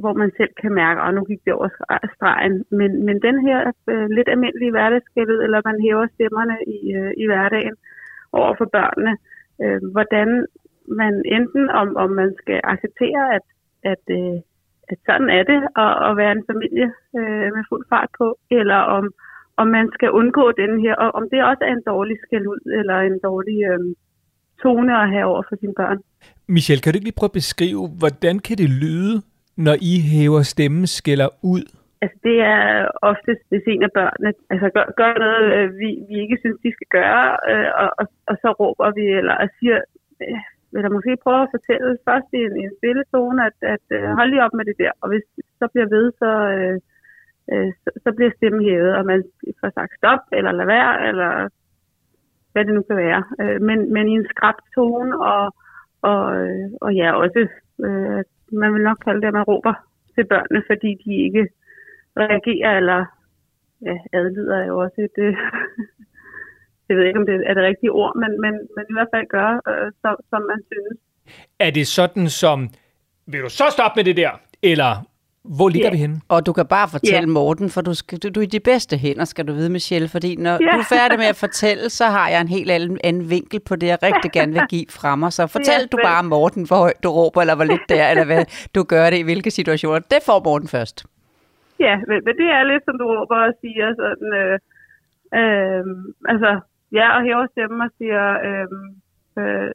hvor 0.03 0.13
man 0.13 0.31
selv 0.37 0.53
kan 0.63 0.73
mærke, 0.73 1.01
at 1.01 1.15
nu 1.15 1.25
gik 1.25 1.45
det 1.45 1.53
over 1.53 1.69
stregen. 2.15 2.65
Men, 2.71 2.91
men 3.07 3.23
den 3.23 3.47
her 3.47 3.73
øh, 3.91 4.09
lidt 4.11 4.29
almindelige 4.29 4.71
hverdagsskældet, 4.71 5.45
eller 5.45 5.61
man 5.65 5.81
hæver 5.87 6.07
stemmerne 6.15 6.57
i, 6.77 6.79
øh, 6.99 7.13
i 7.23 7.25
hverdagen 7.27 7.77
over 8.33 8.55
for 8.59 8.69
børnene, 8.77 9.17
øh, 9.63 9.81
hvordan 9.93 10.47
man 11.01 11.23
enten, 11.37 11.71
om, 11.71 11.97
om 11.97 12.11
man 12.11 12.35
skal 12.41 12.61
acceptere, 12.65 13.35
at, 13.37 13.47
at, 13.93 14.05
øh, 14.19 14.39
at 14.91 14.99
sådan 15.07 15.31
er 15.39 15.43
det 15.43 15.61
at, 15.85 15.93
at 16.09 16.17
være 16.21 16.33
en 16.33 16.45
familie 16.51 16.89
øh, 17.19 17.49
med 17.55 17.63
fuld 17.69 17.85
fart 17.89 18.11
på, 18.19 18.39
eller 18.51 18.81
om, 18.97 19.05
om 19.61 19.67
man 19.77 19.87
skal 19.97 20.11
undgå 20.21 20.45
den 20.63 20.73
her, 20.85 20.95
og 21.05 21.09
om 21.19 21.25
det 21.31 21.39
også 21.51 21.63
er 21.69 21.73
en 21.79 21.87
dårlig 21.93 22.17
skæld 22.25 22.47
ud, 22.55 22.63
eller 22.79 22.97
en 23.09 23.19
dårlig 23.29 23.59
øh, 23.71 23.81
tone 24.63 24.93
at 25.03 25.09
have 25.15 25.27
over 25.33 25.43
for 25.49 25.57
sine 25.61 25.75
børn. 25.81 25.99
Michelle, 26.57 26.83
kan 26.83 26.91
du 26.93 26.97
ikke 26.97 27.09
lige 27.11 27.21
prøve 27.21 27.33
at 27.35 27.41
beskrive, 27.43 27.83
hvordan 28.01 28.37
kan 28.47 28.57
det 28.63 28.71
lyde, 28.85 29.15
når 29.67 29.77
I 29.93 29.95
hæver 30.13 30.43
stemmen 30.55 30.87
skælder 30.99 31.31
ud? 31.55 31.65
Altså 32.03 32.19
det 32.29 32.39
er 32.55 32.65
oftest, 33.11 33.43
hvis 33.51 33.65
en 33.73 33.83
af 33.89 33.93
børnene 33.99 34.31
altså 34.53 34.69
gør, 34.77 34.87
gør 35.01 35.13
noget, 35.25 35.45
øh, 35.57 35.67
vi, 35.81 35.89
vi 36.09 36.15
ikke 36.25 36.39
synes, 36.43 36.59
de 36.65 36.71
skal 36.77 36.91
gøre, 36.99 37.29
øh, 37.51 37.71
og, 37.83 37.89
og, 38.01 38.07
og 38.31 38.35
så 38.43 38.49
råber 38.61 38.89
vi, 38.99 39.05
eller 39.21 39.35
og 39.45 39.49
siger, 39.59 39.79
øh, 40.23 40.41
eller 40.77 40.91
måske 40.97 41.23
prøve 41.25 41.43
at 41.43 41.53
fortælle 41.57 41.91
først 42.09 42.29
i 42.39 42.41
en, 42.49 42.55
en 42.65 42.73
stille 42.79 43.05
tone, 43.13 43.41
at, 43.49 43.59
at 43.75 43.87
øh, 43.97 44.03
hold 44.19 44.29
lige 44.31 44.45
op 44.47 44.55
med 44.59 44.65
det 44.71 44.77
der, 44.83 44.93
og 45.03 45.07
hvis 45.11 45.27
så 45.61 45.67
bliver 45.73 45.89
ved, 45.97 46.05
så, 46.23 46.31
øh, 46.57 46.77
øh, 47.53 47.73
så, 47.83 47.91
så 48.05 48.13
bliver 48.17 48.33
stemmen 48.37 48.65
hævet, 48.65 48.97
og 48.97 49.07
man 49.07 49.25
får 49.61 49.71
sagt 49.75 49.93
stop, 49.99 50.23
eller 50.33 50.53
lad 50.53 50.67
være, 50.67 51.09
eller 51.09 51.49
hvad 52.53 52.65
det 52.65 52.75
nu 52.75 52.83
kan 52.83 52.97
være. 52.97 53.23
Øh, 53.41 53.63
men, 53.63 53.93
men 53.93 54.09
i 54.09 54.15
en 54.21 54.27
skrab 54.33 54.55
tone, 54.75 55.21
og, 55.33 55.55
og, 56.03 56.23
øh, 56.41 56.71
og 56.81 56.95
ja, 56.95 57.09
også, 57.13 57.49
øh, 57.87 58.21
man 58.53 58.75
vil 58.75 58.83
nok 58.83 58.99
kalde 59.05 59.21
det, 59.21 59.27
at 59.27 59.39
man 59.39 59.49
råber 59.53 59.75
til 60.15 60.25
børnene, 60.25 60.63
fordi 60.71 60.91
de 61.05 61.13
ikke 61.27 61.49
reagerer, 62.17 62.77
eller 62.77 63.01
ja, 63.83 63.97
adlyder 64.13 64.57
er 64.57 64.67
jo 64.67 64.79
også 64.79 65.01
et, 65.09 65.19
øh, 65.27 65.37
jeg 66.89 66.97
ved 66.97 67.05
ikke, 67.05 67.21
om 67.21 67.27
det 67.27 67.35
er 67.47 67.55
det 67.55 67.63
rigtige 67.63 67.93
ord, 67.93 68.13
men, 68.17 68.41
men, 68.41 68.53
men 68.77 68.85
i 68.91 68.93
hvert 68.93 69.13
fald 69.15 69.27
gør, 69.27 69.51
øh, 69.71 69.93
som, 70.03 70.17
som 70.31 70.43
man 70.43 70.61
synes. 70.73 70.99
Er 71.59 71.71
det 71.71 71.87
sådan 71.87 72.29
som, 72.29 72.69
vil 73.27 73.41
du 73.43 73.49
så 73.49 73.65
stoppe 73.71 73.99
med 73.99 74.05
det 74.05 74.17
der? 74.17 74.31
Eller 74.63 74.93
hvor 75.57 75.69
ligger 75.69 75.89
Ja. 75.89 75.93
vi 75.93 75.97
henne? 75.97 76.17
Og 76.29 76.47
du 76.47 76.53
kan 76.53 76.67
bare 76.67 76.89
fortælle 76.89 77.21
Ja. 77.21 77.35
Morten, 77.39 77.71
for 77.71 77.81
du, 77.81 77.95
skal, 77.95 78.19
du, 78.19 78.29
du 78.35 78.41
er 78.41 78.45
i 78.45 78.47
de 78.47 78.61
bedste 78.61 78.97
hænder, 78.97 79.25
skal 79.25 79.49
du 79.49 79.53
vide, 79.53 79.71
Michelle. 79.71 80.09
Fordi 80.09 80.37
når 80.37 80.51
Ja. 80.51 80.57
du 80.75 80.79
er 80.79 80.89
færdig 80.99 81.19
med 81.19 81.27
at 81.27 81.37
fortælle, 81.37 81.91
så 81.91 82.05
har 82.05 82.29
jeg 82.29 82.41
en 82.41 82.49
helt 82.49 82.71
anden, 82.71 82.99
anden 83.05 83.31
vinkel 83.31 83.61
på 83.69 83.77
det, 83.77 83.87
jeg 83.87 83.99
rigtig 84.03 84.31
gerne 84.33 84.53
vil 84.53 84.63
give 84.69 84.85
fra 84.91 85.17
mig. 85.17 85.33
Så 85.33 85.47
fortæl 85.47 85.81
Ja, 85.81 85.87
du 85.93 85.99
bare 86.05 86.25
Morten, 86.25 86.63
hvor 86.69 86.77
højt 86.77 87.03
du 87.05 87.09
råber, 87.11 87.41
eller 87.41 87.55
hvor 87.55 87.65
lidt 87.65 87.85
det 87.89 88.01
er, 88.01 88.09
eller 88.11 88.25
hvad 88.25 88.45
du 88.75 88.83
gør 88.83 89.11
det 89.11 89.19
i 89.19 89.23
hvilke 89.23 89.51
situationer. 89.51 89.99
Det 89.99 90.19
får 90.27 90.43
Morten 90.45 90.69
først. 90.69 91.07
Ja, 91.81 91.95
men, 92.09 92.19
men 92.27 92.35
det 92.41 92.49
er 92.57 92.63
lidt, 92.73 92.85
som 92.85 92.99
du 93.01 93.05
råber 93.15 93.37
og 93.49 93.53
siger 93.63 93.87
sådan, 94.03 94.31
øh, 94.43 94.57
øh, 95.39 95.85
altså, 96.33 96.51
ja, 96.99 97.07
og 97.17 97.21
hæver 97.27 97.47
stemmen 97.55 97.81
og 97.87 97.91
siger, 97.99 98.25
øh, 98.49 98.67
øh, 99.41 99.71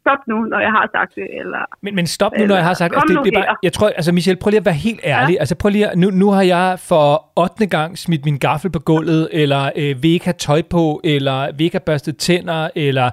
stop 0.00 0.18
nu, 0.28 0.36
når 0.44 0.60
jeg 0.60 0.70
har 0.70 0.88
sagt 0.92 1.14
det, 1.14 1.26
eller 1.40 1.58
Men, 1.82 1.94
men 1.94 2.06
stop 2.06 2.32
nu, 2.38 2.46
når 2.46 2.54
jeg 2.54 2.64
har 2.64 2.74
sagt... 2.74 2.94
Altså, 2.94 3.14
det, 3.14 3.24
det 3.24 3.36
er 3.36 3.42
bare, 3.42 3.56
jeg 3.62 3.72
tror, 3.72 3.88
altså 3.88 4.12
Michelle, 4.12 4.40
prøv 4.40 4.50
lige 4.50 4.58
at 4.58 4.64
være 4.64 4.74
helt 4.74 5.00
ærlig. 5.04 5.34
Ja. 5.34 5.40
Altså, 5.40 5.54
prøv 5.54 5.70
lige 5.70 5.88
at, 5.88 5.98
nu, 5.98 6.10
nu 6.10 6.30
har 6.30 6.42
jeg 6.42 6.78
for 6.78 7.24
8. 7.36 7.66
gang 7.66 7.98
smidt 7.98 8.24
min 8.24 8.38
gaffel 8.38 8.70
på 8.70 8.78
gulvet, 8.78 9.28
eller 9.32 9.70
øh, 9.76 10.02
vil 10.02 10.10
ikke 10.10 10.24
have 10.24 10.34
tøj 10.38 10.62
på, 10.62 11.00
eller 11.04 11.52
vil 11.52 11.64
ikke 11.64 11.74
have 11.74 11.84
børstet 11.86 12.16
tænder, 12.16 12.68
eller 12.74 13.10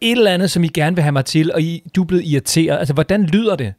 et 0.00 0.12
eller 0.12 0.30
andet, 0.30 0.50
som 0.50 0.64
I 0.64 0.66
gerne 0.66 0.96
vil 0.96 1.02
have 1.02 1.12
mig 1.12 1.24
til, 1.24 1.52
og 1.52 1.62
I, 1.62 1.82
du 1.96 2.02
er 2.02 2.06
blevet 2.06 2.24
irriteret. 2.24 2.78
Altså, 2.78 2.94
hvordan 2.94 3.24
lyder 3.24 3.56
det? 3.56 3.74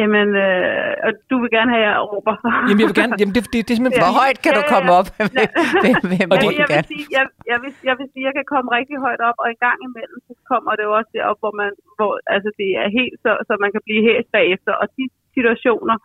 Jamen, 0.00 0.28
øh, 0.46 0.92
og 1.06 1.10
du 1.30 1.34
vil 1.42 1.50
gerne 1.56 1.70
have, 1.74 1.84
at 1.86 1.90
jeg 1.90 1.96
råber. 2.12 2.34
Jamen, 2.68 2.80
jeg 2.82 2.88
vil 2.90 2.98
gerne... 3.00 3.14
Jamen, 3.20 3.34
det, 3.36 3.42
det, 3.52 3.60
det 3.66 3.72
er 3.72 3.78
simpelthen... 3.78 4.02
Hvor 4.06 4.14
højt 4.22 4.38
kan 4.44 4.52
du 4.58 4.62
Ja, 4.64 4.70
komme 4.74 4.90
ja. 4.92 4.98
op? 5.00 5.08
Hvem, 5.82 5.98
hvem 6.12 6.28
Og 6.32 6.36
det- 6.42 6.58
jeg 6.62 6.68
vil, 6.72 6.84
sige, 6.92 7.04
jeg, 7.16 7.24
jeg, 7.52 7.58
vil, 7.62 7.72
jeg 7.88 7.94
vil 7.98 8.06
sige, 8.12 8.22
at 8.24 8.28
jeg 8.28 8.34
kan 8.38 8.46
komme 8.54 8.68
rigtig 8.78 8.96
højt 9.06 9.22
op, 9.28 9.36
og 9.42 9.46
en 9.54 9.60
gang 9.66 9.78
imellem, 9.88 10.18
så 10.28 10.32
kommer 10.50 10.72
det 10.78 10.84
jo 10.88 10.92
også 10.98 11.10
derop, 11.16 11.38
hvor, 11.42 11.54
man, 11.62 11.70
hvor 11.98 12.12
altså, 12.34 12.50
det 12.60 12.70
er 12.82 12.88
helt 12.98 13.16
så, 13.24 13.30
så 13.48 13.52
man 13.64 13.70
kan 13.74 13.82
blive 13.88 14.02
hæst 14.08 14.28
bagefter. 14.38 14.72
Og 14.82 14.86
de 14.96 15.04
situationer 15.36 15.96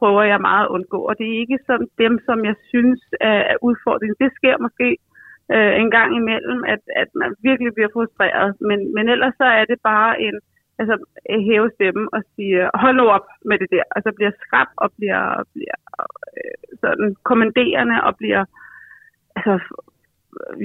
prøver 0.00 0.22
jeg 0.32 0.40
meget 0.50 0.64
at 0.66 0.72
undgå. 0.76 1.00
Og 1.08 1.14
det 1.18 1.26
er 1.28 1.36
ikke 1.44 1.58
som 1.68 1.80
dem, 2.02 2.14
som 2.28 2.38
jeg 2.48 2.56
synes 2.72 3.00
er, 3.30 3.40
er 3.52 3.56
udfordringen. 3.68 4.16
Det 4.24 4.30
sker 4.38 4.56
måske 4.66 4.88
øh, 5.54 5.72
en 5.82 5.90
gang 5.96 6.10
imellem, 6.20 6.60
at, 6.74 6.82
at 7.02 7.10
man 7.22 7.30
virkelig 7.48 7.70
bliver 7.76 7.92
frustreret. 7.96 8.48
Men, 8.68 8.78
men 8.96 9.04
ellers 9.14 9.34
så 9.42 9.46
er 9.60 9.64
det 9.72 9.78
bare 9.92 10.12
en 10.26 10.36
altså, 10.80 10.94
øh, 11.30 11.40
hæve 11.48 11.70
stemmen 11.74 12.08
og 12.12 12.22
sige, 12.34 12.70
hold 12.74 12.96
nu 12.96 13.04
op 13.16 13.26
med 13.44 13.58
det 13.58 13.70
der. 13.70 13.82
Altså 13.96 14.10
bliver 14.16 14.32
skrab 14.42 14.68
og 14.76 14.88
bliver, 14.96 15.24
bliver 15.54 15.78
øh, 16.36 16.78
sådan 16.82 17.16
kommanderende 17.22 17.96
og 18.08 18.16
bliver 18.16 18.44
altså, 19.36 19.54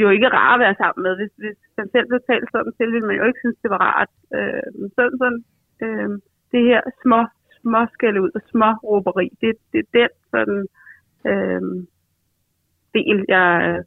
jo 0.02 0.10
ikke 0.10 0.30
rar 0.30 0.54
at 0.54 0.60
være 0.60 0.76
sammen 0.82 1.04
med. 1.04 1.16
Hvis, 1.16 1.32
hvis 1.38 1.58
man 1.78 1.90
selv 1.92 2.08
blev 2.08 2.20
talt 2.30 2.50
sådan 2.52 2.74
til, 2.74 2.92
ville 2.92 3.08
man 3.08 3.18
jo 3.18 3.26
ikke 3.26 3.40
synes, 3.44 3.58
det 3.64 3.70
var 3.70 3.82
rart. 3.90 4.12
Øh, 4.36 4.90
sådan, 4.96 5.18
sådan, 5.22 5.44
øh, 5.84 6.10
det 6.52 6.62
her 6.70 6.82
små, 7.02 7.20
små 7.62 7.80
skælde 7.94 8.22
ud 8.22 8.32
og 8.36 8.42
små 8.52 8.70
råberi, 8.84 9.30
det, 9.42 9.52
det 9.74 9.80
er 9.80 9.90
den 10.00 10.10
sådan, 10.34 10.62
øh, 11.32 11.62
del, 12.96 13.26
jeg, 13.28 13.50
øh, 13.70 13.84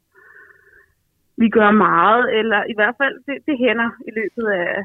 vi 1.37 1.49
gør 1.49 1.71
meget, 1.71 2.37
eller 2.39 2.63
i 2.63 2.73
hvert 2.75 2.95
fald, 3.01 3.15
det, 3.25 3.37
det 3.47 3.57
hænder 3.57 3.89
i 4.07 4.11
løbet 4.19 4.47
af, 4.51 4.83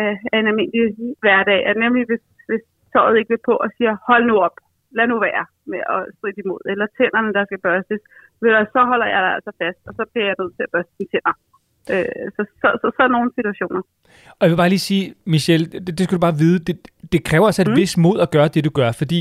af, 0.00 0.10
af 0.32 0.38
en 0.40 0.50
almindelig 0.50 0.86
hverdag, 1.22 1.60
at 1.70 1.76
nemlig 1.84 2.02
hvis, 2.10 2.24
hvis 2.48 2.64
tøjet 2.92 3.18
ikke 3.18 3.32
vil 3.34 3.46
på 3.48 3.54
og 3.64 3.68
siger, 3.76 3.92
hold 4.08 4.24
nu 4.30 4.36
op, 4.46 4.56
lad 4.96 5.06
nu 5.12 5.16
være 5.28 5.44
med 5.72 5.82
at 5.94 6.00
stride 6.16 6.40
imod, 6.44 6.62
eller 6.72 6.86
tænderne, 6.98 7.30
der 7.36 7.44
skal 7.44 7.60
børstes, 7.68 8.02
så 8.74 8.80
holder 8.90 9.08
jeg 9.14 9.20
dig 9.24 9.32
altså 9.38 9.52
fast, 9.62 9.80
og 9.88 9.92
så 9.98 10.02
bliver 10.12 10.26
jeg 10.30 10.36
nødt 10.40 10.54
til 10.56 10.62
at 10.66 10.72
børste 10.74 10.92
mine 10.98 11.10
tænder. 11.12 11.34
Øh, 11.92 12.26
så, 12.36 12.42
så, 12.60 12.68
så, 12.80 12.86
så 12.96 13.00
er 13.06 13.12
nogle 13.16 13.30
situationer. 13.38 13.82
Og 14.38 14.42
jeg 14.44 14.50
vil 14.50 14.62
bare 14.62 14.74
lige 14.74 14.86
sige, 14.90 15.14
Michelle, 15.34 15.66
det, 15.66 15.98
det 15.98 16.04
skal 16.04 16.16
du 16.18 16.20
bare 16.28 16.38
vide, 16.44 16.58
det, 16.68 16.76
det 17.12 17.24
kræver 17.24 17.46
altså 17.46 17.62
et 17.62 17.68
mm. 17.68 17.76
vis 17.76 17.96
mod 17.96 18.20
at 18.20 18.30
gøre 18.30 18.48
det, 18.48 18.64
du 18.64 18.70
gør, 18.70 18.92
fordi 18.92 19.20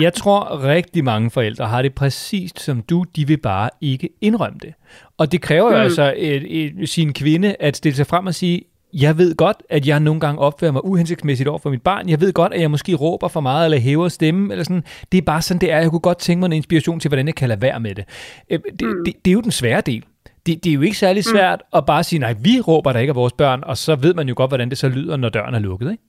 jeg 0.00 0.12
tror 0.12 0.64
rigtig 0.64 1.04
mange 1.04 1.30
forældre 1.30 1.66
har 1.66 1.82
det 1.82 1.94
præcist 1.94 2.60
som 2.60 2.82
du, 2.82 3.04
de 3.16 3.26
vil 3.26 3.40
bare 3.40 3.70
ikke 3.80 4.08
indrømme 4.20 4.58
det. 4.62 4.74
Og 5.18 5.32
det 5.32 5.42
kræver 5.42 5.70
jo 5.70 5.76
Mm. 5.76 5.82
altså 5.82 6.14
et, 6.16 6.42
et, 6.64 6.88
sin 6.88 7.12
kvinde 7.12 7.56
at 7.60 7.76
stille 7.76 7.96
sig 7.96 8.06
frem 8.06 8.26
og 8.26 8.34
sige, 8.34 8.62
jeg 9.02 9.18
ved 9.18 9.36
godt, 9.36 9.62
at 9.70 9.88
jeg 9.88 10.00
nogle 10.00 10.20
gange 10.20 10.40
opfører 10.40 10.72
mig 10.72 10.84
uhensigtsmæssigt 10.84 11.48
over 11.48 11.58
for 11.58 11.70
mit 11.70 11.82
barn. 11.82 12.08
Jeg 12.08 12.20
ved 12.20 12.32
godt, 12.32 12.52
at 12.54 12.60
jeg 12.60 12.70
måske 12.70 12.94
råber 12.94 13.28
for 13.28 13.40
meget 13.40 13.64
eller 13.64 13.78
hæver 13.78 14.08
stemmen. 14.08 14.50
Eller 14.50 14.64
sådan. 14.64 14.84
Det 15.12 15.18
er 15.18 15.22
bare 15.32 15.42
sådan, 15.42 15.60
det 15.60 15.72
er. 15.72 15.78
Jeg 15.78 15.90
kunne 15.90 16.08
godt 16.10 16.18
tænke 16.18 16.40
mig 16.40 16.46
en 16.46 16.52
inspiration 16.62 17.00
til, 17.00 17.08
hvordan 17.08 17.26
jeg 17.26 17.34
kan 17.34 17.48
lade 17.48 17.62
være 17.62 17.80
med 17.80 17.94
det. 17.94 18.04
Øh, 18.50 18.58
Det, 18.80 18.86
mm. 18.88 19.04
det, 19.04 19.12
det 19.22 19.28
er 19.30 19.36
jo 19.38 19.40
den 19.40 19.50
svære 19.60 19.80
del. 19.80 20.04
Det, 20.46 20.52
det 20.64 20.70
er 20.70 20.76
jo 20.78 20.84
ikke 20.88 21.02
særlig 21.06 21.24
svært 21.24 21.60
mm. 21.62 21.78
at 21.78 21.82
bare 21.92 22.02
sige, 22.08 22.20
nej, 22.26 22.34
vi 22.46 22.54
råber 22.68 22.90
der 22.92 23.00
ikke 23.04 23.14
af 23.16 23.20
vores 23.22 23.36
børn, 23.42 23.60
og 23.70 23.76
så 23.76 23.92
ved 24.04 24.14
man 24.14 24.28
jo 24.30 24.34
godt, 24.40 24.50
hvordan 24.50 24.70
det 24.72 24.78
så 24.78 24.88
lyder, 24.88 25.16
når 25.16 25.28
døren 25.28 25.54
er 25.54 25.58
lukket. 25.68 25.90
Ikke? 25.94 26.04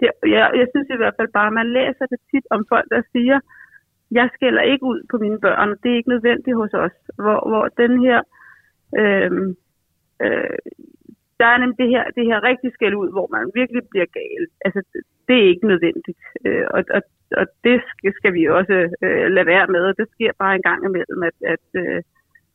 Det, 0.00 0.08
jeg, 0.36 0.46
jeg 0.60 0.66
synes 0.72 0.88
i 0.96 1.00
hvert 1.00 1.16
fald 1.18 1.30
bare, 1.38 1.50
man 1.60 1.68
læser 1.78 2.06
det 2.12 2.18
tit 2.30 2.46
om 2.50 2.60
folk, 2.72 2.86
der 2.94 3.02
siger, 3.12 3.38
jeg 4.10 4.26
skælder 4.34 4.62
ikke 4.72 4.84
ud 4.92 5.00
på 5.10 5.16
mine 5.24 5.38
børn, 5.40 5.68
og 5.72 5.76
det 5.82 5.90
er 5.92 5.96
ikke 5.96 6.14
nødvendigt 6.14 6.56
hos 6.56 6.72
os. 6.84 6.96
Hvor, 7.22 7.38
hvor 7.50 7.64
den 7.82 7.92
her, 8.04 8.18
øh, 9.00 9.30
øh, 10.24 10.58
der 11.40 11.46
er 11.46 11.58
nemlig 11.58 11.78
det 11.78 11.88
her, 11.94 12.04
det 12.16 12.24
her 12.30 12.38
rigtig 12.50 12.70
skæld 12.72 12.94
ud, 12.94 13.10
hvor 13.16 13.28
man 13.36 13.50
virkelig 13.60 13.82
bliver 13.90 14.08
gal. 14.18 14.42
Altså, 14.64 14.80
det, 15.28 15.36
er 15.38 15.48
ikke 15.52 15.66
nødvendigt. 15.72 16.20
Øh, 16.46 16.66
og, 16.76 16.84
og, 16.96 17.02
og 17.40 17.46
det 17.64 17.76
skal, 17.90 18.12
skal 18.18 18.32
vi 18.34 18.42
også 18.58 18.76
øh, 19.04 19.26
lade 19.36 19.46
være 19.46 19.66
med, 19.74 19.82
og 19.90 19.94
det 19.98 20.08
sker 20.14 20.32
bare 20.38 20.54
en 20.54 20.66
gang 20.68 20.80
imellem, 20.84 21.22
at, 21.30 21.38
at 21.54 21.66
øh, 21.82 22.02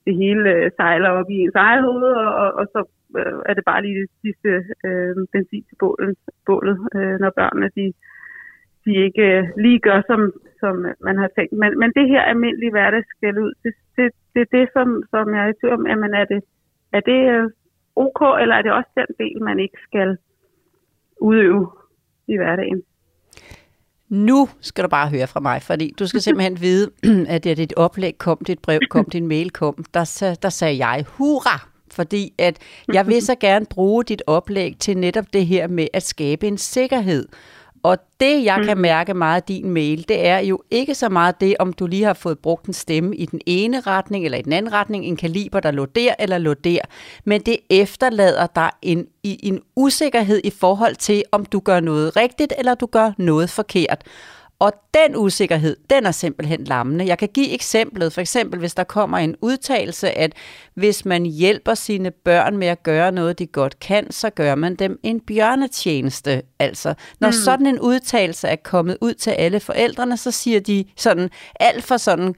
det 0.05 0.15
hele 0.15 0.49
øh, 0.55 0.71
sejler 0.77 1.09
op 1.09 1.29
i 1.29 1.37
ens 1.43 1.55
eget 1.55 1.83
hoved, 1.83 2.11
og, 2.23 2.35
og, 2.43 2.49
og 2.59 2.65
så 2.73 2.79
øh, 3.19 3.39
er 3.49 3.53
det 3.53 3.65
bare 3.65 3.81
lige 3.81 4.01
det 4.01 4.09
sidste 4.21 4.49
øh, 4.87 5.15
benzin 5.31 5.63
til 5.69 5.77
bålet, 5.79 6.15
bålet 6.45 6.77
øh, 6.95 7.15
når 7.23 7.31
børnene 7.39 7.69
de, 7.77 7.93
de 8.85 8.91
ikke 9.05 9.25
øh, 9.37 9.43
lige 9.57 9.79
gør, 9.79 10.01
som, 10.07 10.21
som 10.59 10.75
man 11.07 11.17
har 11.17 11.29
tænkt. 11.35 11.53
Men, 11.61 11.79
men 11.79 11.91
det 11.97 12.07
her 12.07 12.21
almindelige 12.21 12.71
hverdagsskæld 12.71 13.37
ud, 13.37 13.53
det, 13.63 13.73
det, 13.97 14.11
det 14.33 14.41
er 14.41 14.57
det, 14.57 14.65
som, 14.73 15.03
som 15.09 15.33
jeg 15.35 15.43
er 15.45 15.49
i 15.51 15.59
tvivl 15.59 15.73
om, 15.73 15.87
jamen 15.87 16.13
er 16.13 16.25
det, 16.25 16.41
er 16.97 16.99
det 16.99 17.21
øh, 17.33 17.49
ok, 17.95 18.21
eller 18.41 18.55
er 18.55 18.61
det 18.61 18.71
også 18.71 18.89
den 18.95 19.15
del, 19.19 19.43
man 19.43 19.59
ikke 19.59 19.77
skal 19.87 20.17
udøve 21.21 21.71
i 22.27 22.37
hverdagen? 22.37 22.83
Nu 24.09 24.49
skal 24.61 24.83
du 24.83 24.89
bare 24.89 25.09
høre 25.09 25.27
fra 25.27 25.39
mig, 25.39 25.61
fordi 25.61 25.93
du 25.99 26.07
skal 26.07 26.21
simpelthen 26.21 26.61
vide, 26.65 26.91
at 27.33 27.43
det 27.43 27.57
dit 27.57 27.73
oplæg 27.73 28.17
kom, 28.17 28.37
dit 28.47 28.59
brev 28.59 28.79
kom, 28.89 29.05
din 29.05 29.27
mail 29.27 29.49
kom. 29.49 29.85
Der, 29.93 30.37
der 30.41 30.49
sagde 30.49 30.87
jeg, 30.87 31.05
hurra! 31.07 31.67
Fordi 31.91 32.33
at 32.37 32.59
jeg 32.93 33.07
vil 33.07 33.21
så 33.21 33.35
gerne 33.47 33.65
bruge 33.69 34.03
dit 34.03 34.21
oplæg 34.27 34.75
til 34.79 34.97
netop 34.97 35.25
det 35.33 35.45
her 35.45 35.67
med 35.67 35.87
at 35.93 36.03
skabe 36.03 36.47
en 36.47 36.57
sikkerhed. 36.57 37.27
Og 37.83 37.97
det, 38.19 38.43
jeg 38.43 38.61
kan 38.65 38.77
mærke 38.77 39.13
meget 39.13 39.35
af 39.35 39.43
din 39.43 39.69
mail, 39.69 40.05
det 40.07 40.27
er 40.27 40.39
jo 40.39 40.61
ikke 40.71 40.95
så 40.95 41.09
meget 41.09 41.41
det, 41.41 41.55
om 41.59 41.73
du 41.73 41.87
lige 41.87 42.03
har 42.03 42.13
fået 42.13 42.39
brugt 42.39 42.65
en 42.65 42.73
stemme 42.73 43.15
i 43.15 43.25
den 43.25 43.41
ene 43.45 43.79
retning 43.79 44.25
eller 44.25 44.37
i 44.37 44.41
den 44.41 44.53
anden 44.53 44.73
retning, 44.73 45.05
en 45.05 45.17
kaliber, 45.17 45.59
der 45.59 45.71
lå 45.71 45.85
der 45.85 46.13
eller 46.19 46.37
lå 46.37 46.53
der, 46.53 46.79
men 47.25 47.41
det 47.41 47.57
efterlader 47.69 48.47
dig 48.47 48.71
en, 48.81 49.07
i, 49.23 49.39
en 49.43 49.61
usikkerhed 49.75 50.41
i 50.43 50.49
forhold 50.49 50.95
til, 50.95 51.23
om 51.31 51.45
du 51.45 51.59
gør 51.59 51.79
noget 51.79 52.15
rigtigt 52.15 52.53
eller 52.57 52.75
du 52.75 52.85
gør 52.85 53.11
noget 53.17 53.49
forkert. 53.49 54.03
Og 54.61 54.73
den 54.93 55.15
usikkerhed, 55.15 55.77
den 55.89 56.05
er 56.05 56.11
simpelthen 56.11 56.63
lammende. 56.63 57.05
Jeg 57.05 57.17
kan 57.17 57.29
give 57.33 57.53
eksemplet, 57.53 58.13
for 58.13 58.21
eksempel 58.21 58.59
hvis 58.59 58.73
der 58.73 58.83
kommer 58.83 59.17
en 59.17 59.35
udtalelse, 59.41 60.11
at 60.11 60.33
hvis 60.73 61.05
man 61.05 61.25
hjælper 61.25 61.73
sine 61.73 62.11
børn 62.11 62.57
med 62.57 62.67
at 62.67 62.83
gøre 62.83 63.11
noget, 63.11 63.39
de 63.39 63.47
godt 63.47 63.79
kan, 63.79 64.11
så 64.11 64.29
gør 64.29 64.55
man 64.55 64.75
dem 64.75 64.99
en 65.03 65.19
bjørnetjeneste. 65.19 66.41
Altså, 66.59 66.93
når 67.19 67.27
mm. 67.27 67.33
sådan 67.33 67.67
en 67.67 67.79
udtalelse 67.79 68.47
er 68.47 68.55
kommet 68.55 68.97
ud 69.01 69.13
til 69.13 69.31
alle 69.31 69.59
forældrene, 69.59 70.17
så 70.17 70.31
siger 70.31 70.59
de 70.59 70.85
sådan 70.97 71.29
alt 71.59 71.83
for 71.83 71.97
sådan 71.97 72.35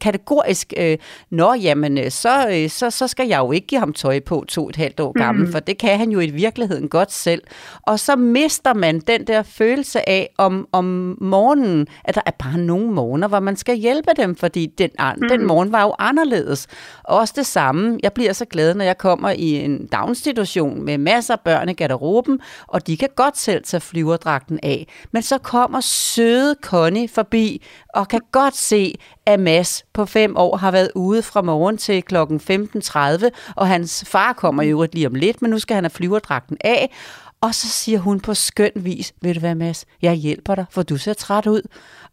kategorisk, 0.00 0.72
øh, 0.76 0.98
nå 1.30 1.54
jamen, 1.54 1.98
øh, 1.98 2.10
så, 2.10 2.48
øh, 2.50 2.70
så, 2.70 2.90
så 2.90 3.06
skal 3.06 3.28
jeg 3.28 3.38
jo 3.38 3.52
ikke 3.52 3.66
give 3.66 3.78
ham 3.78 3.92
tøj 3.92 4.20
på 4.20 4.44
to 4.48 4.64
og 4.64 4.70
et 4.70 4.76
halvt 4.76 5.00
år 5.00 5.12
gammel, 5.12 5.46
mm. 5.46 5.52
for 5.52 5.60
det 5.60 5.78
kan 5.78 5.98
han 5.98 6.10
jo 6.10 6.20
i 6.20 6.30
virkeligheden 6.30 6.88
godt 6.88 7.12
selv. 7.12 7.42
Og 7.82 8.00
så 8.00 8.16
mister 8.16 8.74
man 8.74 9.00
den 9.00 9.26
der 9.26 9.42
følelse 9.42 10.08
af 10.08 10.30
om, 10.38 10.68
om 10.72 11.16
morgenen, 11.20 11.86
at 12.04 12.14
der 12.14 12.20
er 12.26 12.30
bare 12.30 12.58
nogle 12.58 12.92
morgener, 12.92 13.28
hvor 13.28 13.40
man 13.40 13.56
skal 13.56 13.76
hjælpe 13.76 14.10
dem, 14.16 14.36
fordi 14.36 14.66
den, 14.66 14.90
mm. 14.98 15.28
den 15.28 15.46
morgen 15.46 15.72
var 15.72 15.82
jo 15.82 15.94
anderledes. 15.98 16.66
Og 17.04 17.18
også 17.18 17.34
det 17.36 17.46
samme, 17.46 17.98
jeg 18.02 18.12
bliver 18.12 18.32
så 18.32 18.44
glad, 18.44 18.74
når 18.74 18.84
jeg 18.84 18.98
kommer 18.98 19.30
i 19.30 19.64
en 19.64 19.86
daginstitution 19.86 20.84
med 20.84 20.98
masser 20.98 21.34
af 21.34 21.40
børn 21.40 21.68
i 21.68 21.72
garderoben, 21.72 22.40
og 22.66 22.86
de 22.86 22.96
kan 22.96 23.08
godt 23.16 23.38
selv 23.38 23.64
tage 23.64 23.80
flyverdragten 23.80 24.60
af. 24.62 24.86
Men 25.12 25.22
så 25.22 25.38
kommer 25.38 25.80
søde 25.80 26.56
Connie 26.62 27.08
forbi 27.08 27.62
og 27.94 28.08
kan 28.08 28.20
godt 28.32 28.56
se, 28.56 28.94
at 29.28 29.40
Mads 29.40 29.84
på 29.92 30.04
fem 30.06 30.36
år 30.36 30.56
har 30.56 30.70
været 30.70 30.90
ude 30.94 31.22
fra 31.22 31.42
morgen 31.42 31.78
til 31.78 32.02
kl. 32.02 32.16
15.30, 32.16 33.30
og 33.56 33.68
hans 33.68 34.04
far 34.06 34.32
kommer 34.32 34.62
i 34.62 34.68
øvrigt 34.68 34.94
lige 34.94 35.06
om 35.06 35.14
lidt, 35.14 35.42
men 35.42 35.50
nu 35.50 35.58
skal 35.58 35.74
han 35.74 35.84
have 35.84 35.90
flyverdragten 35.90 36.56
af. 36.60 36.94
Og 37.40 37.54
så 37.54 37.68
siger 37.68 37.98
hun 37.98 38.20
på 38.20 38.34
skøn 38.34 38.70
vis, 38.74 39.12
ved 39.22 39.34
du 39.34 39.40
hvad 39.40 39.54
Mads, 39.54 39.84
jeg 40.02 40.14
hjælper 40.14 40.54
dig, 40.54 40.64
for 40.70 40.82
du 40.82 40.96
ser 40.96 41.12
træt 41.12 41.46
ud. 41.46 41.62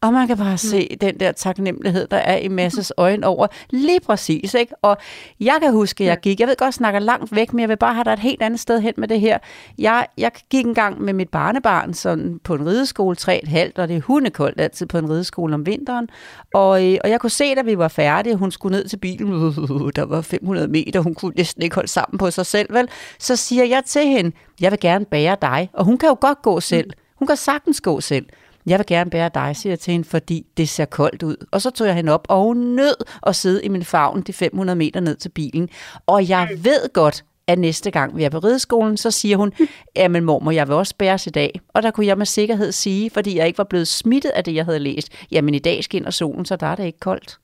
Og 0.06 0.14
man 0.14 0.28
kan 0.28 0.38
bare 0.38 0.58
se 0.58 0.98
den 1.02 1.20
der 1.20 1.32
taknemmelighed, 1.32 2.08
der 2.08 2.18
er 2.18 2.38
i 2.38 2.48
Masses 2.48 2.94
øjne 2.98 3.28
over 3.28 3.48
lige 3.70 4.00
præcis. 4.00 4.54
Ikke? 4.54 4.76
Og 4.82 4.98
jeg 5.40 5.56
kan 5.62 5.72
huske, 5.72 6.04
at 6.04 6.08
jeg 6.08 6.20
gik, 6.20 6.40
jeg 6.40 6.48
ved 6.48 6.56
godt, 6.58 6.68
jeg 6.68 6.74
snakker 6.74 7.00
langt 7.00 7.36
væk, 7.36 7.54
men 7.54 7.60
jeg 7.60 7.70
vil 7.70 7.78
bare 7.78 7.94
have 7.94 8.04
dig 8.04 8.14
et 8.14 8.20
helt 8.20 8.42
andet 8.42 8.60
sted 8.60 8.82
hen 8.82 8.94
med 8.98 9.08
det 9.08 9.20
her. 9.20 9.38
Jeg, 9.78 10.08
jeg 10.18 10.32
gik 10.50 10.66
en 10.66 10.74
gang 10.74 11.02
med 11.02 11.14
mit 11.14 11.30
barnebarn 11.30 11.94
sådan 11.94 12.40
på 12.44 12.54
en 12.54 12.66
rideskole, 12.68 13.16
3,5, 13.20 13.72
og 13.76 13.88
det 13.88 13.96
er 13.96 14.02
hundekoldt 14.02 14.62
altid 14.62 14.86
på 14.86 14.98
en 14.98 15.10
rideskole 15.10 15.54
om 15.54 15.66
vinteren. 15.66 16.10
Og, 16.54 16.92
øh, 16.92 16.98
og 17.04 17.10
jeg 17.10 17.20
kunne 17.20 17.30
se, 17.30 17.56
da 17.56 17.62
vi 17.62 17.78
var 17.78 17.88
færdige, 17.88 18.36
hun 18.36 18.52
skulle 18.52 18.78
ned 18.78 18.88
til 18.88 18.98
bilen, 18.98 19.32
der 19.96 20.06
var 20.06 20.22
500 20.22 20.68
meter, 20.68 21.00
hun 21.00 21.16
kunne 21.16 21.34
næsten 21.36 21.64
ikke 21.64 21.76
holde 21.76 21.90
sammen 21.90 22.18
på 22.18 22.32
sig 22.32 22.46
selv, 22.46 22.74
vel? 22.74 22.88
Så 23.20 23.36
siger 23.36 23.64
jeg 23.64 23.84
til 23.86 24.08
hende, 24.08 24.32
jeg 24.62 24.72
vil 24.72 24.80
gerne 24.80 25.06
bære 25.06 25.38
dig, 25.42 25.70
og 25.74 25.86
hun 25.86 25.98
kan 25.98 26.10
jo 26.10 26.18
godt 26.22 26.42
gå 26.42 26.60
selv. 26.60 26.92
Hun 27.20 27.28
kan 27.28 27.38
sagtens 27.38 27.82
gå 27.82 28.02
selv. 28.02 28.26
Jeg 28.66 28.80
vil 28.80 28.86
gerne 28.86 29.10
bære 29.10 29.30
dig, 29.34 29.56
siger 29.56 29.72
jeg 29.72 29.80
til 29.80 29.92
hende, 29.92 30.08
fordi 30.08 30.46
det 30.58 30.70
ser 30.70 30.86
koldt 30.86 31.24
ud. 31.24 31.48
Og 31.52 31.62
så 31.62 31.70
tog 31.70 31.88
jeg 31.88 31.96
hende 31.96 32.12
op, 32.12 32.26
og 32.30 32.44
hun 32.44 32.58
nød 32.58 32.96
at 33.28 33.36
sidde 33.36 33.64
i 33.64 33.68
min 33.68 33.84
favn 33.84 34.22
de 34.22 34.34
500 34.34 34.76
meter 34.76 35.00
ned 35.00 35.16
til 35.16 35.30
bilen. 35.30 35.70
Og 36.06 36.30
jeg 36.30 36.50
ved 36.58 36.94
godt, 36.94 37.26
at 37.48 37.60
næste 37.60 37.92
gang 37.92 38.18
vi 38.18 38.24
er 38.24 38.30
på 38.30 38.40
rideskolen, 38.40 38.98
så 38.98 39.12
siger 39.12 39.38
hun, 39.38 39.54
jamen 39.96 40.24
mormor, 40.24 40.52
jeg 40.52 40.68
vil 40.68 40.76
også 40.76 40.96
bæres 40.98 41.28
i 41.28 41.30
dag. 41.30 41.60
Og 41.74 41.84
der 41.84 41.92
kunne 41.92 42.06
jeg 42.06 42.18
med 42.18 42.26
sikkerhed 42.26 42.72
sige, 42.72 43.10
fordi 43.10 43.38
jeg 43.38 43.48
ikke 43.48 43.58
var 43.58 43.64
blevet 43.64 43.88
smittet 43.88 44.30
af 44.30 44.44
det, 44.44 44.56
jeg 44.56 44.66
havde 44.66 44.80
læst, 44.80 45.10
jamen 45.32 45.54
i 45.54 45.60
dag 45.60 45.84
skinner 45.84 46.10
solen, 46.10 46.46
så 46.46 46.56
der 46.56 46.68
er 46.68 46.76
det 46.76 46.86
ikke 46.86 47.00
koldt. 47.00 47.40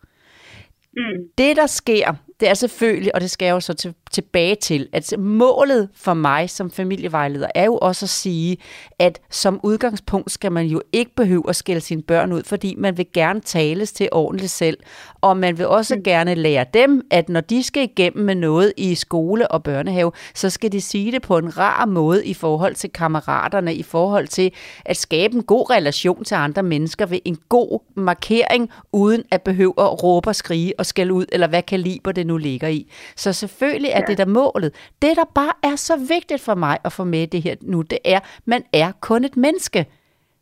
Mm. 0.98 1.24
Det, 1.38 1.56
der 1.56 1.68
sker, 1.68 2.14
det 2.40 2.50
er 2.50 2.54
selvfølgelig, 2.54 3.16
og 3.16 3.22
det 3.22 3.32
skal 3.32 3.46
jeg 3.46 3.54
jo 3.54 3.60
så 3.60 3.74
til, 3.74 3.94
tilbage 4.12 4.56
til, 4.56 4.88
at 4.94 5.14
målet 5.20 5.90
for 5.96 6.14
mig 6.14 6.50
som 6.50 6.72
familievejleder 6.72 7.48
er 7.56 7.66
jo 7.66 7.78
også 7.78 8.06
at 8.06 8.10
sige, 8.10 8.58
at 9.00 9.22
som 9.30 9.60
udgangspunkt 9.64 10.32
skal 10.32 10.52
man 10.52 10.66
jo 10.66 10.82
ikke 10.94 11.16
behøve 11.16 11.44
at 11.50 11.56
skælde 11.56 11.82
sine 11.82 12.02
børn 12.02 12.32
ud, 12.32 12.44
fordi 12.44 12.76
man 12.78 12.98
vil 12.98 13.06
gerne 13.14 13.42
tales 13.42 13.92
til 13.92 14.10
ordentligt 14.12 14.52
selv. 14.52 14.78
Og 15.22 15.38
man 15.38 15.58
vil 15.58 15.68
også 15.68 15.96
mm. 15.96 16.04
gerne 16.04 16.36
lære 16.36 16.66
dem, 16.74 17.02
at 17.12 17.30
når 17.30 17.42
de 17.42 17.64
skal 17.64 17.84
igennem 17.84 18.26
med 18.26 18.36
noget 18.36 18.74
i 18.78 18.96
skole 18.96 19.52
og 19.52 19.64
børnehave, 19.64 20.12
så 20.34 20.50
skal 20.50 20.72
de 20.72 20.82
sige 20.82 21.12
det 21.12 21.22
på 21.22 21.38
en 21.38 21.58
rar 21.58 21.86
måde 21.86 22.26
i 22.26 22.34
forhold 22.34 22.76
til 22.76 22.90
kammeraterne, 22.90 23.76
i 23.76 23.84
forhold 23.84 24.28
til 24.28 24.52
at 24.86 24.98
skabe 24.98 25.36
en 25.36 25.44
god 25.44 25.70
relation 25.70 26.24
til 26.24 26.36
andre 26.36 26.64
mennesker 26.64 27.06
ved 27.06 27.20
en 27.26 27.38
god 27.50 27.80
markering, 27.96 28.70
uden 28.92 29.24
at 29.32 29.42
behøve 29.42 29.74
at 29.78 30.04
råbe 30.04 30.30
og 30.30 30.36
skrige 30.36 30.74
og 30.78 30.86
skælde 30.86 31.14
ud, 31.14 31.26
eller 31.32 31.48
hvad 31.48 31.64
kaliber 31.64 32.12
det 32.12 32.28
nu 32.28 32.38
ligger 32.38 32.68
i. 32.68 32.92
Så 33.16 33.34
selvfølgelig 33.34 33.92
er 33.92 34.01
ja. 34.02 34.06
det 34.06 34.18
der 34.18 34.26
målet. 34.26 34.74
Det, 35.02 35.18
der 35.18 35.24
bare 35.36 35.54
er 35.64 35.76
så 35.76 35.96
vigtigt 35.96 36.42
for 36.42 36.56
mig 36.56 36.78
at 36.84 36.92
få 36.92 37.04
med 37.04 37.28
det 37.28 37.42
her 37.42 37.56
nu, 37.62 37.82
det 37.82 38.00
er, 38.06 38.20
man 38.46 38.64
er 38.74 38.92
kun 38.92 39.26
et 39.26 39.38
menneske. 39.38 39.86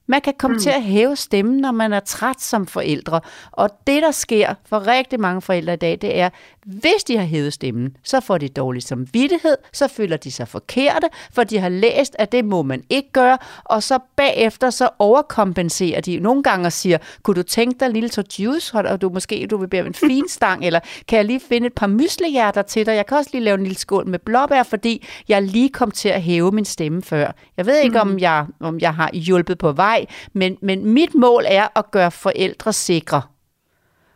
Man 0.09 0.21
kan 0.21 0.33
komme 0.37 0.55
mm. 0.55 0.59
til 0.59 0.69
at 0.69 0.83
hæve 0.83 1.15
stemmen, 1.15 1.57
når 1.57 1.71
man 1.71 1.93
er 1.93 1.99
træt 1.99 2.41
som 2.41 2.67
forældre. 2.67 3.21
Og 3.51 3.69
det, 3.87 4.01
der 4.03 4.11
sker 4.11 4.53
for 4.65 4.87
rigtig 4.87 5.19
mange 5.19 5.41
forældre 5.41 5.73
i 5.73 5.77
dag, 5.77 5.97
det 6.01 6.19
er, 6.19 6.29
hvis 6.65 7.03
de 7.07 7.17
har 7.17 7.25
hævet 7.25 7.53
stemmen, 7.53 7.97
så 8.03 8.19
får 8.19 8.37
de 8.37 8.47
dårlig 8.47 8.83
samvittighed, 8.83 9.57
så 9.73 9.87
føler 9.87 10.17
de 10.17 10.31
sig 10.31 10.47
forkerte, 10.47 11.07
for 11.31 11.43
de 11.43 11.59
har 11.59 11.69
læst, 11.69 12.15
at 12.19 12.31
det 12.31 12.45
må 12.45 12.61
man 12.61 12.83
ikke 12.89 13.11
gøre, 13.11 13.37
og 13.63 13.83
så 13.83 13.99
bagefter 14.15 14.69
så 14.69 14.89
overkompenserer 14.99 16.01
de 16.01 16.19
nogle 16.19 16.43
gange 16.43 16.65
og 16.65 16.73
siger, 16.73 16.97
kunne 17.23 17.35
du 17.35 17.43
tænke 17.43 17.79
dig 17.79 17.89
lille 17.89 18.09
tår 18.09 18.23
juice, 18.39 18.77
og 18.77 19.01
du 19.01 19.09
måske 19.09 19.47
du 19.49 19.57
vil 19.57 19.67
bære 19.67 19.85
en 19.85 19.93
fin 19.93 20.29
stang, 20.37 20.65
eller 20.65 20.79
kan 21.07 21.17
jeg 21.17 21.25
lige 21.25 21.39
finde 21.49 21.67
et 21.67 21.73
par 21.73 21.87
myslehjerter 21.87 22.61
til 22.61 22.85
dig? 22.85 22.95
Jeg 22.95 23.05
kan 23.05 23.17
også 23.17 23.29
lige 23.33 23.43
lave 23.43 23.55
en 23.55 23.63
lille 23.63 23.77
skål 23.77 24.07
med 24.07 24.19
blåbær, 24.19 24.63
fordi 24.63 25.07
jeg 25.27 25.41
lige 25.41 25.69
kom 25.69 25.91
til 25.91 26.09
at 26.09 26.21
hæve 26.21 26.51
min 26.51 26.65
stemme 26.65 27.01
før. 27.01 27.31
Jeg 27.57 27.65
ved 27.65 27.77
ikke, 27.77 28.03
mm. 28.03 28.09
om, 28.09 28.19
jeg, 28.19 28.45
om 28.59 28.79
jeg 28.79 28.95
har 28.95 29.09
hjulpet 29.13 29.57
på 29.57 29.71
vej, 29.71 29.98
men, 30.33 30.57
men 30.61 30.85
mit 30.85 31.15
mål 31.15 31.43
er 31.47 31.79
at 31.79 31.91
gøre 31.91 32.11
forældre 32.11 32.73
sikre. 32.73 33.21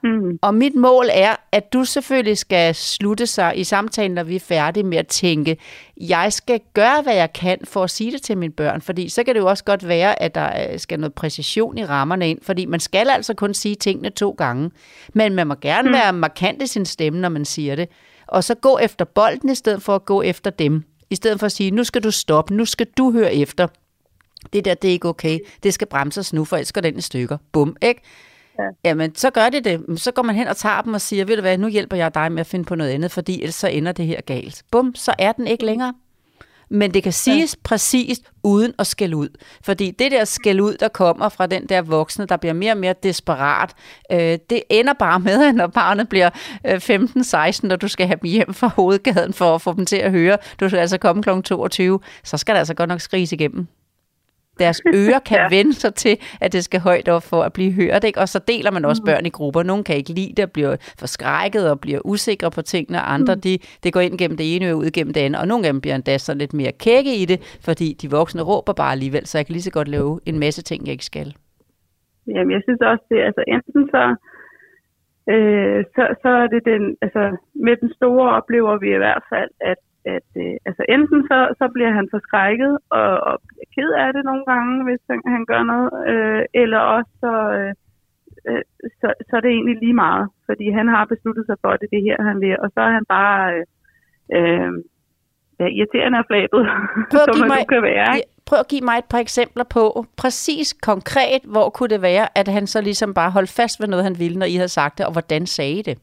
Mm. 0.03 0.39
Og 0.41 0.55
mit 0.55 0.75
mål 0.75 1.05
er, 1.11 1.35
at 1.51 1.73
du 1.73 1.85
selvfølgelig 1.85 2.37
skal 2.37 2.75
slutte 2.75 3.27
sig 3.27 3.53
i 3.55 3.63
samtalen, 3.63 4.11
når 4.11 4.23
vi 4.23 4.35
er 4.35 4.39
færdige 4.39 4.83
med 4.83 4.97
at 4.97 5.07
tænke, 5.07 5.57
jeg 5.97 6.33
skal 6.33 6.59
gøre, 6.73 7.01
hvad 7.01 7.15
jeg 7.15 7.33
kan 7.33 7.57
for 7.63 7.83
at 7.83 7.89
sige 7.89 8.11
det 8.11 8.21
til 8.21 8.37
mine 8.37 8.53
børn, 8.53 8.81
fordi 8.81 9.09
så 9.09 9.23
kan 9.23 9.35
det 9.35 9.41
jo 9.41 9.47
også 9.49 9.63
godt 9.63 9.87
være, 9.87 10.21
at 10.21 10.35
der 10.35 10.71
øh, 10.71 10.79
skal 10.79 10.99
noget 10.99 11.13
præcision 11.13 11.77
i 11.77 11.85
rammerne 11.85 12.29
ind, 12.29 12.39
fordi 12.41 12.65
man 12.65 12.79
skal 12.79 13.09
altså 13.09 13.33
kun 13.33 13.53
sige 13.53 13.75
tingene 13.75 14.09
to 14.09 14.31
gange, 14.31 14.71
men 15.13 15.35
man 15.35 15.47
må 15.47 15.55
gerne 15.61 15.89
mm. 15.89 15.93
være 15.93 16.13
markant 16.13 16.61
i 16.61 16.67
sin 16.67 16.85
stemme, 16.85 17.19
når 17.19 17.29
man 17.29 17.45
siger 17.45 17.75
det, 17.75 17.89
og 18.27 18.43
så 18.43 18.55
gå 18.55 18.77
efter 18.77 19.05
bolden 19.05 19.49
i 19.49 19.55
stedet 19.55 19.81
for 19.81 19.95
at 19.95 20.05
gå 20.05 20.21
efter 20.21 20.49
dem, 20.49 20.83
i 21.09 21.15
stedet 21.15 21.39
for 21.39 21.45
at 21.45 21.51
sige, 21.51 21.71
nu 21.71 21.83
skal 21.83 22.03
du 22.03 22.11
stoppe, 22.11 22.53
nu 22.53 22.65
skal 22.65 22.87
du 22.97 23.11
høre 23.11 23.35
efter, 23.35 23.67
det 24.53 24.65
der, 24.65 24.73
det 24.73 24.87
er 24.87 24.91
ikke 24.91 25.07
okay, 25.07 25.39
det 25.63 25.73
skal 25.73 25.87
bremses 25.87 26.33
nu, 26.33 26.45
for 26.45 26.55
ellers 26.55 26.71
går 26.71 26.81
den 26.81 26.97
i 26.97 27.01
stykker, 27.01 27.37
bum, 27.51 27.75
ikke? 27.81 28.01
Ja. 28.59 28.89
Jamen, 28.89 29.15
så 29.15 29.29
gør 29.29 29.49
det 29.49 29.65
det. 29.65 29.99
Så 30.01 30.11
går 30.11 30.21
man 30.21 30.35
hen 30.35 30.47
og 30.47 30.57
tager 30.57 30.81
dem 30.81 30.93
og 30.93 31.01
siger, 31.01 31.25
ved 31.25 31.35
du 31.35 31.41
hvad, 31.41 31.57
nu 31.57 31.67
hjælper 31.67 31.97
jeg 31.97 32.15
dig 32.15 32.31
med 32.31 32.39
at 32.39 32.47
finde 32.47 32.65
på 32.65 32.75
noget 32.75 32.91
andet, 32.91 33.11
fordi 33.11 33.41
ellers 33.41 33.55
så 33.55 33.67
ender 33.67 33.91
det 33.91 34.05
her 34.05 34.21
galt. 34.21 34.63
Bum, 34.71 34.95
så 34.95 35.13
er 35.19 35.31
den 35.31 35.47
ikke 35.47 35.65
længere. 35.65 35.93
Men 36.69 36.93
det 36.93 37.03
kan 37.03 37.11
siges 37.11 37.55
ja. 37.55 37.59
præcist 37.63 38.21
uden 38.43 38.73
at 38.79 38.87
skælde 38.87 39.15
ud. 39.15 39.29
Fordi 39.63 39.91
det 39.91 40.11
der 40.11 40.25
skæld 40.25 40.61
ud, 40.61 40.73
der 40.73 40.87
kommer 40.87 41.29
fra 41.29 41.47
den 41.47 41.65
der 41.69 41.81
voksne, 41.81 42.25
der 42.25 42.37
bliver 42.37 42.53
mere 42.53 42.71
og 42.71 42.77
mere 42.77 42.95
desperat, 43.03 43.73
øh, 44.11 44.37
det 44.49 44.63
ender 44.69 44.93
bare 44.93 45.19
med, 45.19 45.47
at 45.47 45.55
når 45.61 45.67
barnet 45.67 46.09
bliver 46.09 46.29
øh, 46.67 46.75
15-16, 46.75 47.71
og 47.71 47.81
du 47.81 47.87
skal 47.87 48.07
have 48.07 48.19
dem 48.21 48.29
hjem 48.29 48.53
fra 48.53 48.67
hovedgaden 48.67 49.33
for 49.33 49.55
at 49.55 49.61
få 49.61 49.73
dem 49.73 49.85
til 49.85 49.97
at 49.97 50.11
høre, 50.11 50.37
du 50.59 50.69
skal 50.69 50.79
altså 50.79 50.97
komme 50.97 51.23
kl. 51.23 51.41
22, 51.41 51.99
så 52.23 52.37
skal 52.37 52.55
der 52.55 52.59
altså 52.59 52.73
godt 52.73 52.89
nok 52.89 53.01
skriges 53.01 53.31
igennem. 53.31 53.67
Deres 54.59 54.81
ører 54.99 55.19
kan 55.19 55.37
ja. 55.37 55.47
vende 55.57 55.73
sig 55.73 55.93
til, 55.93 56.17
at 56.41 56.53
det 56.53 56.63
skal 56.63 56.79
højt 56.79 57.09
op 57.09 57.23
for 57.23 57.41
at 57.41 57.53
blive 57.53 57.71
hørt. 57.71 58.03
Ikke? 58.03 58.19
Og 58.19 58.27
så 58.29 58.39
deler 58.47 58.71
man 58.71 58.85
også 58.85 59.01
børn 59.05 59.25
i 59.25 59.29
grupper. 59.29 59.63
Nogle 59.63 59.83
kan 59.83 59.95
ikke 59.95 60.13
lide 60.13 60.33
det 60.37 60.45
og 60.45 60.51
bliver 60.51 60.75
forskrækket 60.99 61.69
og 61.71 61.79
bliver 61.79 61.99
usikre 62.05 62.51
på 62.51 62.61
tingene. 62.61 62.99
Andre, 62.99 63.35
mm. 63.35 63.41
de, 63.41 63.57
det 63.83 63.93
går 63.93 63.99
ind 63.99 64.17
gennem 64.17 64.37
det 64.37 64.55
ene 64.55 64.65
øre 64.65 64.75
ud 64.75 64.91
gennem 64.91 65.13
det 65.13 65.21
andet. 65.21 65.41
Og 65.41 65.47
nogle 65.47 65.63
dem 65.67 65.81
bliver 65.81 65.95
endda 65.95 66.17
så 66.17 66.33
lidt 66.33 66.53
mere 66.53 66.71
kække 66.71 67.15
i 67.21 67.25
det, 67.25 67.39
fordi 67.65 67.87
de 68.01 68.11
voksne 68.11 68.41
råber 68.41 68.73
bare 68.73 68.91
alligevel. 68.91 69.25
Så 69.25 69.37
jeg 69.37 69.45
kan 69.45 69.53
lige 69.53 69.69
så 69.69 69.71
godt 69.71 69.87
lave 69.87 70.19
en 70.25 70.39
masse 70.39 70.61
ting, 70.61 70.85
jeg 70.85 70.91
ikke 70.91 71.05
skal. 71.05 71.33
Jamen, 72.27 72.51
jeg 72.51 72.61
synes 72.63 72.81
også, 72.81 73.03
det 73.09 73.17
er 73.21 73.25
altså 73.25 73.43
enten 73.47 73.89
så, 73.93 74.03
øh, 75.33 75.79
så, 75.95 76.03
så 76.21 76.29
er 76.43 76.47
det 76.53 76.61
den, 76.71 76.83
altså 77.01 77.23
med 77.55 77.75
den 77.81 77.93
store 77.93 78.29
oplever 78.37 78.77
vi 78.83 78.89
i 78.93 79.01
hvert 79.03 79.23
fald, 79.31 79.51
at 79.61 79.79
at 80.05 80.29
øh, 80.43 80.55
altså 80.67 80.83
enten 80.95 81.19
så, 81.29 81.39
så 81.59 81.65
bliver 81.73 81.91
han 81.97 82.07
forskrækket 82.13 82.73
og, 82.99 83.11
og 83.29 83.35
bliver 83.47 83.67
ked 83.75 83.89
af 84.03 84.09
det 84.13 84.23
nogle 84.29 84.45
gange, 84.51 84.83
hvis 84.87 85.01
han, 85.09 85.19
han 85.35 85.43
gør 85.51 85.63
noget, 85.71 85.89
øh, 86.11 86.43
eller 86.61 86.79
også 86.95 87.11
så, 87.23 87.33
øh, 87.57 87.73
øh, 88.49 88.63
så, 88.99 89.07
så 89.27 89.33
er 89.37 89.41
det 89.41 89.51
egentlig 89.51 89.77
lige 89.83 89.99
meget, 90.05 90.25
fordi 90.47 90.65
han 90.79 90.87
har 90.87 91.05
besluttet 91.05 91.45
sig 91.45 91.57
for, 91.61 91.69
at 91.71 91.79
det 91.79 91.87
er 91.87 91.95
det 91.97 92.07
her, 92.07 92.17
han 92.29 92.37
vil, 92.41 92.59
og 92.63 92.69
så 92.73 92.79
er 92.87 92.91
han 92.97 93.05
bare 93.17 93.39
øh, 93.55 93.65
øh, 94.37 94.71
ja, 95.59 95.65
irriterende 95.77 96.17
af 96.17 96.25
flabet, 96.29 96.61
som 97.27 97.39
man 97.39 97.47
mig, 97.47 97.67
kan 97.69 97.81
være. 97.81 98.15
Ikke? 98.15 98.29
Prøv 98.45 98.59
at 98.59 98.67
give 98.67 98.81
mig 98.81 98.97
et 98.97 99.09
par 99.09 99.17
eksempler 99.17 99.63
på, 99.63 100.05
præcis 100.17 100.73
konkret, 100.73 101.41
hvor 101.53 101.69
kunne 101.69 101.89
det 101.89 102.01
være, 102.01 102.37
at 102.37 102.47
han 102.47 102.67
så 102.67 102.81
ligesom 102.81 103.13
bare 103.13 103.31
holdt 103.31 103.51
fast 103.59 103.79
ved 103.81 103.87
noget, 103.87 104.03
han 104.03 104.19
ville, 104.19 104.39
når 104.39 104.45
I 104.45 104.55
havde 104.55 104.67
sagt 104.79 104.97
det, 104.97 105.05
og 105.05 105.11
hvordan 105.11 105.45
sagde 105.45 105.71
I 105.71 105.81
det? 105.81 105.97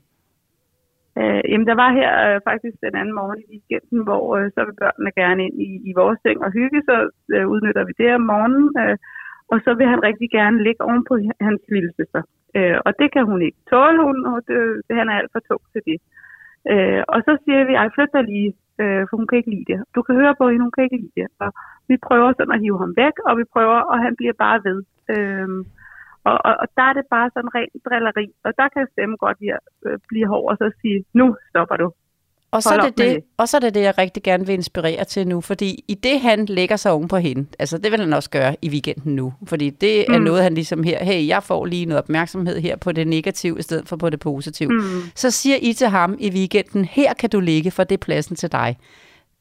Øh, 1.21 1.43
jamen, 1.51 1.67
der 1.71 1.77
var 1.83 1.91
her 2.01 2.13
øh, 2.27 2.41
faktisk 2.49 2.77
den 2.87 2.95
anden 3.01 3.15
morgen 3.19 3.41
i 3.43 3.47
weekenden, 3.53 4.01
hvor 4.09 4.25
øh, 4.37 4.47
så 4.55 4.61
vil 4.67 4.81
børnene 4.83 5.13
gerne 5.23 5.41
ind 5.47 5.57
i, 5.69 5.71
i 5.91 5.93
vores 6.01 6.19
seng 6.23 6.39
og 6.47 6.51
hygge, 6.59 6.81
så 6.89 6.97
øh, 7.35 7.47
udnytter 7.53 7.85
vi 7.89 7.93
det 8.01 8.15
om 8.15 8.25
morgenen. 8.33 8.67
Øh, 8.83 8.97
og 9.53 9.59
så 9.65 9.71
vil 9.79 9.87
han 9.93 10.03
rigtig 10.09 10.29
gerne 10.39 10.63
ligge 10.67 10.85
oven 10.89 11.05
på 11.11 11.15
hans 11.47 11.63
lille 11.75 11.93
søster. 11.97 12.23
Øh, 12.57 12.79
og 12.87 12.93
det 13.01 13.09
kan 13.15 13.25
hun 13.31 13.41
ikke 13.47 13.61
tåle, 13.71 14.01
hun, 14.07 14.17
og 14.33 14.39
det, 14.49 14.59
det, 14.87 14.95
han 15.01 15.09
er 15.09 15.17
alt 15.19 15.33
for 15.33 15.43
tung 15.49 15.63
til 15.73 15.83
det. 15.89 15.99
Øh, 16.73 17.03
og 17.15 17.19
så 17.27 17.33
siger 17.45 17.65
vi, 17.69 17.75
ej, 17.75 17.89
flyt 17.95 18.13
dig 18.17 18.25
lige, 18.33 18.51
øh, 18.81 19.03
for 19.09 19.15
hun 19.17 19.27
kan 19.29 19.39
ikke 19.39 19.53
lide 19.55 19.69
det. 19.73 19.79
Du 19.95 20.01
kan 20.03 20.15
høre 20.21 20.35
på 20.41 20.45
hende, 20.49 20.67
hun 20.67 20.77
kan 20.77 20.85
ikke 20.85 21.01
lide 21.03 21.17
det. 21.21 21.29
Og 21.45 21.51
vi 21.91 21.97
prøver 22.07 22.29
sådan 22.33 22.57
at 22.57 22.63
hive 22.65 22.79
ham 22.83 22.93
væk, 23.03 23.17
og 23.29 23.33
vi 23.41 23.45
prøver, 23.55 23.81
og 23.93 23.99
han 24.07 24.15
bliver 24.17 24.37
bare 24.45 24.59
ved. 24.69 24.79
Øh, 25.15 25.49
og, 26.25 26.39
og, 26.49 26.55
og 26.63 26.67
der 26.77 26.83
er 26.91 26.93
det 26.99 27.05
bare 27.11 27.31
sådan 27.35 27.51
rent 27.55 27.73
drilleri, 27.87 28.27
og 28.45 28.53
der 28.61 28.69
kan 28.75 28.87
stemmen 28.93 29.19
godt 29.25 29.37
lide 29.41 29.59
øh, 29.87 29.99
blive 30.09 30.27
hård 30.33 30.51
og 30.51 30.57
så 30.57 30.67
sige, 30.81 31.05
nu 31.15 31.37
stopper 31.51 31.77
du. 31.77 31.93
Og 32.53 32.63
så, 32.63 32.75
er 32.75 32.81
det 32.81 32.99
det, 32.99 33.15
det. 33.15 33.25
og 33.39 33.49
så 33.49 33.57
er 33.57 33.61
det 33.61 33.75
det, 33.75 33.81
jeg 33.83 33.99
rigtig 33.99 34.23
gerne 34.23 34.47
vil 34.47 34.53
inspirere 34.55 35.05
til 35.05 35.27
nu, 35.29 35.41
fordi 35.41 35.85
i 35.89 35.95
det, 35.95 36.21
han 36.21 36.47
lægger 36.47 36.77
sig 36.77 36.93
oven 36.93 37.09
på 37.09 37.17
hende, 37.17 37.47
altså 37.59 37.79
det 37.79 37.93
vil 37.93 38.01
han 38.01 38.13
også 38.13 38.31
gøre 38.31 38.57
i 38.63 38.69
weekenden 38.71 39.17
nu, 39.17 39.33
fordi 39.49 39.71
det 39.71 40.01
er 40.15 40.19
Mm. 40.19 40.25
noget, 40.25 40.43
han 40.43 40.55
ligesom 40.55 40.83
her, 40.83 41.05
hey, 41.05 41.29
jeg 41.29 41.43
får 41.43 41.65
lige 41.67 41.87
noget 41.87 42.03
opmærksomhed 42.03 42.61
her 42.61 42.77
på 42.77 42.93
det 42.93 43.07
negative, 43.07 43.59
i 43.59 43.63
stedet 43.63 43.89
for 43.89 43.97
på 43.97 44.11
det 44.11 44.21
positive. 44.21 44.71
Mm. 44.73 44.81
Så 45.15 45.31
siger 45.31 45.57
I 45.63 45.73
til 45.73 45.89
ham 45.89 46.17
i 46.21 46.31
weekenden, 46.31 46.85
her 46.85 47.15
kan 47.15 47.31
du 47.31 47.41
ligge, 47.41 47.71
for 47.71 47.85
det 47.85 47.95
er 47.95 48.05
pladsen 48.05 48.37
til 48.37 48.53
dig. 48.53 48.77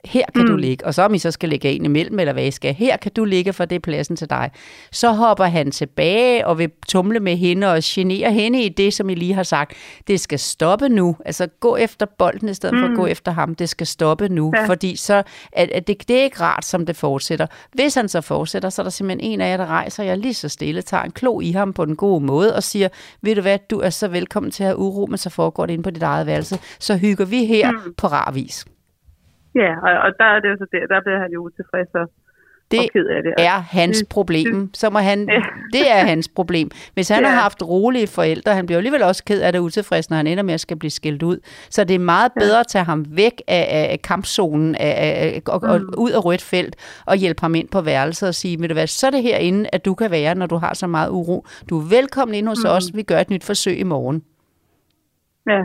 Her 0.06 0.24
kan 0.36 0.42
mm. 0.42 0.48
du 0.48 0.54
Mm. 0.54 0.60
ligge, 0.60 0.86
og 0.86 0.94
så 0.94 1.02
om 1.04 1.14
I 1.14 1.18
så 1.20 1.32
skal 1.32 1.50
lægge 1.50 1.72
en 1.72 1.86
imellem, 1.86 2.20
eller 2.20 2.34
hvad 2.34 2.46
I 2.46 2.52
skal, 2.52 2.74
her 2.74 2.98
kan 2.98 3.12
du 3.16 3.26
ligge, 3.26 3.54
for 3.54 3.66
det 3.66 3.76
er 3.76 3.80
pladsen 3.80 4.16
til 4.16 4.30
dig. 4.30 4.52
Så 4.92 5.12
hopper 5.12 5.46
han 5.46 5.72
tilbage 5.72 6.48
og 6.48 6.58
vil 6.58 6.72
tumle 6.88 7.20
med 7.20 7.38
hende 7.38 7.72
og 7.72 7.80
genere 7.84 8.32
hende 8.34 8.62
i 8.64 8.70
det, 8.70 8.94
som 8.94 9.10
I 9.10 9.16
lige 9.16 9.34
har 9.34 9.44
sagt. 9.44 9.74
Det 10.08 10.20
skal 10.20 10.40
stoppe 10.40 10.90
nu. 10.90 11.16
Altså 11.26 11.48
gå 11.60 11.76
efter 11.76 12.06
bolden 12.18 12.50
i 12.50 12.54
stedet 12.54 12.76
mm. 12.76 12.80
for 12.82 12.86
at 12.86 12.92
Mm. 12.92 12.98
gå 12.98 13.06
efter 13.06 13.32
ham. 13.32 13.56
Det 13.56 13.70
skal 13.70 13.88
stoppe 13.88 14.30
nu, 14.30 14.54
ja. 14.56 14.66
Fordi 14.66 14.96
så 14.96 15.24
at, 15.52 15.72
at 15.72 15.88
det, 15.88 16.08
det 16.08 16.20
er 16.20 16.24
ikke 16.24 16.42
rart, 16.42 16.66
som 16.66 16.86
det 16.86 16.96
fortsætter. 16.96 17.48
Hvis 17.74 17.96
han 17.96 18.10
så 18.10 18.22
fortsætter, 18.22 18.70
så 18.70 18.82
er 18.82 18.84
der 18.84 18.90
simpelthen 18.90 19.32
en 19.32 19.42
af 19.42 19.50
jer, 19.52 19.58
der 19.58 19.66
rejser 19.66 20.04
jer 20.04 20.16
lige 20.16 20.34
så 20.34 20.50
stille, 20.50 20.82
tager 20.82 21.04
en 21.04 21.12
klo 21.12 21.40
i 21.42 21.52
ham 21.52 21.74
på 21.74 21.86
den 21.86 21.96
gode 21.96 22.26
måde 22.26 22.56
og 22.56 22.64
siger, 22.64 22.88
ved 23.22 23.36
du 23.36 23.42
hvad, 23.42 23.58
du 23.70 23.80
er 23.80 23.90
så 23.90 24.08
velkommen 24.08 24.52
til 24.52 24.64
at 24.64 24.68
have 24.68 24.78
uro, 24.78 25.06
men 25.06 25.18
så 25.18 25.30
foregår 25.30 25.66
det 25.66 25.74
inde 25.74 25.84
på 25.84 25.90
dit 25.90 26.04
eget 26.04 26.26
værelse. 26.26 26.60
Så 26.80 26.98
hygger 26.98 27.26
vi 27.26 27.46
her 27.46 27.72
mm. 27.72 27.78
Mm. 27.86 27.94
på 27.98 28.08
rar 28.08 28.32
vis. 28.32 28.66
Ja, 29.56 29.72
og, 29.84 29.92
og 30.06 30.12
der 30.20 30.26
er 30.26 30.40
det 30.40 30.50
jo 30.50 30.58
så 30.58 30.66
der, 30.72 30.88
der 30.96 31.02
bliver 31.02 31.20
han 31.20 31.32
jo 31.32 31.40
utilfreds 31.42 31.88
og, 31.94 32.10
Det 32.72 32.80
og 32.80 32.86
ked 32.94 33.06
af 33.06 33.24
det. 33.24 33.34
er 33.38 33.60
hans 33.60 34.04
problem. 34.10 34.70
Så 34.74 34.90
må 34.90 35.00
han, 35.00 35.30
Ja. 35.30 35.42
det 35.74 35.92
er 35.92 36.06
hans 36.06 36.30
problem. 36.36 36.72
Hvis 36.94 37.10
han 37.10 37.24
Ja. 37.24 37.30
har 37.30 37.42
haft 37.42 37.64
rolige 37.64 38.08
forældre, 38.08 38.54
han 38.56 38.66
bliver 38.66 38.78
alligevel 38.78 39.04
også 39.04 39.24
ked 39.24 39.42
af 39.42 39.52
det 39.52 39.60
utilfreds, 39.60 40.10
når 40.10 40.18
han 40.18 40.28
ender 40.28 40.44
med 40.44 40.54
at 40.54 40.60
skal 40.60 40.78
blive 40.78 40.92
skilt 40.92 41.24
ud. 41.24 41.38
Så 41.70 41.84
det 41.84 41.96
er 41.96 42.00
meget 42.00 42.32
Ja. 42.36 42.40
bedre 42.40 42.60
at 42.60 42.68
tage 42.68 42.84
ham 42.86 43.06
væk 43.10 43.42
af, 43.48 43.88
af 43.92 44.02
kampzonen 44.02 44.76
af, 44.76 44.94
af, 44.98 45.42
og, 45.48 45.64
og, 45.64 45.82
Mm. 45.82 45.88
ud 45.98 46.12
af 46.12 46.26
rødt 46.26 46.42
felt 46.42 46.76
og 47.06 47.16
hjælpe 47.16 47.42
ham 47.42 47.56
ind 47.56 47.68
på 47.70 47.82
værelset 47.82 48.28
og 48.30 48.36
sige, 48.36 48.60
ved 48.62 48.68
du 48.68 48.74
hvad, 48.74 48.88
så 48.88 49.08
er 49.08 49.12
det 49.12 49.24
herinde, 49.24 49.70
at 49.74 49.86
du 49.86 49.94
kan 49.94 50.12
være, 50.12 50.36
når 50.36 50.46
du 50.46 50.56
har 50.56 50.74
så 50.74 50.88
meget 50.88 51.10
uro. 51.10 51.46
Du 51.70 51.80
er 51.80 51.90
velkommen 51.90 52.36
ind 52.36 52.48
hos 52.48 52.60
Mm. 52.64 52.70
os. 52.70 52.84
Vi 52.94 53.04
gør 53.04 53.18
et 53.20 53.30
nyt 53.30 53.44
forsøg 53.44 53.80
i 53.80 53.84
morgen. 53.84 54.24
Ja, 55.48 55.62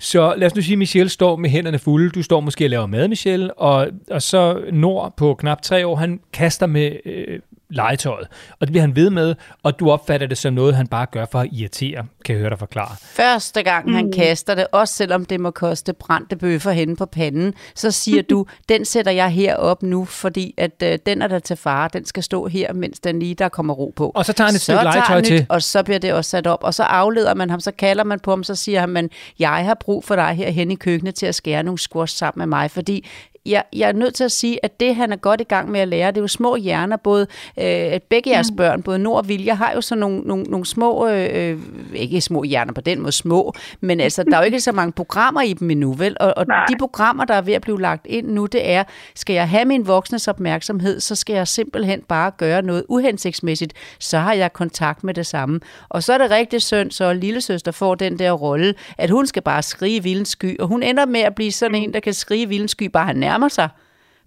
så 0.00 0.34
lad 0.36 0.46
os 0.46 0.54
nu 0.54 0.62
sige, 0.62 0.72
at 0.72 0.78
Michelle 0.78 1.08
står 1.08 1.36
med 1.36 1.50
hænderne 1.50 1.78
fulde. 1.78 2.10
Du 2.10 2.22
står 2.22 2.40
måske 2.40 2.64
og 2.66 2.70
laver 2.70 2.86
mad, 2.86 3.08
Michelle. 3.08 3.54
Og, 3.54 3.88
og 4.10 4.22
så 4.22 4.60
Nord 4.72 5.14
på 5.16 5.34
knap 5.34 5.62
tre 5.62 5.86
år, 5.86 5.96
han 5.96 6.20
kaster 6.32 6.66
med 6.66 6.92
øh, 7.04 7.40
legetøjet. 7.70 8.28
Og 8.50 8.66
det 8.66 8.68
bliver 8.68 8.80
han 8.80 8.96
ved 8.96 9.10
med, 9.10 9.34
og 9.62 9.80
du 9.80 9.90
opfatter 9.90 10.26
det 10.26 10.38
som 10.38 10.54
noget, 10.54 10.76
han 10.76 10.86
bare 10.86 11.06
gør 11.06 11.26
for 11.32 11.40
at 11.40 11.48
irritere, 11.52 12.06
kan 12.24 12.34
jeg 12.34 12.40
høre 12.40 12.50
dig 12.50 12.58
forklare. 12.58 12.96
Første 13.00 13.62
gang 13.62 13.86
mm. 13.86 13.94
han 13.94 14.04
Mm. 14.04 14.12
kaster 14.12 14.54
det, 14.54 14.66
også 14.72 14.94
selvom 14.94 15.24
det 15.24 15.40
må 15.40 15.50
koste 15.50 15.92
brændte 15.92 16.36
bøffer 16.36 16.70
henne 16.70 16.96
på 16.96 17.06
panden, 17.06 17.54
så 17.74 17.90
siger 17.90 18.22
du, 18.22 18.46
den 18.68 18.84
sætter 18.84 19.12
jeg 19.12 19.30
her 19.30 19.56
op 19.56 19.82
nu, 19.82 20.04
fordi 20.04 20.54
at 20.56 20.82
øh, 20.82 20.98
den 21.06 21.22
er 21.22 21.26
der 21.26 21.38
til 21.38 21.56
fare, 21.56 21.88
den 21.92 22.04
skal 22.04 22.22
stå 22.22 22.46
her, 22.46 22.72
mens 22.72 23.00
den 23.00 23.18
lige 23.18 23.34
der 23.34 23.48
kommer 23.48 23.74
ro 23.74 23.92
på. 23.96 24.12
Og 24.14 24.24
så 24.24 24.32
tager 24.32 24.48
han 24.48 24.54
et 24.54 24.60
så 24.60 24.64
stykke 24.64 24.78
tager 24.78 24.92
legetøj 24.92 25.14
han 25.14 25.24
til. 25.24 25.46
Og 25.48 25.62
så 25.62 25.82
bliver 25.82 25.98
det 25.98 26.12
også 26.12 26.30
sat 26.30 26.46
op, 26.46 26.58
og 26.62 26.74
så 26.74 26.82
afleder 26.82 27.34
man 27.34 27.50
ham, 27.50 27.60
så 27.60 27.70
kalder 27.70 28.04
man 28.04 28.20
på 28.20 28.30
ham, 28.30 28.44
så 28.44 28.54
siger 28.54 28.80
han, 28.80 28.88
men 28.88 29.10
jeg 29.38 29.64
har 29.64 29.76
brug 29.80 30.04
for 30.04 30.14
dig 30.14 30.34
herhen 30.34 30.70
i 30.70 30.74
køkkenet 30.74 31.14
til 31.14 31.26
at 31.26 31.34
skære 31.34 31.62
nogle 31.62 31.78
squash 31.78 32.16
sammen 32.16 32.40
med 32.40 32.46
mig, 32.46 32.70
fordi 32.70 33.04
jeg, 33.48 33.64
jeg 33.72 33.88
er 33.88 33.92
nødt 33.92 34.14
til 34.14 34.24
at 34.24 34.32
sige, 34.32 34.64
at 34.64 34.80
det, 34.80 34.94
han 34.94 35.12
er 35.12 35.16
godt 35.16 35.40
i 35.40 35.44
gang 35.44 35.70
med 35.70 35.80
at 35.80 35.88
lære, 35.88 36.10
det 36.10 36.16
er 36.16 36.20
jo 36.20 36.28
små 36.28 36.56
hjerner, 36.56 36.96
både 36.96 37.26
øh, 37.58 38.00
begge 38.08 38.30
jeres 38.30 38.52
børn, 38.56 38.82
både 38.82 38.98
Nord 38.98 39.16
og 39.16 39.28
Vilja, 39.28 39.54
har 39.54 39.72
jo 39.74 39.80
sådan 39.80 40.00
nogle, 40.00 40.20
nogle, 40.20 40.44
nogle 40.44 40.66
små, 40.66 41.08
øh, 41.08 41.28
øh, 41.32 41.58
ikke 41.94 42.20
små 42.20 42.42
hjerner 42.42 42.72
på 42.72 42.80
den 42.80 43.00
måde 43.00 43.12
små, 43.12 43.52
men 43.80 44.00
altså, 44.00 44.22
der 44.22 44.36
er 44.36 44.40
jo 44.40 44.44
ikke 44.44 44.60
så 44.60 44.72
mange 44.72 44.92
programmer 44.92 45.42
i 45.42 45.52
dem 45.52 45.70
endnu, 45.70 45.92
vel? 45.92 46.16
Og, 46.20 46.34
og 46.36 46.46
Nej. 46.46 46.66
de 46.68 46.76
programmer, 46.78 47.24
der 47.24 47.34
er 47.34 47.42
ved 47.42 47.54
at 47.54 47.62
blive 47.62 47.80
lagt 47.80 48.06
ind 48.06 48.28
nu, 48.28 48.46
det 48.46 48.70
er, 48.70 48.84
skal 49.14 49.34
jeg 49.34 49.48
have 49.48 49.64
min 49.64 49.86
voksnes 49.86 50.28
opmærksomhed, 50.28 51.00
så 51.00 51.14
skal 51.14 51.34
jeg 51.34 51.48
simpelthen 51.48 52.02
bare 52.08 52.30
gøre 52.30 52.62
noget 52.62 52.84
uhensigtsmæssigt, 52.88 53.72
så 53.98 54.18
har 54.18 54.32
jeg 54.32 54.52
kontakt 54.52 55.04
med 55.04 55.14
det 55.14 55.26
samme. 55.26 55.60
Og 55.88 56.02
så 56.02 56.12
er 56.12 56.18
det 56.18 56.30
rigtig 56.30 56.62
synd, 56.62 56.90
så 56.90 57.12
lille 57.12 57.40
søster 57.40 57.72
får 57.72 57.94
den 57.94 58.18
der 58.18 58.32
rolle, 58.32 58.74
at 58.98 59.10
hun 59.10 59.26
skal 59.26 59.42
bare 59.42 59.62
skrige 59.62 60.02
vildens 60.02 60.28
sky, 60.28 60.60
og 60.60 60.68
hun 60.68 60.82
ender 60.82 61.06
med 61.06 61.20
at 61.20 61.34
blive 61.34 61.52
sådan 61.52 61.74
en, 61.74 61.92
der 61.94 62.00
kan 62.00 62.14
skrige 62.14 62.48
vildens 62.48 62.70
sky, 62.70 62.84
bare 62.84 63.06
han 63.06 63.16
nærmer 63.16 63.37
sig. 63.48 63.68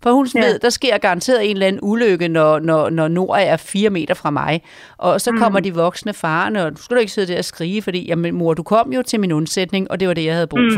For 0.03 0.11
hun 0.11 0.27
Ja. 0.35 0.41
ved, 0.45 0.59
der 0.59 0.69
sker 0.69 0.97
garanteret 0.97 1.45
en 1.49 1.55
eller 1.55 1.67
anden 1.67 1.79
ulykke, 1.83 2.27
når, 2.27 2.59
når, 2.59 2.89
når 2.89 3.07
Nord 3.07 3.37
er 3.41 3.57
fire 3.57 3.89
meter 3.89 4.13
fra 4.13 4.29
mig. 4.29 4.61
Og 4.97 5.21
så 5.21 5.31
kommer 5.31 5.59
de 5.59 5.73
voksne 5.75 6.13
farerne, 6.13 6.65
og 6.65 6.71
du 6.77 6.81
skal 6.81 6.95
du 6.95 6.99
ikke 6.99 7.11
sidde 7.11 7.31
der 7.33 7.37
og 7.37 7.45
skrige, 7.45 7.81
fordi, 7.81 8.05
jamen 8.07 8.35
mor, 8.35 8.53
du 8.53 8.63
kom 8.63 8.93
jo 8.93 9.01
til 9.01 9.19
min 9.19 9.31
undsætning, 9.31 9.91
og 9.91 9.99
det 9.99 10.07
var 10.07 10.13
det, 10.13 10.25
jeg 10.25 10.33
havde 10.33 10.47
brug 10.47 10.59
Mm. 10.59 10.75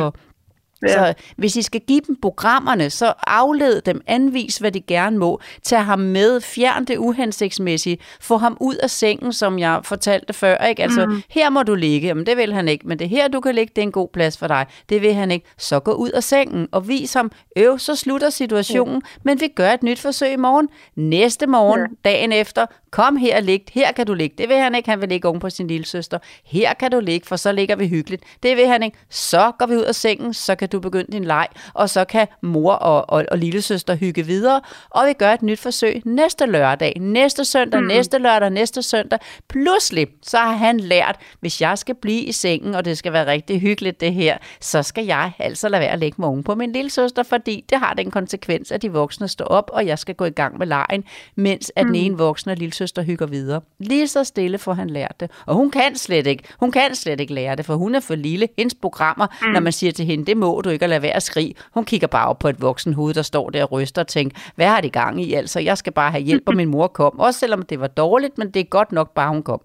Ja. 0.87 0.93
Så 0.93 1.13
hvis 1.35 1.55
I 1.55 1.61
skal 1.61 1.81
give 1.87 2.01
dem 2.07 2.15
programmerne, 2.21 2.89
så 2.89 3.13
afled 3.27 3.81
dem, 3.81 4.01
anvis, 4.07 4.57
hvad 4.57 4.71
de 4.71 4.81
gerne 4.81 5.17
må. 5.17 5.39
Tag 5.63 5.85
ham 5.85 5.99
med, 5.99 6.41
fjern 6.41 6.85
det 6.85 6.97
uhensigtsmæssige, 6.97 7.97
få 8.21 8.37
ham 8.37 8.57
ud 8.59 8.75
af 8.75 8.89
sengen, 8.89 9.33
som 9.33 9.59
jeg 9.59 9.79
fortalte 9.83 10.33
før. 10.33 10.57
Ikke? 10.57 10.83
Altså, 10.83 11.05
mm. 11.05 11.21
her 11.29 11.49
må 11.49 11.63
du 11.63 11.75
ligge, 11.75 12.07
jamen 12.07 12.25
det 12.25 12.37
vil 12.37 12.53
han 12.53 12.67
ikke, 12.67 12.87
men 12.87 12.99
det 12.99 13.09
her, 13.09 13.27
du 13.27 13.39
kan 13.41 13.55
ligge, 13.55 13.71
det 13.75 13.81
er 13.81 13.85
en 13.85 13.91
god 13.91 14.07
plads 14.13 14.37
for 14.37 14.47
dig. 14.47 14.65
Det 14.89 15.01
vil 15.01 15.13
han 15.13 15.31
ikke. 15.31 15.45
Så 15.57 15.79
gå 15.79 15.91
ud 15.93 16.09
af 16.09 16.23
sengen 16.23 16.67
og 16.71 16.87
vis 16.87 17.13
ham, 17.13 17.31
øv, 17.57 17.79
så 17.79 17.95
slutter 17.95 18.29
situationen, 18.29 19.01
men 19.23 19.41
vi 19.41 19.47
gør 19.47 19.69
et 19.71 19.83
nyt 19.83 19.99
forsøg 19.99 20.33
i 20.33 20.35
morgen. 20.35 20.69
Næste 20.95 21.47
morgen, 21.47 21.79
Ja. 21.79 22.09
dagen 22.09 22.31
efter, 22.31 22.65
kom 22.91 23.15
her 23.15 23.37
og 23.37 23.43
lig. 23.43 23.61
Her 23.73 23.91
kan 23.91 24.05
du 24.07 24.13
ligge. 24.13 24.35
Det 24.37 24.49
vil 24.49 24.57
han 24.57 24.75
ikke, 24.75 24.89
han 24.89 25.01
vil 25.01 25.09
ligge 25.09 25.27
oven 25.27 25.39
på 25.39 25.49
sin 25.49 25.67
lille 25.67 25.85
søster. 25.85 26.19
Her 26.45 26.73
kan 26.73 26.91
du 26.91 26.99
ligge, 26.99 27.27
for 27.27 27.35
så 27.35 27.51
ligger 27.51 27.75
vi 27.75 27.87
hyggeligt. 27.87 28.23
Det 28.43 28.57
vil 28.57 28.67
han 28.67 28.83
ikke. 28.83 28.97
Så 29.09 29.51
går 29.59 29.65
vi 29.65 29.75
ud 29.75 29.81
af 29.81 29.95
sengen, 29.95 30.33
så 30.33 30.55
kan 30.55 30.69
du 30.73 30.79
begynde 30.79 31.11
din 31.11 31.23
leg, 31.23 31.47
og 31.73 31.89
så 31.89 32.05
kan 32.05 32.27
mor 32.41 32.73
og, 32.73 33.09
og, 33.09 33.25
og 33.31 33.37
lille 33.37 33.61
søster 33.61 33.95
hygge 33.95 34.25
videre, 34.25 34.61
og 34.89 35.07
vi 35.07 35.13
gør 35.13 35.31
et 35.33 35.41
nyt 35.41 35.59
forsøg 35.59 36.01
næste 36.05 36.45
lørdag, 36.45 36.93
næste 36.99 37.45
søndag, 37.45 37.81
mm. 37.81 37.87
næste 37.87 38.17
lørdag, 38.17 38.49
næste 38.49 38.81
søndag. 38.81 39.19
Pludselig, 39.49 40.07
så 40.21 40.37
har 40.37 40.53
han 40.53 40.79
lært, 40.79 41.15
hvis 41.39 41.61
jeg 41.61 41.77
skal 41.77 41.95
blive 41.95 42.21
i 42.21 42.31
sengen, 42.31 42.75
og 42.75 42.85
det 42.85 42.97
skal 42.97 43.13
være 43.13 43.25
rigtig 43.25 43.61
hyggeligt 43.61 44.01
det 44.01 44.13
her, 44.13 44.37
så 44.61 44.83
skal 44.83 45.05
jeg 45.05 45.31
altså 45.39 45.69
lade 45.69 45.81
være 45.81 45.91
at 45.91 45.99
lægge 45.99 46.23
oven 46.23 46.43
på 46.43 46.55
min 46.55 46.71
lille 46.71 46.89
søster, 46.89 47.23
fordi 47.23 47.65
det 47.69 47.77
har 47.77 47.93
den 47.93 48.11
konsekvens, 48.11 48.71
at 48.71 48.81
de 48.81 48.91
voksne 48.91 49.27
står 49.27 49.45
op, 49.45 49.69
og 49.73 49.85
jeg 49.85 49.99
skal 49.99 50.15
gå 50.15 50.25
i 50.25 50.29
gang 50.29 50.57
med 50.57 50.67
lejen, 50.67 51.03
mens 51.35 51.71
at 51.75 51.85
den 51.85 51.95
ene 51.95 52.17
voksne 52.17 52.51
og 52.51 52.57
lille 52.57 52.73
søster 52.73 53.01
hygger 53.01 53.25
videre. 53.25 53.61
Lige 53.79 54.07
så 54.07 54.23
stille 54.23 54.57
får 54.57 54.73
han 54.73 54.89
lært 54.89 55.19
det. 55.19 55.31
Og 55.45 55.55
hun 55.55 55.71
kan 55.71 55.95
slet 55.95 56.27
ikke, 56.27 56.43
hun 56.59 56.71
kan 56.71 56.95
slet 56.95 57.19
ikke 57.19 57.33
lære 57.33 57.55
det, 57.55 57.65
for 57.65 57.75
hun 57.75 57.95
er 57.95 57.99
for 57.99 58.15
lille. 58.15 58.49
Hendes 58.57 58.75
programmer, 58.81 59.27
mm. 59.41 59.47
når 59.47 59.59
man 59.59 59.73
siger 59.73 59.91
til 59.91 60.05
hende, 60.05 60.25
det 60.25 60.37
må 60.37 60.55
du 60.63 60.69
ikke, 60.69 60.83
at 60.83 60.89
lade 60.89 61.01
være 61.01 61.15
at 61.15 61.23
skrige. 61.23 61.53
Hun 61.75 61.85
kigger 61.85 62.07
bare 62.07 62.27
op 62.29 62.39
på 62.39 62.47
et 62.47 62.61
voksen 62.61 62.93
hoved, 62.93 63.13
der 63.13 63.21
står 63.21 63.49
der 63.49 63.63
og 63.63 63.71
ryster 63.71 64.01
og 64.01 64.07
tænker, 64.07 64.51
hvad 64.55 64.67
har 64.73 64.81
det 64.81 64.93
gang 64.93 65.21
i? 65.25 65.33
Altså, 65.33 65.59
jeg 65.59 65.77
skal 65.77 65.93
bare 65.93 66.11
have 66.11 66.23
hjælp, 66.23 66.43
og 66.47 66.55
min 66.55 66.71
mor 66.75 66.87
kom. 66.87 67.19
Også 67.19 67.39
selvom 67.39 67.61
det 67.61 67.79
var 67.79 67.87
dårligt, 67.87 68.37
men 68.37 68.47
det 68.53 68.59
er 68.59 68.75
godt 68.77 68.91
nok 68.91 69.13
bare, 69.13 69.29
hun 69.29 69.43
kom. 69.43 69.61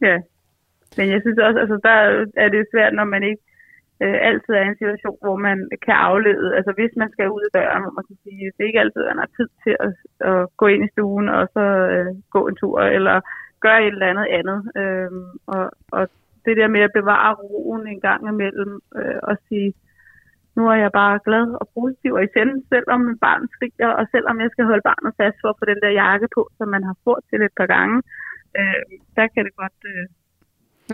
Ja. 0.00 0.16
Men 0.96 1.06
jeg 1.12 1.20
synes 1.20 1.38
også, 1.38 1.58
altså 1.58 1.76
der 1.88 1.96
er 2.44 2.48
det 2.48 2.66
svært, 2.72 2.94
når 2.94 3.04
man 3.04 3.22
ikke 3.22 3.42
øh, 4.02 4.18
altid 4.28 4.52
er 4.54 4.64
i 4.64 4.72
en 4.72 4.80
situation, 4.82 5.18
hvor 5.24 5.36
man 5.36 5.58
kan 5.84 5.96
aflede. 6.08 6.56
Altså 6.56 6.72
hvis 6.78 6.92
man 6.96 7.10
skal 7.12 7.30
ud 7.36 7.44
af 7.48 7.52
døren, 7.58 7.82
hvor 7.82 7.94
man 7.98 8.04
kan 8.08 8.18
sige, 8.24 8.52
det 8.54 8.62
er 8.62 8.70
ikke 8.70 8.84
altid, 8.84 9.02
man 9.04 9.22
har 9.24 9.30
tid 9.38 9.48
til 9.64 9.74
at, 9.86 9.90
at 10.30 10.40
gå 10.60 10.66
ind 10.66 10.82
i 10.84 10.92
stuen 10.94 11.28
og 11.28 11.44
så 11.56 11.64
øh, 11.94 12.12
gå 12.30 12.40
en 12.48 12.56
tur, 12.56 12.80
eller 12.80 13.16
gøre 13.60 13.80
et 13.86 13.94
eller 13.94 14.12
andet 14.12 14.28
andet. 14.38 14.58
Øh, 14.80 15.10
og, 15.54 15.64
og 15.96 16.04
det 16.46 16.56
der 16.56 16.68
med 16.68 16.80
at 16.80 16.96
bevare 16.98 17.34
roen 17.34 17.86
en 17.86 18.00
gang 18.00 18.28
imellem, 18.28 18.80
øh, 18.96 19.18
og 19.22 19.36
sige, 19.48 19.74
nu 20.56 20.62
er 20.72 20.78
jeg 20.84 20.92
bare 21.00 21.24
glad 21.26 21.46
og 21.60 21.66
positiv 21.76 22.12
og 22.18 22.24
i 22.24 22.32
sende, 22.34 22.56
selvom 22.72 23.00
min 23.00 23.18
barn 23.26 23.42
skriger, 23.54 23.90
og 23.98 24.04
selvom 24.14 24.36
jeg 24.42 24.50
skal 24.50 24.64
holde 24.70 24.88
barnet 24.90 25.12
fast 25.20 25.36
for 25.40 25.48
at 25.50 25.58
få 25.58 25.64
den 25.72 25.80
der 25.84 25.92
jakke 26.02 26.28
på, 26.36 26.42
som 26.58 26.68
man 26.74 26.82
har 26.88 26.96
fået 27.04 27.22
til 27.30 27.40
et 27.42 27.54
par 27.60 27.68
gange, 27.74 27.96
øh, 28.58 28.82
der 29.16 29.26
kan 29.32 29.44
det 29.46 29.54
godt 29.62 29.78
øh, 29.92 30.06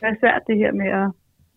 være 0.03 0.17
svært 0.21 0.43
det 0.49 0.57
her 0.63 0.73
med 0.81 0.91
at, 1.01 1.09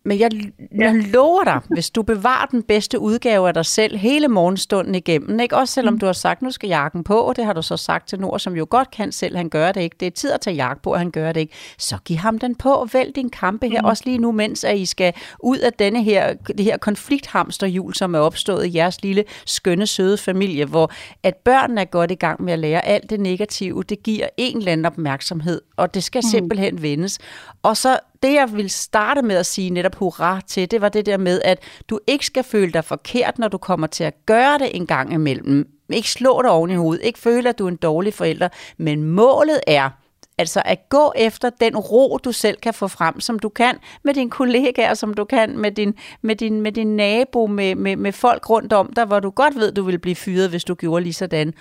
men 0.05 0.19
jeg, 0.19 0.31
jeg 0.75 0.93
lover 0.95 1.43
dig, 1.43 1.59
hvis 1.69 1.89
du 1.89 2.01
bevarer 2.01 2.45
den 2.45 2.63
bedste 2.63 2.99
udgave 2.99 3.47
af 3.47 3.53
dig 3.53 3.65
selv 3.65 3.97
hele 3.97 4.27
morgenstunden 4.27 4.95
igennem, 4.95 5.39
ikke? 5.39 5.55
også 5.55 5.73
selvom 5.73 5.99
du 5.99 6.05
har 6.05 6.13
sagt, 6.13 6.41
nu 6.41 6.51
skal 6.51 6.67
jakken 6.67 7.03
på, 7.03 7.19
og 7.19 7.35
det 7.35 7.45
har 7.45 7.53
du 7.53 7.61
så 7.61 7.77
sagt 7.77 8.07
til 8.07 8.19
Nord, 8.19 8.39
som 8.39 8.55
jo 8.55 8.67
godt 8.69 8.91
kan 8.91 9.11
selv, 9.11 9.35
han 9.37 9.49
gør 9.49 9.71
det 9.71 9.81
ikke. 9.81 9.95
Det 9.99 10.05
er 10.05 10.11
tid 10.11 10.31
at 10.31 10.41
tage 10.41 10.55
jakke 10.55 10.81
på, 10.81 10.93
og 10.93 10.99
han 10.99 11.11
gør 11.11 11.31
det 11.31 11.39
ikke. 11.39 11.53
Så 11.77 11.97
giv 12.05 12.17
ham 12.17 12.39
den 12.39 12.55
på, 12.55 12.73
og 12.73 12.93
vælg 12.93 13.15
din 13.15 13.29
kampe 13.29 13.69
her, 13.69 13.83
også 13.83 14.03
lige 14.05 14.17
nu, 14.17 14.31
mens 14.31 14.63
at 14.63 14.77
I 14.77 14.85
skal 14.85 15.13
ud 15.39 15.57
af 15.57 15.73
denne 15.73 16.03
her, 16.03 16.33
det 16.33 16.65
her 16.65 16.77
konflikthamsterhjul, 16.77 17.93
som 17.93 18.15
er 18.15 18.19
opstået 18.19 18.65
i 18.65 18.77
jeres 18.77 19.03
lille, 19.03 19.23
skønne, 19.45 19.87
søde 19.87 20.17
familie, 20.17 20.65
hvor 20.65 20.91
at 21.23 21.35
børnene 21.35 21.81
er 21.81 21.85
godt 21.85 22.11
i 22.11 22.15
gang 22.15 22.43
med 22.43 22.53
at 22.53 22.59
lære 22.59 22.85
alt 22.85 23.09
det 23.09 23.19
negative, 23.19 23.83
det 23.83 24.03
giver 24.03 24.27
en 24.37 24.57
eller 24.57 24.71
anden 24.71 24.85
opmærksomhed, 24.85 25.61
og 25.77 25.93
det 25.93 26.03
skal 26.03 26.19
mm. 26.19 26.29
simpelthen 26.29 26.81
vendes. 26.81 27.19
Og 27.63 27.77
så 27.77 27.99
det, 28.23 28.33
jeg 28.33 28.53
vil 28.53 28.69
starte 28.69 29.21
med 29.21 29.35
at 29.35 29.45
sige 29.45 29.69
netop 29.69 29.95
hurra 29.95 30.41
til, 30.47 30.71
det 30.71 30.81
var 30.81 30.89
det 30.89 31.05
der 31.05 31.17
med, 31.17 31.41
at 31.41 31.59
du 31.89 31.99
ikke 32.07 32.25
skal 32.25 32.43
føle 32.43 32.71
dig 32.71 32.85
forkert, 32.85 33.39
når 33.39 33.47
du 33.47 33.57
kommer 33.57 33.87
til 33.87 34.03
at 34.03 34.25
gøre 34.25 34.57
det 34.57 34.75
en 34.75 34.87
gang 34.87 35.13
imellem. 35.13 35.67
Ikke 35.89 36.09
slå 36.09 36.41
dig 36.41 36.51
oven 36.51 36.69
i 36.69 36.75
hovedet, 36.75 37.05
ikke 37.05 37.19
føle, 37.19 37.49
at 37.49 37.59
du 37.59 37.65
er 37.65 37.69
en 37.69 37.75
dårlig 37.75 38.13
forælder, 38.13 38.49
men 38.77 39.03
målet 39.03 39.59
er, 39.67 39.89
Altså 40.37 40.61
at 40.65 40.89
gå 40.89 41.13
efter 41.15 41.49
den 41.49 41.77
ro, 41.77 42.17
du 42.23 42.31
selv 42.31 42.57
kan 42.57 42.73
få 42.73 42.87
frem, 42.87 43.19
som 43.19 43.39
du 43.39 43.49
kan 43.49 43.75
med 44.03 44.13
dine 44.13 44.29
kollegaer, 44.29 44.93
som 44.93 45.13
du 45.13 45.25
kan 45.25 45.59
med 45.59 45.71
din, 45.71 45.93
med 46.21 46.35
din, 46.35 46.61
med 46.61 46.71
din 46.71 46.95
nabo, 46.95 47.47
med, 47.47 47.75
med, 47.75 47.95
med 47.95 48.11
folk 48.11 48.49
rundt 48.49 48.73
om 48.73 48.93
dig, 48.95 49.05
hvor 49.05 49.19
du 49.19 49.29
godt 49.29 49.55
ved, 49.55 49.71
du 49.71 49.83
vil 49.83 49.99
blive 49.99 50.15
fyret, 50.15 50.49
hvis 50.49 50.63
du 50.63 50.75
gjorde 50.75 51.03
lige 51.03 51.13
sådan. 51.13 51.53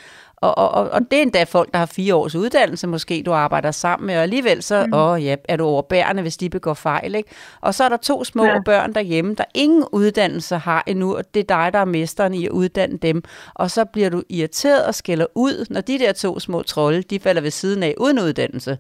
Og, 0.43 0.59
og, 0.59 0.70
og, 0.70 0.90
og 0.90 1.01
det 1.11 1.18
er 1.18 1.22
endda 1.22 1.45
folk, 1.45 1.72
der 1.72 1.78
har 1.78 1.86
fire 1.86 2.14
års 2.14 2.34
uddannelse 2.34 2.86
måske, 2.86 3.22
du 3.26 3.32
arbejder 3.32 3.70
sammen 3.70 4.07
med, 4.07 4.16
og 4.16 4.22
alligevel 4.22 4.62
så 4.62 4.86
mm. 4.86 4.93
åh, 4.93 5.24
ja, 5.24 5.36
er 5.45 5.57
du 5.57 5.64
overbærende, 5.64 6.22
hvis 6.22 6.36
de 6.36 6.51
begår 6.51 6.74
fejl. 6.74 7.14
Ikke? 7.14 7.30
Og 7.61 7.74
så 7.74 7.84
er 7.84 7.88
der 7.88 7.97
to 7.97 8.24
små 8.24 8.45
ja. 8.45 8.61
børn 8.64 8.93
derhjemme, 8.93 9.34
der 9.34 9.45
ingen 9.55 9.84
uddannelse 9.93 10.57
har 10.57 10.84
endnu, 10.86 11.16
og 11.16 11.34
det 11.34 11.40
er 11.40 11.45
dig, 11.45 11.72
der 11.72 11.78
er 11.78 11.84
mesteren 11.84 12.34
i 12.34 12.47
at 12.47 12.51
uddanne 12.51 12.97
dem. 12.99 13.22
Og 13.55 13.70
så 13.70 13.84
bliver 13.84 14.11
du 14.11 14.22
irriteret 14.28 14.86
og 14.86 14.95
skælder 14.95 15.26
ud, 15.34 15.66
når 15.70 15.80
de 15.80 15.99
der 15.99 16.12
to 16.12 16.40
små 16.40 16.62
trolde, 16.62 17.03
de 17.03 17.20
falder 17.20 17.40
ved 17.40 17.51
siden 17.51 17.82
af 17.82 17.95
uden 17.99 18.18
uddannelse. 18.18 18.78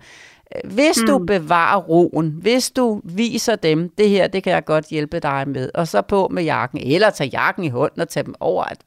Hvis 0.64 1.00
mm. 1.00 1.06
du 1.06 1.18
bevarer 1.18 1.80
roen, 1.80 2.34
hvis 2.40 2.70
du 2.70 3.00
viser 3.04 3.56
dem, 3.56 3.88
det 3.98 4.08
her, 4.08 4.26
det 4.26 4.42
kan 4.42 4.52
jeg 4.52 4.64
godt 4.64 4.86
hjælpe 4.86 5.20
dig 5.20 5.44
med, 5.48 5.70
og 5.74 5.88
så 5.88 6.02
på 6.02 6.28
med 6.30 6.42
jakken, 6.42 6.78
eller 6.78 7.10
tage 7.10 7.30
jakken 7.32 7.64
i 7.64 7.68
hånden 7.68 8.00
og 8.00 8.08
tage 8.08 8.24
dem 8.24 8.34
over 8.40 8.64
at 8.64 8.78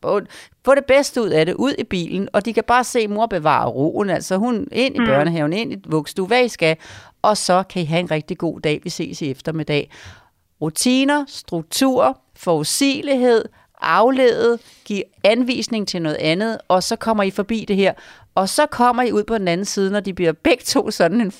få 0.66 0.76
det 0.76 0.86
bedste 0.88 1.22
ud 1.22 1.30
af 1.30 1.46
det, 1.46 1.54
ud 1.54 1.74
i 1.78 1.84
bilen, 1.84 2.30
og 2.34 2.46
de 2.46 2.54
kan 2.54 2.64
bare 2.68 2.84
se 2.84 3.08
mor 3.08 3.26
bevare 3.26 3.70
roen, 3.70 4.10
altså 4.10 4.38
hun 4.38 4.68
ind 4.72 4.96
i 4.96 5.00
mm. 5.00 5.06
børnehaven, 5.06 5.54
ind 5.54 5.74
i 5.74 5.82
vugstue, 5.88 6.28
hvad 6.28 6.46
I 6.46 6.48
skal, 6.48 6.78
og 7.22 7.38
så 7.38 7.64
kan 7.70 7.82
I 7.82 7.86
have 7.86 8.00
en 8.00 8.12
rigtig 8.12 8.38
god 8.38 8.60
dag, 8.60 8.82
vi 8.84 8.90
ses 8.90 9.22
i 9.22 9.32
eftermiddag. 9.32 9.92
Rutiner, 10.62 11.26
struktur, 11.28 12.20
forudsigelighed, 12.36 13.46
aflede, 13.82 14.60
give 14.86 15.04
anvisning 15.24 15.88
til 15.88 16.02
noget 16.02 16.18
andet, 16.20 16.58
og 16.68 16.84
så 16.84 16.96
kommer 16.96 17.24
I 17.24 17.32
forbi 17.32 17.66
det 17.68 17.76
her. 17.76 17.94
Og 18.40 18.46
så 18.58 18.64
kommer 18.80 19.04
I 19.04 19.12
ud 19.18 19.24
på 19.28 19.38
den 19.42 19.48
anden 19.48 19.66
side, 19.66 19.92
når 19.92 20.00
de 20.00 20.14
bliver 20.14 20.34
begge 20.48 20.66
to 20.74 20.82
sådan 20.92 21.22
en 21.22 21.32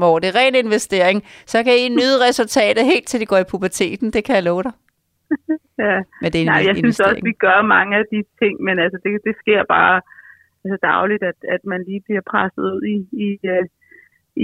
4-5 0.00 0.04
år. 0.10 0.18
Det 0.18 0.28
er 0.28 0.36
ren 0.40 0.54
investering. 0.64 1.18
Så 1.52 1.58
kan 1.64 1.74
I 1.84 1.88
nyde 1.88 2.16
resultatet 2.28 2.84
helt 2.92 3.06
til 3.08 3.20
de 3.20 3.26
går 3.26 3.40
i 3.42 3.50
puberteten. 3.50 4.06
Det 4.12 4.24
kan 4.24 4.34
jeg 4.34 4.44
love 4.44 4.62
dig. 4.62 4.74
ja. 5.84 5.96
Men 6.22 6.28
det 6.32 6.38
er 6.38 6.44
en 6.44 6.52
Nej, 6.54 6.64
jeg 6.68 6.76
synes 6.76 7.00
også, 7.00 7.20
vi 7.30 7.32
gør 7.46 7.62
mange 7.62 7.96
af 7.96 8.04
de 8.12 8.20
ting, 8.40 8.54
men 8.66 8.78
altså, 8.78 8.98
det, 9.04 9.12
det 9.24 9.34
sker 9.42 9.60
bare 9.76 10.00
altså, 10.64 10.78
dagligt, 10.82 11.22
at, 11.22 11.38
at 11.54 11.62
man 11.64 11.80
lige 11.88 12.02
bliver 12.06 12.24
presset 12.30 12.62
ud 12.74 12.82
i, 12.94 12.96
i, 13.26 13.28
uh, 13.54 13.64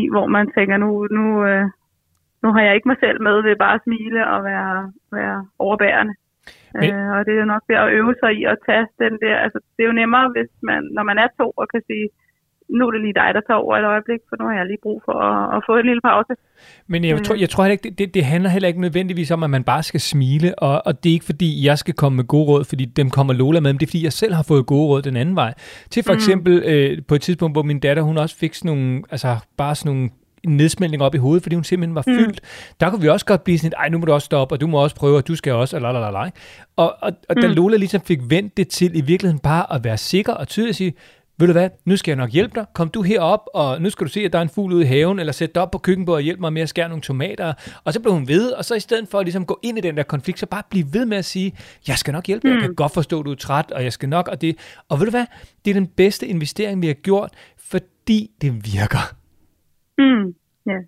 i 0.01 0.03
hvor 0.13 0.27
man 0.27 0.47
tænker, 0.57 0.77
nu, 0.77 0.89
nu, 1.19 1.25
uh, 1.49 1.65
nu 2.43 2.49
har 2.55 2.63
jeg 2.63 2.75
ikke 2.75 2.89
mig 2.89 2.97
selv 3.01 3.23
med 3.23 3.43
ved 3.43 3.57
bare 3.57 3.75
at 3.75 3.85
smile 3.87 4.21
og 4.35 4.45
være, 4.45 4.93
være 5.13 5.47
overbærende. 5.59 6.15
Men... 6.81 6.91
Øh, 6.95 7.11
og 7.17 7.21
det 7.27 7.33
er 7.35 7.41
jo 7.45 7.53
nok 7.55 7.65
det 7.69 7.77
at 7.85 7.93
øve 7.99 8.15
sig 8.23 8.33
i 8.41 8.43
at 8.53 8.57
tage 8.67 8.87
den 9.05 9.15
der, 9.25 9.37
altså 9.45 9.59
det 9.75 9.83
er 9.83 9.91
jo 9.91 10.01
nemmere, 10.03 10.27
hvis 10.35 10.51
man, 10.69 10.81
når 10.97 11.05
man 11.11 11.19
er 11.25 11.29
to 11.41 11.47
og 11.61 11.67
kan 11.73 11.83
sige, 11.91 12.07
nu 12.69 12.87
er 12.87 12.91
det 12.91 13.01
lige 13.01 13.19
dig, 13.23 13.31
der 13.35 13.41
tager 13.41 13.59
over 13.65 13.77
et 13.77 13.85
øjeblik, 13.85 14.21
for 14.29 14.37
nu 14.41 14.45
har 14.49 14.55
jeg 14.55 14.67
lige 14.67 14.79
brug 14.83 15.03
for 15.05 15.13
at, 15.13 15.57
at 15.57 15.63
få 15.67 15.77
en 15.77 15.87
lille 15.87 16.01
pause. 16.01 16.33
Men 16.87 17.05
jeg, 17.05 17.23
tror, 17.23 17.35
jeg 17.35 17.49
tror 17.49 17.65
heller 17.65 17.73
ikke, 17.73 17.89
det, 17.89 17.99
det, 17.99 18.15
det 18.15 18.25
handler 18.25 18.51
heller 18.51 18.69
ikke 18.69 18.81
nødvendigvis 18.81 19.31
om, 19.31 19.43
at 19.43 19.51
man 19.51 19.65
bare 19.65 19.83
skal 19.83 20.01
smile, 20.01 20.59
og, 20.59 20.83
og 20.87 21.05
det 21.05 21.11
er 21.11 21.13
ikke 21.13 21.25
fordi, 21.25 21.67
jeg 21.67 21.79
skal 21.79 21.95
komme 21.95 22.17
med 22.17 22.25
gode 22.25 22.47
råd, 22.51 22.65
fordi 22.65 22.85
dem 22.85 23.11
kommer 23.11 23.33
Lola 23.33 23.61
med, 23.61 23.73
men 23.73 23.81
det 23.81 23.87
er 23.87 23.91
fordi, 23.91 24.05
jeg 24.05 24.13
selv 24.13 24.35
har 24.35 24.45
fået 24.49 24.67
gode 24.67 24.87
råd 24.89 25.03
den 25.03 25.17
anden 25.17 25.37
vej. 25.37 25.55
Til 25.91 26.03
for 26.05 26.13
mm. 26.13 26.17
eksempel 26.17 26.63
øh, 26.67 26.99
på 27.09 27.15
et 27.15 27.21
tidspunkt, 27.21 27.55
hvor 27.55 27.63
min 27.63 27.81
datter, 27.81 28.03
hun 28.03 28.19
også 28.19 28.39
fik 28.39 28.55
sådan 28.55 28.77
nogle, 28.77 29.03
altså 29.11 29.37
bare 29.57 29.75
sådan 29.75 29.93
nogle 29.93 30.11
en 30.45 30.57
nedsmeltning 30.57 31.03
op 31.03 31.15
i 31.15 31.19
hovedet, 31.19 31.43
fordi 31.43 31.55
hun 31.55 31.65
simpelthen 31.65 31.95
var 31.95 32.05
mm. 32.07 32.15
fyldt. 32.15 32.41
Der 32.81 32.91
kunne 32.91 33.01
vi 33.01 33.09
også 33.09 33.27
godt 33.27 33.45
blive 33.45 33.59
sådan, 33.59 33.73
ej, 33.79 33.89
nu 33.89 33.99
må 33.99 34.05
du 34.05 34.13
også 34.13 34.25
stoppe, 34.25 34.55
og 34.55 34.61
du 34.61 34.67
må 34.67 34.83
også 34.83 34.97
prøve, 34.97 35.17
og 35.17 35.29
du 35.29 35.37
skal 35.37 35.53
også, 35.53 35.77
og 35.77 35.83
la, 35.83 36.31
Og, 36.77 36.97
og, 37.01 37.13
og 37.29 37.35
mm. 37.37 37.43
da 37.43 37.47
Lola 37.47 37.77
ligesom 37.77 38.01
fik 38.01 38.21
vendt 38.29 38.57
det 38.57 38.69
til 38.69 38.97
i 38.97 39.01
virkeligheden 39.01 39.39
bare 39.39 39.73
at 39.75 39.85
være 39.85 39.97
sikker 39.97 40.33
og 40.33 40.49
tydelig 40.49 40.69
at 40.69 40.77
sige, 40.77 40.95
ved 41.39 41.47
du 41.47 41.53
hvad, 41.53 41.71
nu 41.85 41.97
skal 41.97 42.13
jeg 42.13 42.17
nok 42.17 42.31
hjælpe 42.31 42.55
dig. 42.55 42.67
Kom 42.75 42.89
du 42.89 43.03
herop, 43.03 43.41
og 43.55 43.83
nu 43.83 43.91
skal 43.91 44.07
du 44.07 44.13
se, 44.13 44.21
at 44.21 44.33
der 44.33 44.39
er 44.39 44.43
en 44.43 44.49
fugl 44.49 44.73
ude 44.73 44.83
i 44.83 44.87
haven, 44.87 45.19
eller 45.19 45.33
sæt 45.33 45.55
dig 45.55 45.63
op 45.63 45.71
på 45.71 45.79
køkkenbordet 45.79 46.17
og 46.17 46.23
hjælp 46.23 46.41
mig 46.41 46.53
med 46.53 46.63
at 46.63 46.69
skære 46.69 46.89
nogle 46.89 47.03
tomater. 47.03 47.53
Og 47.85 47.93
så 47.93 48.01
blev 48.01 48.13
hun 48.13 48.29
ved, 48.29 48.51
og 48.51 48.65
så 48.65 48.75
i 48.75 48.81
stedet 48.81 49.09
for 49.09 49.19
at 49.19 49.27
ligesom 49.27 49.47
gå 49.47 49.59
ind 49.63 49.79
i 49.79 49.81
den 49.81 49.97
der 49.97 50.03
konflikt, 50.03 50.39
så 50.39 50.47
bare 50.47 50.63
blive 50.71 50.87
ved 50.93 51.07
med 51.07 51.17
at 51.17 51.25
sige, 51.25 51.53
jeg 51.89 51.99
skal 51.99 52.13
nok 52.13 52.27
hjælpe 52.27 52.49
dig, 52.49 52.55
mm. 52.55 52.61
jeg 52.61 52.69
kan 52.69 52.75
godt 52.75 52.95
forstå, 52.95 53.21
at 53.21 53.27
du 53.27 53.31
er 53.31 53.37
træt, 53.37 53.71
og 53.71 53.85
jeg 53.85 53.93
skal 53.93 54.09
nok, 54.09 54.29
og 54.29 54.41
det. 54.41 54.57
Og 54.89 55.01
ved 55.01 55.07
du 55.07 55.11
hvad, 55.11 55.27
det 55.65 55.71
er 55.71 55.75
den 55.75 55.87
bedste 55.87 56.27
investering, 56.27 56.83
vi 56.83 56.87
har 56.87 56.95
gjort, 56.95 57.31
fordi 57.59 58.31
det 58.41 58.75
virker. 58.75 59.15
Mm. 59.99 60.35
Ja. 60.67 60.79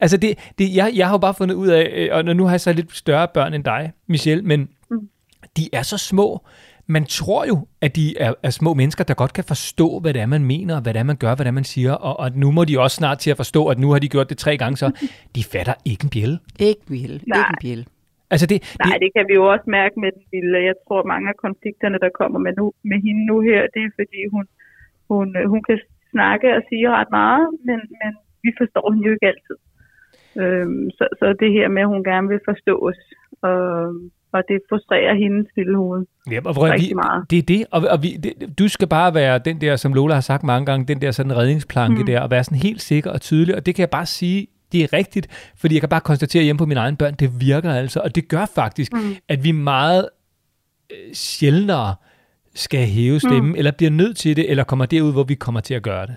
Altså, 0.00 0.16
det, 0.16 0.52
det, 0.58 0.76
jeg, 0.76 0.92
jeg 0.94 1.06
har 1.06 1.14
jo 1.14 1.18
bare 1.18 1.34
fundet 1.34 1.54
ud 1.54 1.68
af, 1.68 1.92
øh, 1.94 2.08
og 2.12 2.36
nu 2.36 2.44
har 2.44 2.50
jeg 2.50 2.60
så 2.60 2.72
lidt 2.72 2.92
større 2.92 3.28
børn 3.34 3.54
end 3.54 3.64
dig, 3.64 3.92
Michelle, 4.06 4.42
men 4.44 4.68
mm. 4.90 5.08
de 5.56 5.68
er 5.72 5.82
så 5.82 5.98
små. 5.98 6.46
Man 6.86 7.04
tror 7.04 7.44
jo, 7.44 7.66
at 7.80 7.96
de 7.96 8.18
er, 8.18 8.34
er 8.42 8.50
små 8.50 8.74
mennesker, 8.74 9.04
der 9.04 9.14
godt 9.14 9.32
kan 9.32 9.44
forstå, 9.44 9.98
hvad 10.00 10.14
det 10.14 10.22
er, 10.22 10.26
man 10.26 10.44
mener, 10.44 10.80
hvad 10.80 10.94
det 10.94 11.00
er, 11.00 11.04
man 11.04 11.16
gør, 11.16 11.34
hvad 11.34 11.44
det 11.44 11.52
er, 11.54 11.60
man 11.62 11.64
siger. 11.64 11.92
Og, 11.92 12.20
og 12.20 12.32
nu 12.32 12.50
må 12.50 12.64
de 12.64 12.80
også 12.80 12.96
snart 12.96 13.18
til 13.18 13.30
at 13.30 13.36
forstå, 13.36 13.66
at 13.66 13.78
nu 13.78 13.90
har 13.90 13.98
de 13.98 14.08
gjort 14.08 14.28
det 14.28 14.38
tre 14.38 14.56
gange, 14.56 14.76
så 14.76 14.88
de 15.36 15.44
fatter 15.52 15.74
ikke 15.84 16.04
en 16.04 16.10
bjælle. 16.10 16.38
Ikke 16.58 16.80
en 16.80 16.88
bjælle. 16.88 17.14
Ikke 17.14 17.50
en 17.54 17.60
bjælle. 17.60 17.84
Altså 18.30 18.46
det, 18.46 18.58
det... 18.62 18.86
Nej, 18.86 18.98
det 19.04 19.10
kan 19.16 19.24
vi 19.28 19.34
jo 19.40 19.44
også 19.52 19.66
mærke 19.78 20.00
med 20.00 20.10
den 20.16 20.24
lille. 20.32 20.58
Jeg 20.70 20.74
tror, 20.88 21.02
mange 21.12 21.28
af 21.28 21.36
konflikterne, 21.46 21.98
der 22.04 22.10
kommer 22.20 22.38
med, 22.38 22.52
nu, 22.58 22.72
med 22.90 22.98
hende 23.06 23.22
nu 23.30 23.36
her, 23.40 23.60
det 23.74 23.82
er 23.88 23.90
fordi, 24.00 24.20
hun, 24.34 24.44
hun, 25.10 25.26
hun 25.52 25.62
kan 25.68 25.78
snakke 26.10 26.46
og 26.56 26.62
sige 26.68 26.90
ret 26.90 27.10
meget, 27.10 27.46
men, 27.66 27.78
men 28.00 28.12
vi 28.44 28.50
forstår 28.60 28.86
hende 28.92 29.06
jo 29.08 29.12
ikke 29.16 29.26
altid. 29.32 29.56
Øhm, 30.42 30.90
så, 30.90 31.04
så 31.18 31.26
det 31.40 31.50
her 31.52 31.68
med, 31.68 31.82
at 31.82 31.88
hun 31.88 32.04
gerne 32.04 32.28
vil 32.28 32.40
forstås, 32.50 32.98
og, 33.42 33.62
og 34.32 34.42
det 34.48 34.58
frustrerer 34.68 35.14
hendes 35.14 35.46
lille 35.56 35.76
hoved. 35.76 36.06
Ja, 36.30 36.40
og 36.44 36.52
hvor, 36.52 36.66
vi, 36.80 36.94
meget. 36.94 37.30
Det 37.30 37.38
er 37.38 37.42
det, 37.42 37.66
og, 37.70 37.82
og 37.90 37.98
vi, 38.02 38.10
det, 38.24 38.58
du 38.58 38.68
skal 38.68 38.88
bare 38.88 39.14
være 39.14 39.38
den 39.38 39.60
der, 39.60 39.76
som 39.76 39.94
Lola 39.94 40.14
har 40.14 40.20
sagt 40.20 40.42
mange 40.42 40.66
gange, 40.66 40.86
den 40.86 41.00
der 41.02 41.10
sådan 41.10 41.36
redningsplanke 41.36 42.00
mm. 42.00 42.06
der, 42.06 42.20
og 42.20 42.30
være 42.30 42.44
sådan 42.44 42.58
helt 42.58 42.80
sikker 42.80 43.10
og 43.10 43.20
tydelig, 43.20 43.56
og 43.56 43.66
det 43.66 43.74
kan 43.74 43.80
jeg 43.80 43.90
bare 43.90 44.06
sige, 44.06 44.46
det 44.72 44.82
er 44.82 44.92
rigtigt, 44.92 45.52
fordi 45.56 45.74
jeg 45.74 45.82
kan 45.82 45.88
bare 45.88 46.00
konstatere 46.00 46.42
hjemme 46.42 46.58
på 46.58 46.66
mine 46.66 46.80
egne 46.80 46.96
børn, 46.96 47.14
det 47.14 47.30
virker 47.40 47.72
altså, 47.72 48.00
og 48.00 48.14
det 48.14 48.28
gør 48.28 48.46
faktisk, 48.54 48.92
mm. 48.92 48.98
at 49.28 49.44
vi 49.44 49.52
meget 49.52 50.08
øh, 50.90 51.14
sjældnere 51.14 51.94
skal 52.54 52.86
hæve 52.86 53.20
stemmen, 53.20 53.52
mm. 53.52 53.58
eller 53.58 53.70
bliver 53.70 53.90
nødt 53.90 54.16
til 54.16 54.36
det, 54.36 54.50
eller 54.50 54.64
kommer 54.64 54.86
derud, 54.86 55.12
hvor 55.12 55.24
vi 55.24 55.34
kommer 55.34 55.60
til 55.60 55.74
at 55.74 55.82
gøre 55.82 56.06
det. 56.06 56.16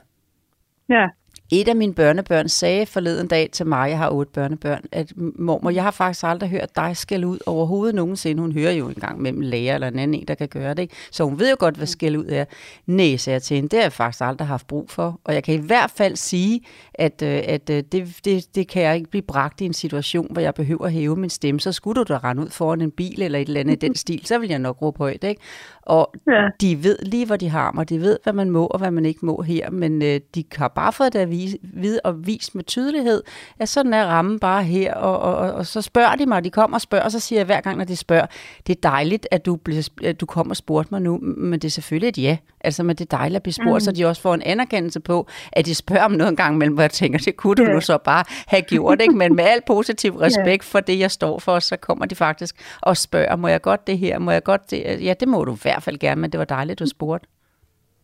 Ja, 0.90 1.08
et 1.52 1.68
af 1.68 1.76
mine 1.76 1.94
børnebørn 1.94 2.50
sagde 2.50 2.86
forleden 2.86 3.28
dag 3.28 3.50
til 3.52 3.68
mig, 3.68 3.90
jeg 3.90 3.98
har 3.98 4.10
otte 4.10 4.32
børnebørn, 4.32 4.84
at 4.92 5.14
mormor, 5.16 5.70
jeg 5.70 5.84
har 5.84 5.92
faktisk 5.92 6.24
aldrig 6.24 6.50
hørt 6.50 6.76
dig 6.76 6.98
skælde 6.98 7.28
ud 7.28 7.40
overhovedet 7.46 7.96
nogensinde. 7.96 8.42
Hun 8.42 8.52
hører 8.52 8.72
jo 8.72 8.88
engang 8.88 9.22
mellem 9.22 9.42
læger 9.42 9.74
eller 9.74 9.88
en 9.88 10.00
anden 10.00 10.20
en, 10.20 10.28
der 10.28 10.36
kan 10.36 10.48
gøre 10.48 10.74
det. 10.74 10.82
Ikke? 10.82 10.96
Så 11.12 11.24
hun 11.24 11.40
ved 11.40 11.50
jo 11.50 11.56
godt, 11.60 11.76
hvad 11.76 11.88
skælde 11.88 12.20
ud 12.20 12.26
er. 12.26 12.46
Næ, 12.86 13.16
sagde 13.18 13.34
jeg 13.34 13.42
til 13.42 13.56
hende, 13.56 13.70
det 13.70 13.80
har 13.80 13.84
jeg 13.84 13.94
faktisk 13.94 14.22
aldrig 14.22 14.48
haft 14.48 14.68
brug 14.68 14.90
for. 14.90 15.20
Og 15.24 15.34
jeg 15.34 15.44
kan 15.44 15.54
i 15.54 15.66
hvert 15.66 15.92
fald 15.92 16.16
sige, 16.16 16.62
at, 16.94 17.22
øh, 17.22 17.42
at 17.44 17.70
øh, 17.70 17.84
det, 17.92 18.20
det, 18.26 18.56
det 18.56 18.68
kan 18.68 18.82
jeg 18.82 18.96
ikke 18.96 19.10
blive 19.10 19.22
bragt 19.22 19.62
i 19.62 19.66
en 19.66 19.74
situation, 19.74 20.28
hvor 20.32 20.42
jeg 20.42 20.54
behøver 20.54 20.86
at 20.86 20.92
hæve 20.92 21.16
min 21.16 21.30
stemme. 21.30 21.60
Så 21.60 21.72
skulle 21.72 22.04
du 22.04 22.14
da 22.14 22.20
rende 22.24 22.44
ud 22.44 22.50
foran 22.50 22.82
en 22.82 22.92
bil 22.92 23.22
eller 23.22 23.40
et 23.40 23.48
eller 23.48 23.60
andet 23.60 23.74
i 23.74 23.88
den 23.88 23.96
stil, 24.06 24.26
så 24.26 24.38
vil 24.38 24.50
jeg 24.50 24.60
nok 24.60 24.82
råbe 24.82 24.98
højt. 24.98 25.24
Ikke? 25.24 25.42
Og 25.82 26.14
ja. 26.28 26.48
de 26.62 26.84
ved 26.84 26.98
lige, 27.02 27.26
hvor 27.26 27.36
de 27.36 27.50
har 27.50 27.72
mig. 27.72 27.90
De 27.90 28.02
ved, 28.02 28.18
hvad 28.24 28.34
man 28.34 28.50
må 28.50 28.66
og 28.66 28.80
hvad 28.80 28.92
man 28.92 29.06
ikke 29.06 29.26
må 29.26 29.42
her. 29.42 29.70
Men 29.72 30.02
øh, 30.02 30.20
de 30.36 30.44
har 30.56 30.68
bare 30.68 30.94
fået 30.94 31.14
det 31.14 31.20
at 31.20 31.30
vise, 31.38 31.58
vide 31.62 32.00
og 32.04 32.28
vist 32.28 32.56
med 32.56 32.64
tydelighed, 32.64 33.24
at 33.60 33.70
sådan 33.70 33.94
er 33.94 34.06
rammen 34.06 34.40
bare 34.40 34.64
her. 34.64 34.94
Og, 34.94 35.20
og, 35.20 35.36
og, 35.36 35.54
og 35.54 35.66
så 35.66 35.82
spørger 35.82 36.16
de 36.16 36.26
mig, 36.26 36.44
de 36.44 36.50
kommer 36.50 36.78
og 36.78 36.82
spørger, 36.82 37.04
og 37.04 37.12
så 37.12 37.20
siger 37.20 37.40
jeg 37.40 37.46
hver 37.46 37.62
gang, 37.62 37.78
når 37.78 37.86
de 37.86 37.96
spørger, 37.96 38.26
det 38.68 38.76
er 38.76 38.90
dejligt, 38.90 39.28
at 39.32 39.46
du, 39.46 39.56
bliver, 39.56 39.90
at 40.04 40.22
du 40.22 40.26
kommer 40.26 40.52
og 40.52 40.58
spurgte 40.58 40.94
mig 40.94 41.02
nu, 41.02 41.18
men 41.18 41.60
det 41.60 41.68
er 41.68 41.72
selvfølgelig 41.72 42.10
et 42.10 42.18
ja. 42.18 42.38
Altså, 42.62 42.84
men 42.84 42.96
det 42.96 43.14
er 43.14 43.18
dejligt 43.18 43.36
at 43.36 43.44
blive 43.44 43.54
spurgt, 43.54 43.74
mm. 43.74 43.80
så 43.80 43.92
de 43.92 44.06
også 44.06 44.22
får 44.22 44.34
en 44.34 44.42
anerkendelse 44.42 45.00
på, 45.00 45.28
at 45.52 45.66
de 45.66 45.76
spørger 45.76 46.04
om 46.04 46.12
noget 46.12 46.30
en 46.30 46.36
gang 46.36 46.56
imellem, 46.56 46.74
hvor 46.74 46.84
jeg 46.84 46.92
tænker, 46.92 47.20
det 47.20 47.36
kunne 47.36 47.56
du 47.56 47.64
yeah. 47.64 47.74
nu 47.74 47.82
så 47.82 47.98
bare 47.98 48.24
have 48.48 48.62
gjort, 48.62 49.02
ikke? 49.02 49.16
men 49.16 49.36
med 49.36 49.44
al 49.44 49.62
positiv 49.68 50.18
respekt 50.18 50.64
yeah. 50.64 50.72
for 50.72 50.80
det, 50.80 51.00
jeg 51.00 51.12
står 51.12 51.40
for, 51.40 51.60
så 51.60 51.78
kommer 51.78 52.06
de 52.06 52.16
faktisk 52.16 52.56
og 52.82 52.98
spørger, 52.98 53.36
må 53.36 53.48
jeg 53.48 53.62
godt 53.62 53.88
det 53.88 53.98
her, 53.98 54.20
må 54.20 54.32
jeg 54.32 54.44
godt 54.44 54.72
det? 54.72 55.04
Ja, 55.04 55.14
det 55.20 55.28
må 55.28 55.44
du 55.44 55.54
i 55.54 55.60
hvert 55.62 55.84
fald 55.84 55.98
gerne, 55.98 56.22
men 56.22 56.32
det 56.32 56.38
var 56.38 56.46
dejligt, 56.46 56.80
du 56.80 56.86
spurgte. 56.86 57.28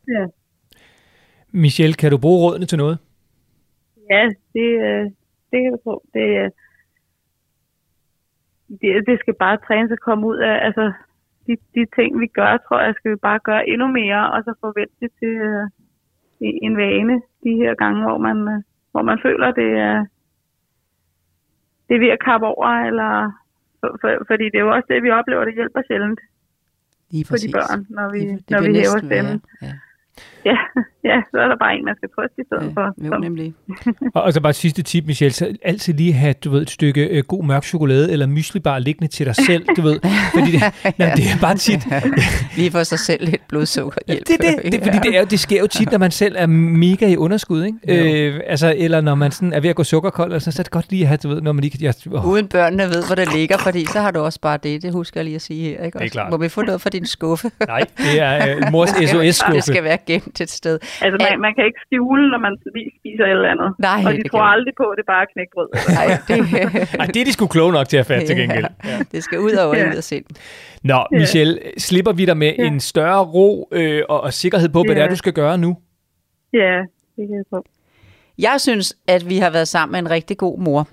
Ja. 0.07 0.25
Michelle, 1.51 1.93
kan 1.93 2.11
du 2.11 2.17
bruge 2.17 2.49
rådene 2.49 2.65
til 2.65 2.77
noget? 2.77 2.97
Ja, 4.13 4.23
det, 4.55 4.69
øh, 4.87 5.05
det 5.51 5.57
kan 5.61 5.71
du 5.71 5.79
tro. 5.83 5.95
Det, 6.13 6.25
det, 8.81 8.89
det 9.07 9.19
skal 9.19 9.35
bare 9.45 9.57
trænes 9.67 9.91
at 9.91 10.05
komme 10.07 10.27
ud 10.27 10.37
af, 10.37 10.65
altså 10.67 10.91
de, 11.47 11.53
de 11.75 11.85
ting, 11.97 12.19
vi 12.19 12.27
gør, 12.27 12.57
tror 12.57 12.79
jeg, 12.81 12.93
skal 12.97 13.11
vi 13.11 13.15
bare 13.15 13.39
gøre 13.39 13.69
endnu 13.69 13.87
mere, 13.87 14.31
og 14.33 14.43
så 14.43 14.53
forvente 14.59 14.95
det 15.01 15.11
til 15.19 15.35
øh, 15.49 15.65
en 16.67 16.77
vane 16.77 17.21
de 17.43 17.51
her 17.61 17.73
gange, 17.75 18.01
hvor 18.03 18.17
man, 18.17 18.37
øh, 18.53 18.61
hvor 18.91 19.01
man 19.01 19.19
føler, 19.25 19.51
det 19.51 19.69
er, 19.87 20.05
det 21.87 21.95
er 21.95 21.99
ved 21.99 22.15
at 22.17 22.23
kappe 22.23 22.47
over, 22.47 22.67
eller 22.89 23.31
for, 23.79 23.97
for, 24.01 24.09
fordi 24.29 24.45
det 24.45 24.55
er 24.55 24.65
jo 24.67 24.73
også 24.75 24.87
det, 24.89 25.03
vi 25.03 25.11
oplever, 25.11 25.45
det 25.45 25.53
hjælper 25.53 25.81
sjældent 25.87 26.19
Lige 27.11 27.25
for 27.25 27.35
de 27.35 27.51
børn, 27.57 27.85
når 27.89 28.07
vi, 28.13 28.19
Det, 28.19 28.39
det 28.39 28.49
når 28.49 28.61
vi 28.61 28.73
hæver 28.79 28.99
stemmen. 29.07 29.41
Ja, 29.61 29.73
Ja, 30.49 30.57
ja, 31.09 31.17
så 31.31 31.37
er 31.37 31.47
der 31.47 31.57
bare 31.59 31.75
en, 31.75 31.85
man 31.85 31.95
skal 31.95 32.09
trøste 32.15 32.35
i 32.41 32.43
stedet 32.47 32.73
for. 32.73 32.81
ja, 32.81 33.05
jo, 33.05 33.11
som- 33.11 33.21
nemlig. 33.21 33.53
Og, 34.15 34.23
og 34.23 34.33
så 34.33 34.41
bare 34.41 34.49
et 34.49 34.55
sidste 34.55 34.81
tip, 34.83 35.05
Michelle, 35.07 35.33
så 35.33 35.55
altid 35.63 35.93
lige 35.93 36.13
have, 36.13 36.33
du 36.33 36.49
ved, 36.51 36.61
et 36.61 36.69
stykke 36.69 37.07
øh, 37.07 37.23
god 37.23 37.43
mørk 37.43 37.63
chokolade 37.63 38.11
eller 38.11 38.27
myslibar 38.27 38.79
liggende 38.79 39.07
til 39.11 39.25
dig 39.25 39.35
selv, 39.35 39.65
du 39.77 39.81
ved. 39.81 39.99
Fordi 40.33 40.51
det, 40.51 40.61
nej, 40.99 41.13
det 41.15 41.25
er 41.25 41.39
bare 41.41 41.55
tit, 41.55 41.87
Lige 42.57 42.71
for 42.71 42.83
sig 42.83 42.99
selv 42.99 43.25
lidt 43.25 43.41
blodsukker. 43.47 43.97
Ja, 44.07 44.13
det, 44.13 44.27
det, 44.27 44.39
det, 44.73 44.83
fordi 44.83 44.97
det, 45.09 45.15
er 45.15 45.19
jo, 45.19 45.25
det 45.29 45.39
sker 45.39 45.59
jo 45.59 45.67
tit, 45.67 45.91
når 45.91 45.97
man 45.99 46.11
selv 46.11 46.35
er 46.37 46.45
mega 46.47 47.07
i 47.07 47.17
underskud, 47.17 47.63
ikke? 47.63 48.27
Øh, 48.33 48.39
altså, 48.47 48.73
eller 48.77 49.01
når 49.01 49.15
man 49.15 49.31
sådan 49.31 49.53
er 49.53 49.59
ved 49.59 49.69
at 49.69 49.75
gå 49.75 49.83
sukkerkold, 49.83 50.27
eller 50.29 50.39
sådan, 50.39 50.51
så 50.51 50.61
er 50.61 50.63
det 50.63 50.71
godt 50.71 50.89
lige 50.91 51.01
at 51.01 51.07
have, 51.07 51.17
du 51.23 51.29
ved, 51.29 51.41
når 51.41 51.51
man 51.51 51.61
lige 51.61 51.71
kan... 51.71 51.81
Jeg, 51.81 51.93
oh, 52.13 52.27
Uden 52.29 52.47
børnene 52.47 52.83
ved, 52.83 53.05
hvor 53.07 53.15
det 53.15 53.33
ligger, 53.35 53.57
fordi 53.57 53.85
så 53.85 53.99
har 53.99 54.11
du 54.11 54.19
også 54.19 54.39
bare 54.41 54.57
det. 54.63 54.81
Det 54.81 54.91
husker 54.93 55.19
jeg 55.19 55.25
lige 55.25 55.35
at 55.35 55.41
sige 55.41 55.69
her. 55.69 55.83
Ikke? 55.85 55.99
Det 55.99 56.01
er 56.01 56.05
også? 56.05 56.11
klart. 56.13 56.31
Må 56.31 56.37
vi 56.37 56.49
få 56.49 56.61
noget 56.61 56.81
fra 56.81 56.89
din 56.89 57.05
skuffe? 57.05 57.51
nej, 57.67 57.79
det 57.97 58.21
er 58.21 58.55
øh, 58.57 58.71
mors 58.71 58.89
SOS-skuffe. 59.09 59.55
Det 59.55 59.63
skal 59.63 59.83
være 59.83 59.97
gemt 60.07 60.32
et 60.41 60.49
sted. 60.49 60.79
Altså, 61.01 61.17
man, 61.29 61.39
man 61.41 61.53
kan 61.55 61.65
ikke 61.65 61.79
skjule, 61.85 62.31
når 62.31 62.37
man 62.47 62.53
spiser 62.69 63.23
et 63.25 63.31
eller 63.31 63.49
andet. 63.55 63.69
Nej, 63.79 63.99
og 64.05 64.11
de 64.13 64.17
det 64.17 64.31
tror 64.31 64.41
aldrig 64.41 64.73
på, 64.77 64.83
at 64.83 64.97
det 64.97 65.05
bare 65.13 65.21
er 65.21 65.29
knækbrød. 65.33 65.69
Nej, 65.99 66.07
det, 66.27 66.37
Ej, 67.01 67.05
det 67.05 67.19
er 67.21 67.25
de 67.25 67.33
sgu 67.33 67.47
kloge 67.47 67.71
nok 67.73 67.87
til 67.87 67.97
at 67.97 68.05
fatte 68.05 68.27
til 68.27 68.35
gengæld. 68.35 68.65
Ja. 68.85 68.99
det 69.11 69.23
skal 69.23 69.39
ud 69.39 69.51
over 69.65 69.75
Ja. 69.77 69.89
ud 69.89 69.95
af 69.95 70.03
sind. 70.03 70.25
Nå, 70.83 71.05
Michelle, 71.11 71.59
slipper 71.77 72.11
vi 72.13 72.25
dig 72.25 72.37
med 72.37 72.53
Ja. 72.57 72.63
en 72.67 72.79
større 72.79 73.23
ro 73.23 73.67
øh, 73.71 74.01
og, 74.09 74.21
og 74.21 74.33
sikkerhed 74.33 74.69
på, 74.69 74.83
hvad 74.83 74.95
det 74.95 75.01
er, 75.01 75.05
Ja. 75.05 75.11
du 75.11 75.15
skal 75.15 75.33
gøre 75.33 75.57
nu? 75.57 75.77
Ja, 76.53 76.77
det 77.15 77.27
kan 77.27 77.35
jeg 77.37 77.43
på. 77.49 77.65
Jeg 78.37 78.55
synes, 78.57 78.95
at 79.07 79.29
vi 79.29 79.37
har 79.37 79.49
været 79.49 79.67
sammen 79.67 79.91
med 79.91 79.99
en 79.99 80.09
rigtig 80.09 80.37
god 80.37 80.59
mor. 80.59 80.87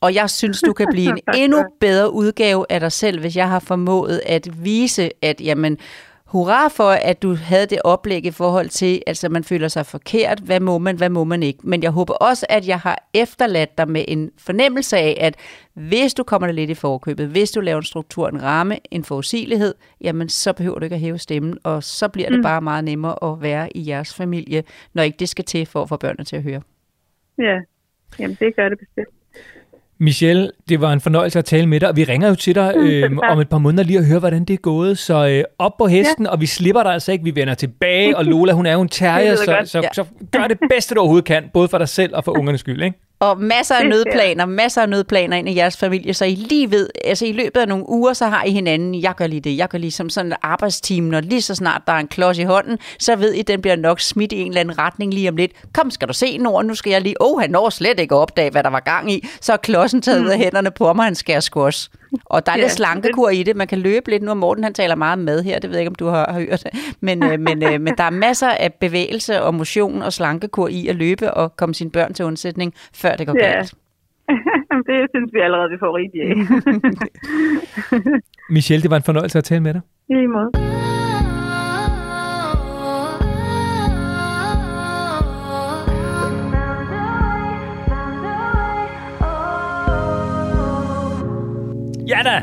Og 0.00 0.14
jeg 0.14 0.30
synes, 0.30 0.60
du 0.60 0.72
kan 0.72 0.86
blive 0.94 1.08
en 1.10 1.18
endnu 1.36 1.58
bedre 1.80 2.12
udgave 2.12 2.66
af 2.70 2.80
dig 2.80 2.92
selv, 2.92 3.20
hvis 3.20 3.36
jeg 3.36 3.48
har 3.48 3.60
formået 3.60 4.20
at 4.26 4.48
vise, 4.64 5.10
at 5.22 5.40
jamen, 5.40 5.78
hurra 6.26 6.68
for, 6.68 6.90
at 6.90 7.22
du 7.22 7.34
havde 7.34 7.66
det 7.66 7.78
oplæg 7.84 8.24
i 8.26 8.30
forhold 8.30 8.68
til, 8.68 9.02
altså 9.06 9.28
man 9.28 9.44
føler 9.44 9.68
sig 9.68 9.86
forkert, 9.86 10.40
hvad 10.40 10.60
må 10.60 10.78
man, 10.78 10.96
hvad 10.96 11.08
må 11.08 11.24
man 11.24 11.42
ikke. 11.42 11.58
Men 11.62 11.82
jeg 11.82 11.90
håber 11.90 12.14
også, 12.14 12.46
at 12.48 12.68
jeg 12.68 12.78
har 12.78 13.08
efterladt 13.14 13.78
dig 13.78 13.88
med 13.88 14.04
en 14.08 14.30
fornemmelse 14.38 14.96
af, 14.96 15.16
at 15.20 15.36
hvis 15.74 16.14
du 16.14 16.22
kommer 16.22 16.52
lidt 16.52 16.70
i 16.70 16.74
forkøbet, 16.74 17.28
hvis 17.28 17.50
du 17.50 17.60
laver 17.60 17.78
en 17.78 17.84
struktur, 17.84 18.28
en 18.28 18.42
ramme, 18.42 18.78
en 18.90 19.04
forudsigelighed, 19.04 19.74
jamen 20.00 20.28
så 20.28 20.52
behøver 20.52 20.78
du 20.78 20.84
ikke 20.84 20.94
at 20.94 21.00
hæve 21.00 21.18
stemmen, 21.18 21.58
og 21.64 21.82
så 21.82 22.08
bliver 22.08 22.30
det 22.30 22.42
bare 22.42 22.60
meget 22.60 22.84
nemmere 22.84 23.32
at 23.32 23.42
være 23.42 23.76
i 23.76 23.88
jeres 23.88 24.14
familie, 24.14 24.64
når 24.94 25.02
ikke 25.02 25.16
det 25.18 25.28
skal 25.28 25.44
til 25.44 25.66
for 25.66 25.82
at 25.82 25.88
få 25.88 25.96
børnene 25.96 26.24
til 26.24 26.36
at 26.36 26.42
høre. 26.42 26.62
Ja, 27.38 27.60
jamen 28.18 28.36
det 28.40 28.56
gør 28.56 28.68
det 28.68 28.78
bestemt. 28.78 29.08
Michelle, 29.98 30.50
det 30.68 30.80
var 30.80 30.92
en 30.92 31.00
fornøjelse 31.00 31.38
at 31.38 31.44
tale 31.44 31.66
med 31.66 31.80
dig, 31.80 31.88
og 31.88 31.96
vi 31.96 32.04
ringer 32.04 32.28
jo 32.28 32.34
til 32.34 32.54
dig 32.54 32.74
øh, 32.84 33.10
om 33.30 33.40
et 33.40 33.48
par 33.48 33.58
måneder 33.58 33.84
lige 33.84 33.98
at 33.98 34.06
høre, 34.06 34.18
hvordan 34.18 34.44
det 34.44 34.54
er 34.54 34.58
gået. 34.58 34.98
Så 34.98 35.28
øh, 35.28 35.44
op 35.58 35.76
på 35.78 35.86
hesten, 35.86 36.24
ja. 36.24 36.30
og 36.30 36.40
vi 36.40 36.46
slipper 36.46 36.82
dig 36.82 36.92
altså 36.92 37.12
ikke. 37.12 37.24
Vi 37.24 37.34
vender 37.34 37.54
tilbage, 37.54 38.16
og 38.16 38.24
Lola, 38.30 38.52
hun 38.52 38.66
er 38.66 38.72
jo 38.72 38.80
en 38.80 38.88
terrier, 38.88 39.36
så, 39.36 39.58
så, 39.64 39.80
Ja. 39.80 39.88
så 39.92 40.04
gør 40.32 40.46
det 40.48 40.58
bedste, 40.70 40.94
du 40.94 41.00
overhovedet 41.00 41.24
kan, 41.26 41.44
både 41.52 41.68
for 41.68 41.78
dig 41.78 41.88
selv 41.88 42.16
og 42.16 42.24
for 42.24 42.32
ungernes 42.38 42.60
skyld, 42.60 42.82
ikke? 42.82 42.98
Og 43.20 43.40
masser 43.40 43.74
af 43.74 43.88
nødplaner, 43.88 44.46
masser 44.46 44.82
af 44.82 44.88
nødplaner 44.88 45.36
ind 45.36 45.48
i 45.48 45.56
jeres 45.56 45.76
familie, 45.76 46.14
så 46.14 46.24
I 46.24 46.34
lige 46.34 46.70
ved, 46.70 46.88
altså 47.04 47.26
i 47.26 47.32
løbet 47.32 47.60
af 47.60 47.68
nogle 47.68 47.88
uger, 47.88 48.12
så 48.12 48.26
har 48.26 48.44
I 48.44 48.50
hinanden, 48.50 49.02
jeg 49.02 49.14
gør 49.16 49.26
lige 49.26 49.40
det, 49.40 49.56
jeg 49.56 49.68
gør 49.68 49.78
lige 49.78 49.90
som 49.90 50.10
sådan 50.10 50.32
et 50.32 50.38
arbejdsteam, 50.42 51.04
når 51.04 51.20
lige 51.20 51.42
så 51.42 51.54
snart 51.54 51.82
der 51.86 51.92
er 51.92 51.98
en 51.98 52.08
klods 52.08 52.38
i 52.38 52.42
hånden, 52.42 52.78
så 52.98 53.16
ved 53.16 53.32
I, 53.32 53.42
den 53.42 53.62
bliver 53.62 53.76
nok 53.76 54.00
smidt 54.00 54.32
i 54.32 54.40
en 54.40 54.48
eller 54.48 54.60
anden 54.60 54.78
retning 54.78 55.14
lige 55.14 55.28
om 55.28 55.36
lidt. 55.36 55.52
Kom, 55.74 55.90
skal 55.90 56.08
du 56.08 56.12
se, 56.12 56.38
Nord, 56.38 56.64
nu 56.64 56.74
skal 56.74 56.90
jeg 56.90 57.00
lige, 57.00 57.22
åh, 57.22 57.32
oh, 57.32 57.40
han 57.40 57.50
når 57.50 57.70
slet 57.70 58.00
ikke 58.00 58.14
at 58.14 58.18
opdage, 58.18 58.50
hvad 58.50 58.62
der 58.62 58.70
var 58.70 58.80
gang 58.80 59.12
i, 59.12 59.26
så 59.40 59.52
er 59.52 59.56
klodsen 59.56 60.02
taget 60.02 60.20
ud 60.20 60.28
af 60.28 60.38
hænderne 60.38 60.70
på 60.70 60.92
mig, 60.92 61.04
han 61.04 61.14
skal 61.14 61.42
squash. 61.42 61.90
Og 62.24 62.46
der 62.46 62.52
er 62.52 62.56
Ja, 62.56 62.62
lidt 62.62 62.72
slankekur 62.72 63.28
i 63.28 63.42
det, 63.42 63.56
man 63.56 63.66
kan 63.66 63.78
løbe 63.78 64.10
lidt 64.10 64.22
nu, 64.22 64.30
og 64.30 64.36
Morten 64.36 64.64
han 64.64 64.74
taler 64.74 64.94
meget 64.94 65.18
med 65.18 65.42
her, 65.42 65.58
det 65.58 65.70
ved 65.70 65.76
jeg 65.76 65.80
ikke, 65.82 65.90
om 65.90 65.94
du 65.94 66.06
har 66.06 66.32
har 66.32 66.40
hørt, 66.40 66.64
men, 67.00 67.22
øh, 67.24 67.40
men, 67.40 67.62
øh, 67.62 67.80
men 67.80 67.94
der 67.98 68.04
er 68.04 68.10
masser 68.10 68.48
af 68.48 68.74
bevægelse 68.74 69.42
og 69.42 69.54
motion 69.54 70.02
og 70.02 70.12
slankekur 70.12 70.68
i 70.68 70.88
at 70.88 70.96
løbe 70.96 71.34
og 71.34 71.56
komme 71.56 71.74
sine 71.74 71.90
børn 71.90 72.14
til 72.14 72.24
undsætning, 72.24 72.74
før 72.94 73.16
det 73.16 73.26
går 73.26 73.34
Ja. 73.40 73.52
galt. 73.52 73.74
Det 74.86 75.06
synes 75.14 75.30
vi 75.32 75.40
allerede, 75.40 75.70
vi 75.70 75.76
får 75.80 75.96
rigtig 75.96 76.20
af. 76.22 76.36
Michelle, 78.54 78.82
det 78.82 78.90
var 78.90 78.96
en 78.96 79.02
fornøjelse 79.02 79.38
at 79.38 79.44
tale 79.44 79.60
med 79.62 79.74
dig. 79.74 79.80
I 80.10 80.26
måde. 80.26 80.95
Ja 92.16 92.22
da! 92.22 92.42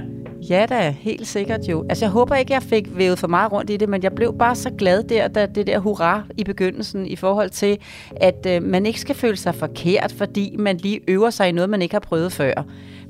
Ja 0.50 0.66
da, 0.66 0.90
helt 0.90 1.28
sikkert 1.28 1.62
jo. 1.68 1.86
Altså 1.90 2.06
jeg 2.06 2.12
håber 2.12 2.36
ikke, 2.36 2.54
jeg 2.54 2.64
fik 2.64 2.98
vævet 2.98 3.20
for 3.20 3.28
meget 3.28 3.52
rundt 3.52 3.70
i 3.70 3.78
det, 3.78 3.90
men 3.90 4.04
jeg 4.04 4.12
blev 4.14 4.38
bare 4.40 4.56
så 4.56 4.70
glad 4.78 5.04
der, 5.04 5.28
da 5.28 5.46
det 5.46 5.68
der 5.68 5.80
hurra 5.80 6.24
i 6.38 6.44
begyndelsen, 6.44 7.08
i 7.08 7.16
forhold 7.16 7.50
til, 7.50 7.78
at 8.16 8.48
øh, 8.50 8.64
man 8.64 8.86
ikke 8.86 9.00
skal 9.00 9.16
føle 9.16 9.38
sig 9.38 9.56
forkert, 9.56 10.12
fordi 10.18 10.56
man 10.60 10.78
lige 10.78 11.00
øver 11.08 11.30
sig 11.30 11.50
i 11.50 11.52
noget, 11.52 11.70
man 11.70 11.82
ikke 11.82 11.96
har 11.96 12.00
prøvet 12.00 12.32
før. 12.32 12.54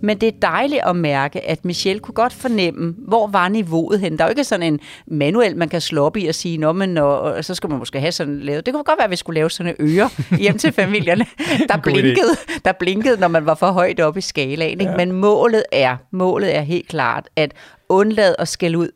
Men 0.04 0.18
det 0.18 0.28
er 0.28 0.40
dejligt 0.42 0.82
at 0.86 0.96
mærke, 0.96 1.50
at 1.50 1.66
Michelle 1.66 2.00
kunne 2.00 2.16
godt 2.16 2.34
fornemme, 2.34 2.96
hvor 2.98 3.28
var 3.28 3.48
niveauet 3.50 4.00
hen. 4.00 4.18
Der 4.18 4.24
er 4.24 4.28
jo 4.28 4.30
ikke 4.30 4.44
sådan 4.44 4.74
en 4.74 4.80
manuel, 5.08 5.58
man 5.58 5.70
kan 5.70 5.82
slå 5.82 6.06
op 6.06 6.18
i 6.18 6.28
og 6.28 6.36
sige, 6.36 6.58
Nå, 6.58 6.72
men 6.72 6.98
og, 6.98 7.20
og 7.20 7.46
så 7.46 7.56
skal 7.56 7.70
man 7.70 7.80
måske 7.80 8.00
have 8.00 8.12
sådan 8.12 8.40
lavet. 8.40 8.66
Det 8.66 8.74
kunne 8.74 8.84
godt 8.84 8.98
være, 8.98 9.06
at 9.06 9.12
vi 9.12 9.16
skulle 9.16 9.36
lave 9.36 9.50
sådan 9.50 9.76
en 9.80 9.98
øre 9.98 10.10
hjem 10.40 10.58
til 10.58 10.72
familierne, 10.72 11.26
der 11.70 11.78
blinkede, 11.78 12.36
der 12.66 12.72
blinkede, 12.72 13.20
når 13.20 13.28
man 13.28 13.46
var 13.46 13.56
for 13.56 13.72
højt 13.72 14.00
oppe 14.00 14.18
i 14.18 14.22
skalaen. 14.22 14.82
Ikke? 14.82 14.94
Men 14.98 15.12
målet 15.12 15.64
er, 15.72 15.98
målet 16.12 16.56
er 16.56 16.62
helt 16.62 16.88
klart, 16.88 17.30
at 17.36 17.54
undlade 17.90 18.36
at 18.40 18.48
skælde 18.48 18.78
ud. 18.78 18.90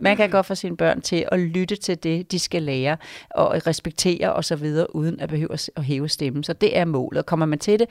Man 0.00 0.16
kan 0.16 0.30
godt 0.30 0.46
få 0.46 0.54
sine 0.54 0.76
børn 0.76 1.00
til 1.00 1.24
at 1.32 1.40
lytte 1.40 1.76
til 1.76 2.02
det, 2.02 2.32
de 2.32 2.38
skal 2.38 2.62
lære, 2.62 2.96
og 3.30 3.66
respektere 3.66 4.32
osv., 4.32 4.72
uden 4.94 5.20
at 5.20 5.28
behøve 5.28 5.52
at 5.76 5.84
hæve 5.84 6.08
stemmen. 6.08 6.44
Så 6.44 6.52
det 6.52 6.78
er 6.78 6.84
målet. 6.84 7.26
Kommer 7.26 7.46
man 7.46 7.58
til 7.58 7.78
det, 7.78 7.88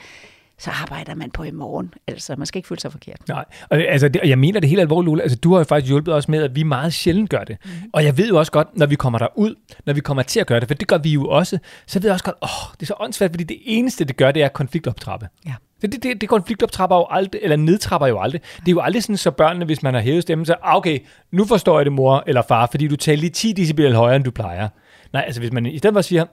så 0.60 0.72
arbejder 0.72 1.16
man 1.16 1.32
på 1.32 1.44
i 1.44 1.52
morgen. 1.52 1.94
Altså, 2.08 2.36
man 2.38 2.46
skal 2.46 2.60
ikke 2.60 2.68
føle 2.68 2.82
sig 2.82 2.92
forkert. 2.92 3.28
Nej, 3.28 3.46
og, 3.70 3.78
altså, 3.78 4.08
det, 4.08 4.22
og 4.22 4.30
jeg 4.30 4.40
mener 4.40 4.60
det 4.60 4.70
helt 4.70 4.82
alvorligt, 4.82 5.10
Lola. 5.10 5.22
Altså, 5.22 5.38
du 5.38 5.52
har 5.52 5.60
jo 5.60 5.64
faktisk 5.64 5.90
hjulpet 5.90 6.14
os 6.14 6.28
med, 6.28 6.44
at 6.44 6.56
vi 6.56 6.64
meget 6.64 6.94
sjældent 6.94 7.30
gør 7.30 7.44
det. 7.44 7.58
Mm. 7.66 7.72
Og 7.94 8.04
jeg 8.04 8.18
ved 8.18 8.28
jo 8.28 8.40
også 8.40 8.52
godt, 8.52 8.78
når 8.78 8.86
vi 8.86 8.96
kommer 8.96 9.20
derud, 9.20 9.56
når 9.86 9.94
vi 9.94 10.00
kommer 10.00 10.24
til 10.24 10.40
at 10.40 10.48
gøre 10.48 10.60
det, 10.60 10.68
for 10.68 10.76
det 10.76 10.88
gør 10.88 10.98
vi 10.98 11.10
jo 11.10 11.28
også, 11.28 11.58
så 11.88 12.00
ved 12.00 12.10
jeg 12.10 12.14
også 12.14 12.26
godt, 12.26 12.36
åh, 12.42 12.74
det 12.74 12.82
er 12.82 12.86
så 12.86 12.94
åndssvagt, 13.00 13.34
fordi 13.34 13.44
det 13.44 13.58
eneste, 13.66 14.06
det 14.06 14.18
gør, 14.18 14.32
det 14.32 14.44
er 14.44 14.48
konfliktoptrappe. 14.48 15.28
Ja. 15.46 15.54
Det, 15.82 15.92
det, 15.92 16.04
det, 16.04 16.22
det 16.22 16.30
konfliktoptrapper 16.30 16.96
jo 16.96 17.08
aldrig, 17.10 17.42
eller 17.44 17.56
nedtrapper 17.56 18.08
jo 18.08 18.20
aldrig. 18.20 18.42
Det 18.60 18.68
er 18.68 18.72
jo 18.72 18.82
aldrig 18.82 19.04
sådan, 19.04 19.18
så 19.18 19.32
børnene, 19.32 19.66
hvis 19.66 19.84
man 19.84 19.94
har 19.94 20.02
hævet 20.02 20.22
stemmen, 20.22 20.46
så 20.46 20.56
ah, 20.64 20.76
okay, 20.76 21.00
nu 21.32 21.46
forstår 21.46 21.80
jeg 21.80 21.86
det, 21.86 21.94
mor 21.94 22.24
eller 22.28 22.42
far, 22.42 22.68
fordi 22.72 22.88
du 22.88 22.96
taler 22.96 23.20
lige 23.20 23.30
10 23.30 23.54
decibel 23.54 23.96
højere, 23.96 24.16
end 24.16 24.24
du 24.24 24.32
plejer. 24.32 24.70
Nej, 25.14 25.24
altså 25.26 25.42
hvis 25.42 25.52
man 25.54 25.66
i 25.66 25.78
stedet 25.78 25.94
for 25.94 26.02
siger, 26.02 26.26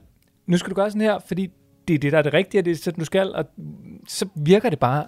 nu 0.47 0.57
skal 0.57 0.71
du 0.71 0.75
gøre 0.75 0.91
sådan 0.91 1.01
her, 1.01 1.19
fordi 1.27 1.51
det 1.89 1.95
er 1.95 1.99
det, 1.99 2.13
der 2.13 2.19
er 2.19 2.23
det 2.23 2.35
rigtige, 2.35 2.61
og 2.61 2.65
det 2.65 2.71
er 2.71 2.77
sådan, 2.77 2.99
du 2.99 3.05
skal, 3.05 3.35
og 3.35 3.45
så 4.09 4.27
virker 4.35 4.71
det 4.71 4.79
bare 4.79 5.07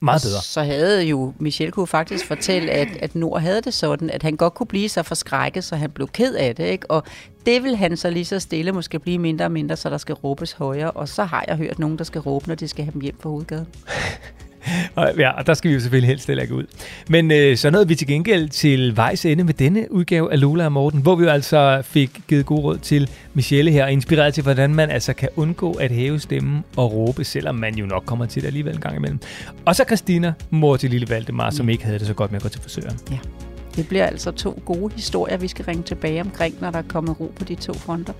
meget 0.00 0.22
bedre. 0.22 0.42
Så 0.42 0.62
havde 0.62 1.02
jo 1.02 1.32
Michel 1.38 1.72
kunne 1.72 1.86
faktisk 1.86 2.26
fortælle, 2.26 2.70
at, 2.70 2.88
at 3.00 3.14
Nord 3.14 3.40
havde 3.40 3.62
det 3.62 3.74
sådan, 3.74 4.10
at 4.10 4.22
han 4.22 4.36
godt 4.36 4.54
kunne 4.54 4.66
blive 4.66 4.88
så 4.88 5.02
forskrækket, 5.02 5.64
så 5.64 5.76
han 5.76 5.90
blev 5.90 6.08
ked 6.08 6.34
af 6.34 6.56
det. 6.56 6.64
Ikke? 6.64 6.90
Og 6.90 7.04
det 7.46 7.62
vil 7.62 7.76
han 7.76 7.96
så 7.96 8.10
lige 8.10 8.24
så 8.24 8.38
stille 8.38 8.72
måske 8.72 8.98
blive 8.98 9.18
mindre 9.18 9.44
og 9.44 9.52
mindre, 9.52 9.76
så 9.76 9.90
der 9.90 9.98
skal 9.98 10.14
råbes 10.14 10.52
højere. 10.52 10.90
Og 10.90 11.08
så 11.08 11.24
har 11.24 11.44
jeg 11.48 11.56
hørt 11.56 11.78
nogen, 11.78 11.98
der 11.98 12.04
skal 12.04 12.20
råbe, 12.20 12.48
når 12.48 12.54
de 12.54 12.68
skal 12.68 12.84
have 12.84 12.92
dem 12.92 13.00
hjem 13.00 13.16
fra 13.20 13.30
hovedgaden. 13.30 13.66
Og, 14.94 15.12
ja, 15.18 15.30
og 15.30 15.46
der 15.46 15.54
skal 15.54 15.68
vi 15.68 15.74
jo 15.74 15.80
selvfølgelig 15.80 16.08
helst 16.08 16.28
lægge 16.28 16.54
ud. 16.54 16.64
Men 17.08 17.30
øh, 17.30 17.56
så 17.56 17.70
nåede 17.70 17.88
vi 17.88 17.94
til 17.94 18.06
gengæld 18.06 18.48
til 18.48 18.96
vejs 18.96 19.24
ende 19.24 19.44
med 19.44 19.54
denne 19.54 19.92
udgave 19.92 20.32
af 20.32 20.40
Lola 20.40 20.64
og 20.64 20.72
Morten, 20.72 21.02
hvor 21.02 21.16
vi 21.16 21.24
jo 21.24 21.30
altså 21.30 21.82
fik 21.84 22.10
givet 22.28 22.46
god 22.46 22.58
råd 22.58 22.78
til 22.78 23.10
Michelle 23.34 23.70
her, 23.70 23.84
og 23.84 23.92
inspireret 23.92 24.34
til, 24.34 24.42
hvordan 24.42 24.74
man 24.74 24.90
altså 24.90 25.12
kan 25.12 25.28
undgå 25.36 25.72
at 25.72 25.90
hæve 25.90 26.20
stemmen 26.20 26.64
og 26.76 26.92
råbe, 26.92 27.24
selvom 27.24 27.54
man 27.54 27.74
jo 27.74 27.86
nok 27.86 28.02
kommer 28.06 28.26
til 28.26 28.42
det 28.42 28.46
alligevel 28.46 28.74
en 28.74 28.80
gang 28.80 28.96
imellem. 28.96 29.18
Og 29.64 29.76
så 29.76 29.84
Christina, 29.86 30.32
mor 30.50 30.76
til 30.76 30.90
lille 30.90 31.08
Valdemar, 31.08 31.50
som 31.50 31.68
ikke 31.68 31.84
havde 31.84 31.98
det 31.98 32.06
så 32.06 32.14
godt 32.14 32.30
med 32.32 32.38
at 32.38 32.42
gå 32.42 32.48
til 32.48 32.60
frisøren. 32.62 32.98
Ja. 33.10 33.49
Det 33.76 33.88
bliver 33.88 34.06
altså 34.06 34.30
to 34.30 34.62
gode 34.64 34.94
historier, 34.94 35.36
vi 35.36 35.48
skal 35.48 35.64
ringe 35.64 35.82
tilbage 35.82 36.20
omkring, 36.20 36.54
når 36.60 36.70
der 36.70 36.78
er 36.78 36.82
kommet 36.88 37.20
ro 37.20 37.32
på 37.38 37.44
de 37.44 37.54
to 37.54 37.72
fronter. 37.72 38.12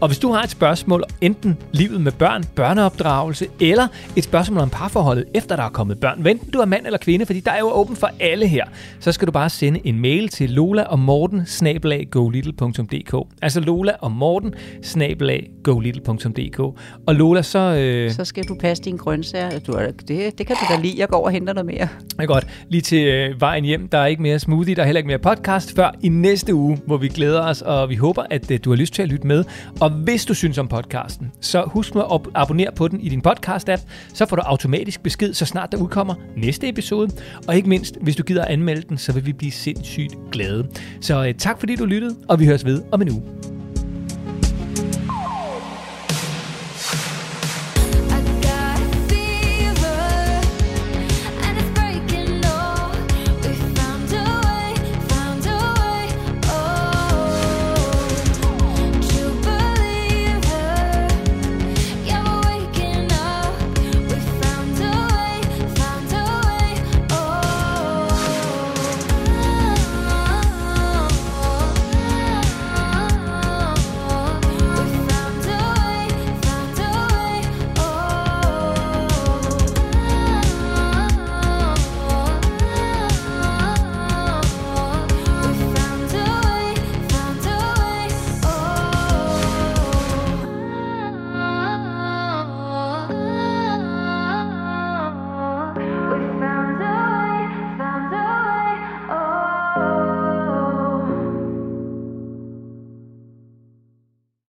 Og 0.00 0.08
hvis 0.08 0.18
du 0.18 0.32
har 0.32 0.42
et 0.42 0.50
spørgsmål, 0.50 1.04
enten 1.20 1.56
livet 1.72 2.00
med 2.00 2.12
børn, 2.12 2.44
børneopdragelse, 2.54 3.46
eller 3.60 3.88
et 4.16 4.24
spørgsmål 4.24 4.58
om 4.60 4.70
parforholdet, 4.70 5.24
efter 5.34 5.56
der 5.56 5.62
er 5.62 5.68
kommet 5.68 6.00
børn, 6.00 6.20
hvad 6.22 6.32
enten 6.32 6.50
du 6.50 6.58
er 6.58 6.64
mand 6.64 6.86
eller 6.86 6.98
kvinde, 6.98 7.26
fordi 7.26 7.40
der 7.40 7.50
er 7.50 7.58
jo 7.58 7.70
åben 7.72 7.96
for 7.96 8.10
alle 8.20 8.46
her, 8.46 8.64
så 9.00 9.12
skal 9.12 9.26
du 9.26 9.32
bare 9.32 9.50
sende 9.50 9.80
en 9.84 10.00
mail 10.00 10.28
til 10.28 10.50
lola 10.50 10.82
og 10.82 10.98
morten 10.98 11.46
Altså 13.42 13.60
lola 13.60 13.92
og 14.00 14.12
morten 14.12 14.54
Og 17.06 17.14
Lola, 17.14 17.42
så... 17.42 17.58
Øh, 17.58 18.10
Så 18.10 18.24
skal 18.24 18.44
du 18.44 18.54
passe 18.60 18.82
dine 18.84 18.98
grøntsager. 18.98 19.58
Du, 19.58 19.72
er- 19.72 19.90
det, 20.08 20.38
det 20.38 20.46
kan 20.46 20.56
du 20.56 20.74
da 20.74 20.80
lide. 20.80 20.94
Jeg 20.98 21.08
går 21.08 21.16
over 21.16 21.26
og 21.26 21.32
henter 21.32 21.52
noget 21.52 21.66
mere. 21.66 21.88
er 22.18 22.26
godt. 22.26 22.46
Lige 22.68 22.80
til 22.80 23.06
øh, 23.06 23.40
vejen 23.40 23.64
hjem, 23.64 23.88
der 23.88 23.98
er 23.98 24.06
ikke 24.06 24.22
mere 24.22 24.38
smoothie, 24.38 24.74
der 24.74 24.82
er 24.82 24.86
heller 24.96 25.12
ikke 25.12 25.24
mere 25.24 25.36
podcast, 25.36 25.76
før 25.76 25.90
i 26.02 26.08
næste 26.08 26.54
uge, 26.54 26.78
hvor 26.86 26.96
vi 26.96 27.08
glæder 27.08 27.40
os, 27.40 27.62
og 27.62 27.88
vi 27.88 27.94
håber, 27.94 28.24
at 28.30 28.50
øh, 28.50 28.58
du 28.64 28.70
har 28.70 28.76
lyst 28.76 28.94
til 28.94 29.02
at 29.02 29.08
lytte 29.08 29.26
med. 29.26 29.44
Og 29.80 29.90
hvis 29.90 30.24
du 30.24 30.34
synes 30.34 30.58
om 30.58 30.68
podcasten, 30.68 31.32
så 31.40 31.62
husk 31.66 31.94
nu 31.94 32.00
at 32.00 32.20
abonnere 32.34 32.72
på 32.76 32.88
den 32.88 33.00
i 33.00 33.08
din 33.08 33.22
podcast-app, 33.26 33.82
så 34.14 34.26
får 34.26 34.36
du 34.36 34.42
automatisk 34.42 35.02
besked, 35.02 35.34
så 35.34 35.46
snart 35.46 35.72
der 35.72 35.78
udkommer 35.78 36.14
næste 36.36 36.68
episode. 36.68 37.10
Og 37.48 37.56
ikke 37.56 37.68
mindst, 37.68 37.98
hvis 38.00 38.16
du 38.16 38.22
gider 38.22 38.42
at 38.44 38.50
anmelde 38.50 38.82
den, 38.88 38.98
så 38.98 39.12
vil 39.12 39.26
vi 39.26 39.32
blive 39.32 39.52
sindssygt 39.52 40.14
glade. 40.32 40.68
Så 41.00 41.26
øh, 41.26 41.34
tak 41.34 41.60
fordi 41.60 41.76
du 41.76 41.84
lyttede, 41.84 42.16
og 42.28 42.40
vi 42.40 42.46
høres 42.46 42.64
ved 42.64 42.82
om 42.92 43.02
en 43.02 43.10
uge. 43.10 43.55